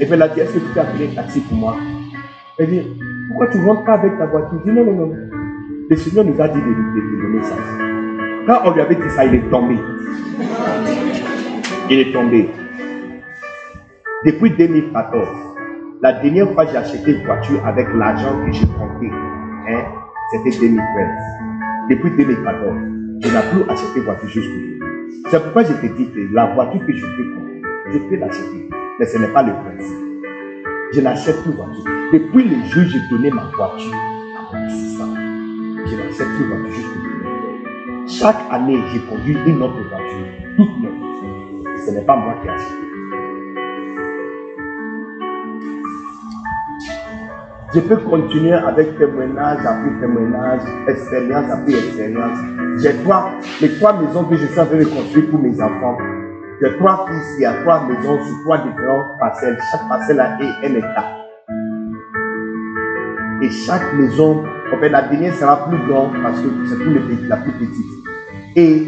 [0.00, 1.76] Et puis, elle a dit, est-ce que tu peux appeler un taxi pour moi?
[2.58, 2.82] Elle dit,
[3.28, 4.60] pourquoi tu ne rentres pas avec ta voiture?
[4.64, 5.12] Il dit, non, non, non.
[5.90, 7.54] Le Seigneur nous a dit de de donner ça.
[8.46, 9.76] Quand on lui avait dit ça, il est tombé.
[11.90, 12.50] Il est tombé.
[14.24, 15.28] Depuis 2014,
[16.00, 19.10] la dernière fois que j'ai acheté une voiture avec l'argent que j'ai compté,
[19.68, 19.84] hein,
[20.30, 20.78] c'était 2013.
[21.90, 22.76] Depuis 2014,
[23.20, 25.22] je n'ai plus acheté voiture jusqu'aujourd'hui.
[25.30, 27.62] C'est pourquoi je te dis que la voiture que je peux compter,
[27.92, 29.96] je peux l'acheter, mais ce n'est pas le principe.
[30.92, 31.84] Je n'achète plus voiture.
[32.12, 35.14] Depuis le jour où j'ai donné ma voiture à mon assistant,
[35.84, 38.06] je n'achète plus voiture jusqu'aujourd'hui.
[38.06, 41.76] Chaque année, j'ai conduit une autre voiture, toute neuve.
[41.84, 42.87] Ce n'est pas moi qui ai acheté.
[47.74, 52.38] Je peux continuer avec témoignage après témoignage, expérience après expérience.
[52.82, 53.30] J'ai trois,
[53.60, 55.98] les trois maisons que je suis en train de construire pour mes enfants.
[56.62, 59.58] J'ai trois fils, il y a trois maisons sur trois différentes parcelles.
[59.70, 61.14] Chaque parcelle a un hectare.
[63.42, 66.92] Et chaque maison, en la dernière sera plus grande parce que c'est pour
[67.28, 67.86] la plus petite.
[68.56, 68.82] Et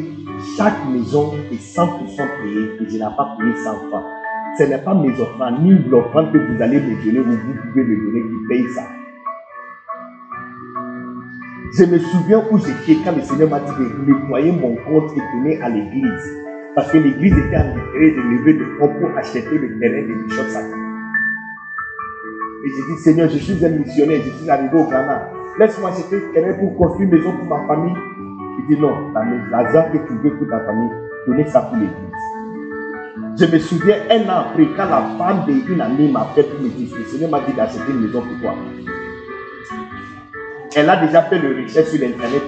[0.57, 4.19] chaque maison est 100% payée et je n'ai pas payé 100 francs.
[4.58, 7.84] Ce n'est pas mes offrandes, ni l'offrande que vous allez me donner ou vous pouvez
[7.84, 8.82] me donner qui paye ça.
[11.72, 15.20] Je me souviens où j'étais quand le Seigneur m'a dit de nettoyer mon compte et
[15.36, 16.36] donner à l'église.
[16.74, 20.24] Parce que l'église était en train de lever de fonds pour acheter le terrain de
[20.24, 20.42] Bishop.
[22.64, 25.28] Et j'ai dit, Seigneur, je suis un missionnaire, je suis arrivé au Ghana.
[25.58, 27.96] Laisse-moi acheter le terrain pour construire une maison pour ma famille.
[28.58, 29.12] Il dit non,
[29.50, 30.90] l'argent que tu veux pour ta famille,
[31.26, 32.30] donnez ça pour l'église.
[33.39, 36.68] Je me souviens un an après, quand la femme d'une amie m'a fait pour me
[36.68, 38.55] dire, le Seigneur m'a dit d'acheter une maison pour toi.
[40.76, 42.42] Elle a déjà fait le recherche sur l'internet.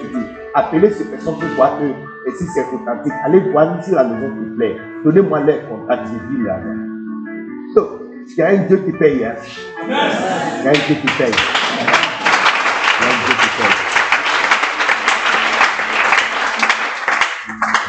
[0.53, 1.85] Appelez ces personnes pour voir que
[2.25, 4.77] et si c'est authentique, allez voir si la maison vous plaît.
[5.03, 6.57] Donnez-moi les contacts, je dis là.
[7.75, 7.87] Donc,
[8.29, 9.25] il y a un Dieu qui paye.
[9.25, 9.33] Hein?
[9.85, 9.91] Il
[10.63, 11.33] y a un Dieu qui paye.
[12.99, 13.93] Il y a un Dieu qui paye.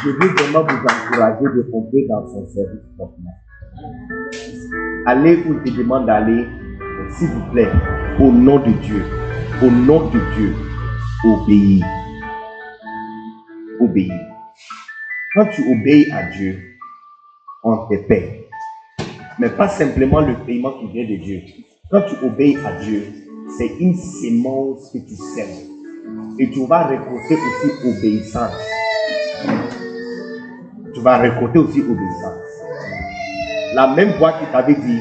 [0.05, 3.31] Je veux vraiment vous encourager de compter dans son service maintenant.
[5.07, 6.47] Allez où il te demande d'aller,
[7.09, 7.71] s'il vous plaît,
[8.21, 9.03] au nom de Dieu,
[9.63, 10.53] au nom de Dieu,
[11.25, 11.83] obéis.
[13.81, 14.13] Obéis.
[15.35, 16.59] Quand tu obéis à Dieu,
[17.63, 18.51] on te paie.
[19.39, 21.41] Mais pas simplement le paiement qui vient de Dieu.
[21.91, 23.05] Quand tu obéis à Dieu,
[23.57, 25.71] c'est une sémence que tu sèmes.
[26.39, 28.53] Et tu vas récolter aussi obéissance.
[30.95, 32.39] Tu vas récolter aussi obéissance.
[33.75, 35.01] La même voix qui t'avait dit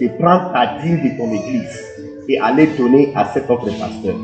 [0.00, 1.84] de prendre ta dîme de ton église
[2.28, 4.16] et aller donner à cet autre pasteur.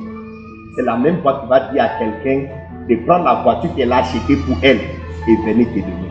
[0.74, 2.48] C'est la même voix qui va dire à quelqu'un
[2.88, 4.80] de prendre la voiture qu'elle a achetée pour elle
[5.28, 6.10] et venir te donner.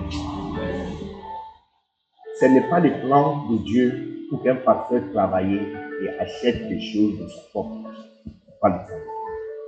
[2.40, 5.60] Ce n'est pas le plan de Dieu pour qu'un pasteur travaille
[6.02, 7.92] et achète des choses de sa propre.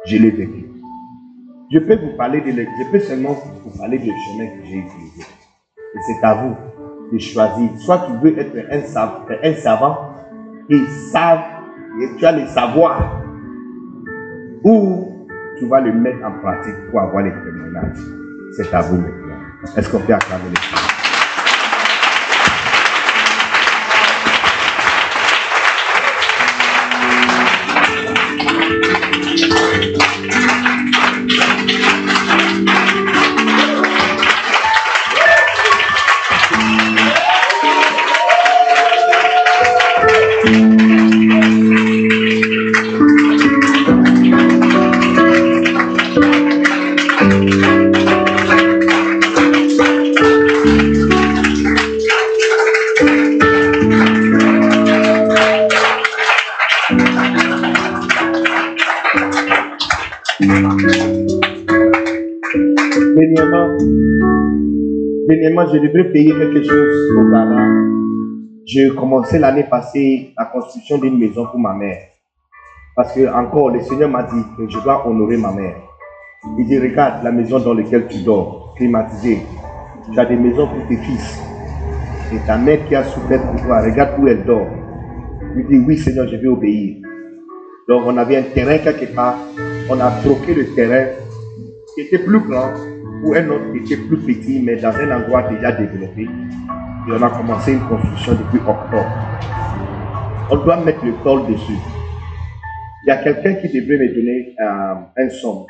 [0.06, 0.81] Je l'ai vécu.
[1.72, 3.34] Je peux vous parler de je peux seulement
[3.64, 5.22] vous parler du chemin que j'ai utilisé.
[5.22, 6.56] Et c'est à vous
[7.14, 7.70] de choisir.
[7.78, 10.16] Soit tu veux être un, savant, un savant
[10.70, 10.80] et
[11.12, 11.44] savent,
[12.02, 13.22] et tu as le savoir,
[14.66, 15.28] ou
[15.60, 18.00] tu vas le mettre en pratique pour avoir les témoignages.
[18.58, 19.38] C'est à vous maintenant.
[19.78, 21.01] Est-ce qu'on peut acclamer les je
[65.92, 67.68] devrais payer quelque chose au Ghana.
[68.66, 71.98] J'ai commencé l'année passée la construction d'une maison pour ma mère.
[72.96, 75.76] Parce que encore, le Seigneur m'a dit que je dois honorer ma mère.
[76.58, 79.40] Il dit, regarde la maison dans laquelle tu dors, climatisée.
[80.12, 81.42] Tu as des maisons pour tes fils.
[82.34, 84.68] Et ta mère qui a souffert pour toi, regarde où elle dort.
[85.58, 86.98] Il dit, oui Seigneur, je vais obéir.
[87.90, 89.36] Donc on avait un terrain quelque part.
[89.90, 91.08] On a troqué le terrain
[91.94, 92.72] qui était plus grand
[93.24, 96.24] ou un autre était plus petit, mais dans un endroit déjà développé.
[96.24, 99.12] Et on a commencé une construction depuis octobre.
[100.50, 101.78] On doit mettre le col dessus.
[103.04, 105.66] Il y a quelqu'un qui devrait me donner euh, un somme.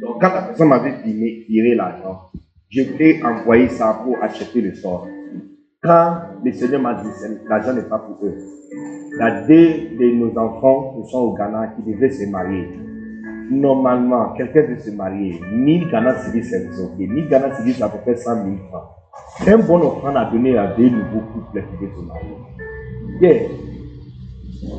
[0.00, 2.30] Donc, quand la personne m'avait viré l'argent,
[2.70, 5.00] je voulais envoyer ça pour acheter le sol.
[5.82, 7.08] Quand le Seigneur m'a dit,
[7.48, 8.34] l'argent n'est pas pour eux.
[8.72, 12.68] Il y a deux de nos enfants qui sont au Ghana qui devaient se marier
[13.50, 16.66] normalement, quelqu'un veut se marier, 1000 Ghana Cedis c'est
[16.98, 18.84] ni 1000 Ghana Cedis c'est à peu près 100 000 francs.
[19.38, 22.36] C'est un bon offrande à donner à des nouveaux couples qui veulent se marier.
[23.20, 23.48] Yeah.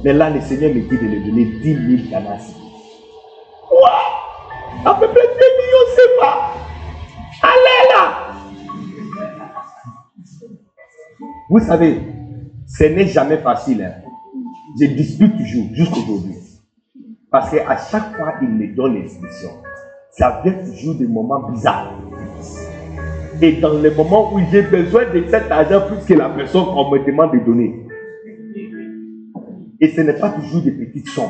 [0.03, 2.61] Mais là, le Seigneur me dit de lui donner 10 000 Ghana Cedis.
[4.85, 6.53] À peu près 2 millions, c'est pas.
[7.42, 8.35] Allez là
[11.50, 12.02] Vous savez,
[12.68, 13.84] ce n'est jamais facile.
[13.84, 14.02] Hein.
[14.80, 16.35] Je dispute toujours, jusqu'aujourd'hui.
[17.36, 19.50] Parce qu'à chaque fois, il me donne l'instruction.
[20.10, 21.92] Ça vient toujours des moments bizarres.
[23.42, 26.90] Et dans les moments où j'ai besoin de cet argent plus que la personne qu'on
[26.90, 27.76] me demande de donner.
[29.82, 31.26] Et ce n'est pas toujours des petites sommes.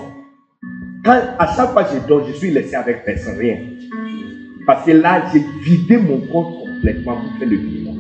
[1.04, 3.58] Quand à chaque fois je donne, je suis laissé avec personne, rien.
[4.68, 7.94] Parce que là, j'ai vidé mon compte complètement pour faire le bilan.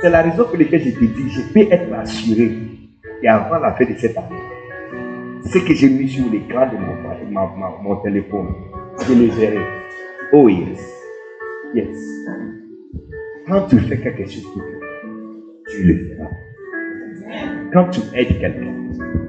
[0.00, 2.58] C'est la raison pour laquelle je te dis, je peux être assuré
[3.22, 4.51] qu'avant la fin de cette année,
[5.44, 8.54] ce que j'ai mis sur l'écran de mon, mon téléphone,
[9.06, 9.64] je le verrai.
[10.32, 10.80] Oh yes.
[11.74, 11.96] Yes.
[13.46, 14.62] Quand tu fais quelque chose pour
[15.68, 16.30] tu le feras.
[17.72, 18.74] Quand tu aides quelqu'un,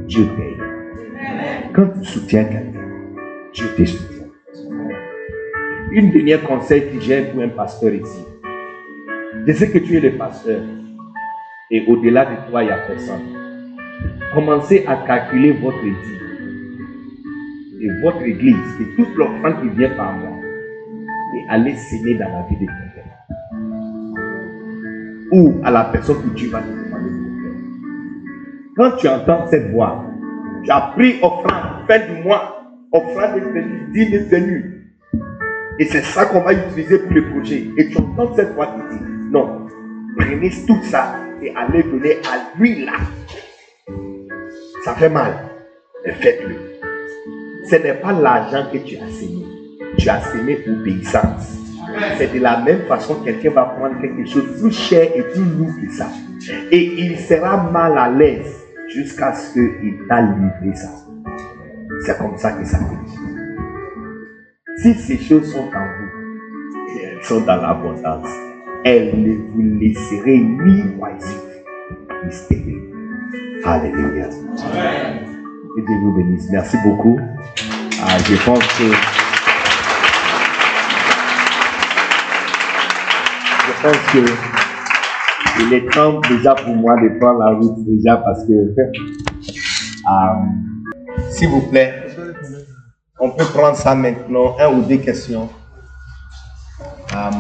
[0.08, 1.74] Dieu t'aide.
[1.74, 2.88] Quand tu soutiens quelqu'un,
[3.54, 4.28] Dieu te soutient.
[5.92, 8.26] Une dernière conseil que j'ai pour un pasteur ici.
[9.48, 10.62] Je sais que tu es le pasteur
[11.72, 13.43] et au-delà de toi, il n'y a personne.
[14.34, 16.20] Commencez à calculer votre église
[17.82, 20.32] et votre église et toute l'offrande qui vient par moi
[21.36, 22.94] et allez s'aimer dans la vie de quelqu'un
[25.32, 27.56] ou à la personne que tu vas te demander de
[28.76, 30.06] Quand tu entends cette voix,
[30.64, 34.94] tu as pris offrande, fin du mois, offrande de venue, dîme venue.
[35.80, 37.68] Et c'est ça qu'on va utiliser pour le projet.
[37.78, 39.68] Et tu entends cette voix qui dit, non,
[40.18, 42.94] prenez tout ça et allez donner à lui là.
[44.84, 45.34] Ça fait mal,
[46.06, 46.56] mais faites-le.
[47.70, 49.46] Ce n'est pas l'argent que tu as sémé.
[49.98, 51.58] Tu as sémé obéissance.
[52.18, 55.22] C'est de la même façon que quelqu'un va prendre quelque chose de plus cher et
[55.22, 56.10] plus lourd que ça.
[56.72, 60.90] Et il sera mal à l'aise jusqu'à ce qu'il t'a livré ça.
[62.06, 63.12] C'est comme ça que ça marche.
[64.80, 66.24] Si ces choses sont en vous
[67.02, 68.30] elles sont dans l'abondance,
[68.84, 71.54] elles ne vous laisserez ni oisifs
[72.52, 72.93] ni.
[73.66, 74.28] Alléluia.
[74.28, 76.50] Que Dieu vous bénisse.
[76.52, 77.20] Merci beaucoup.
[78.02, 78.84] Ah, je pense que
[83.66, 84.26] Je pense que
[85.62, 88.74] il est temps déjà pour moi de prendre la route déjà parce que, euh,
[91.30, 92.08] s'il vous plaît,
[93.20, 95.50] on peut prendre ça maintenant, un ou deux questions.
[97.14, 97.32] Euh,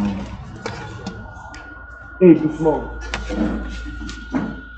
[2.21, 2.83] et doucement.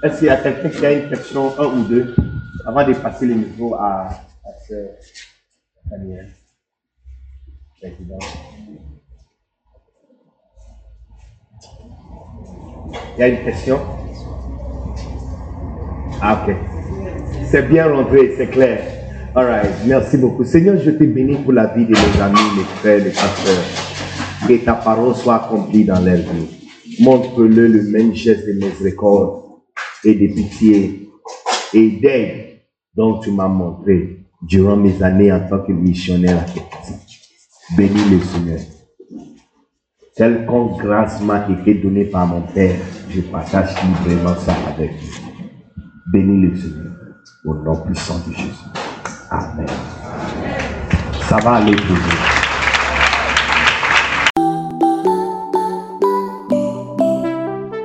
[0.04, 2.16] Est-ce qu'il y a quelqu'un qui a une question, un ou deux,
[2.66, 4.74] avant de passer le micro à, à ce
[5.90, 6.30] Daniel?
[7.82, 7.92] Il
[13.20, 13.80] y a une question?
[16.22, 16.56] Ah, ok.
[17.50, 18.82] C'est bien rentré, c'est clair.
[19.36, 19.72] All right.
[19.86, 20.44] Merci beaucoup.
[20.44, 23.64] Seigneur, je te bénis pour la vie de mes amis, mes frères, mes pasteurs.
[24.48, 26.48] Que ta parole soit accomplie dans leur vie.
[27.00, 29.45] Montre-le le même geste de miséricorde
[30.06, 31.10] et de pitié
[31.74, 32.62] et d'aide
[32.96, 38.60] dont tu m'as montré durant mes années en tant que missionnaire à Bénis le Seigneur.
[40.48, 42.78] Qu'en grâce m'a été donnée par mon Père,
[43.10, 45.82] je partage librement ça avec vous.
[46.12, 46.86] Bénis le Seigneur
[47.44, 48.52] au nom puissant de Jésus.
[49.30, 49.68] Amen.
[51.28, 52.45] Ça va aller pour vous.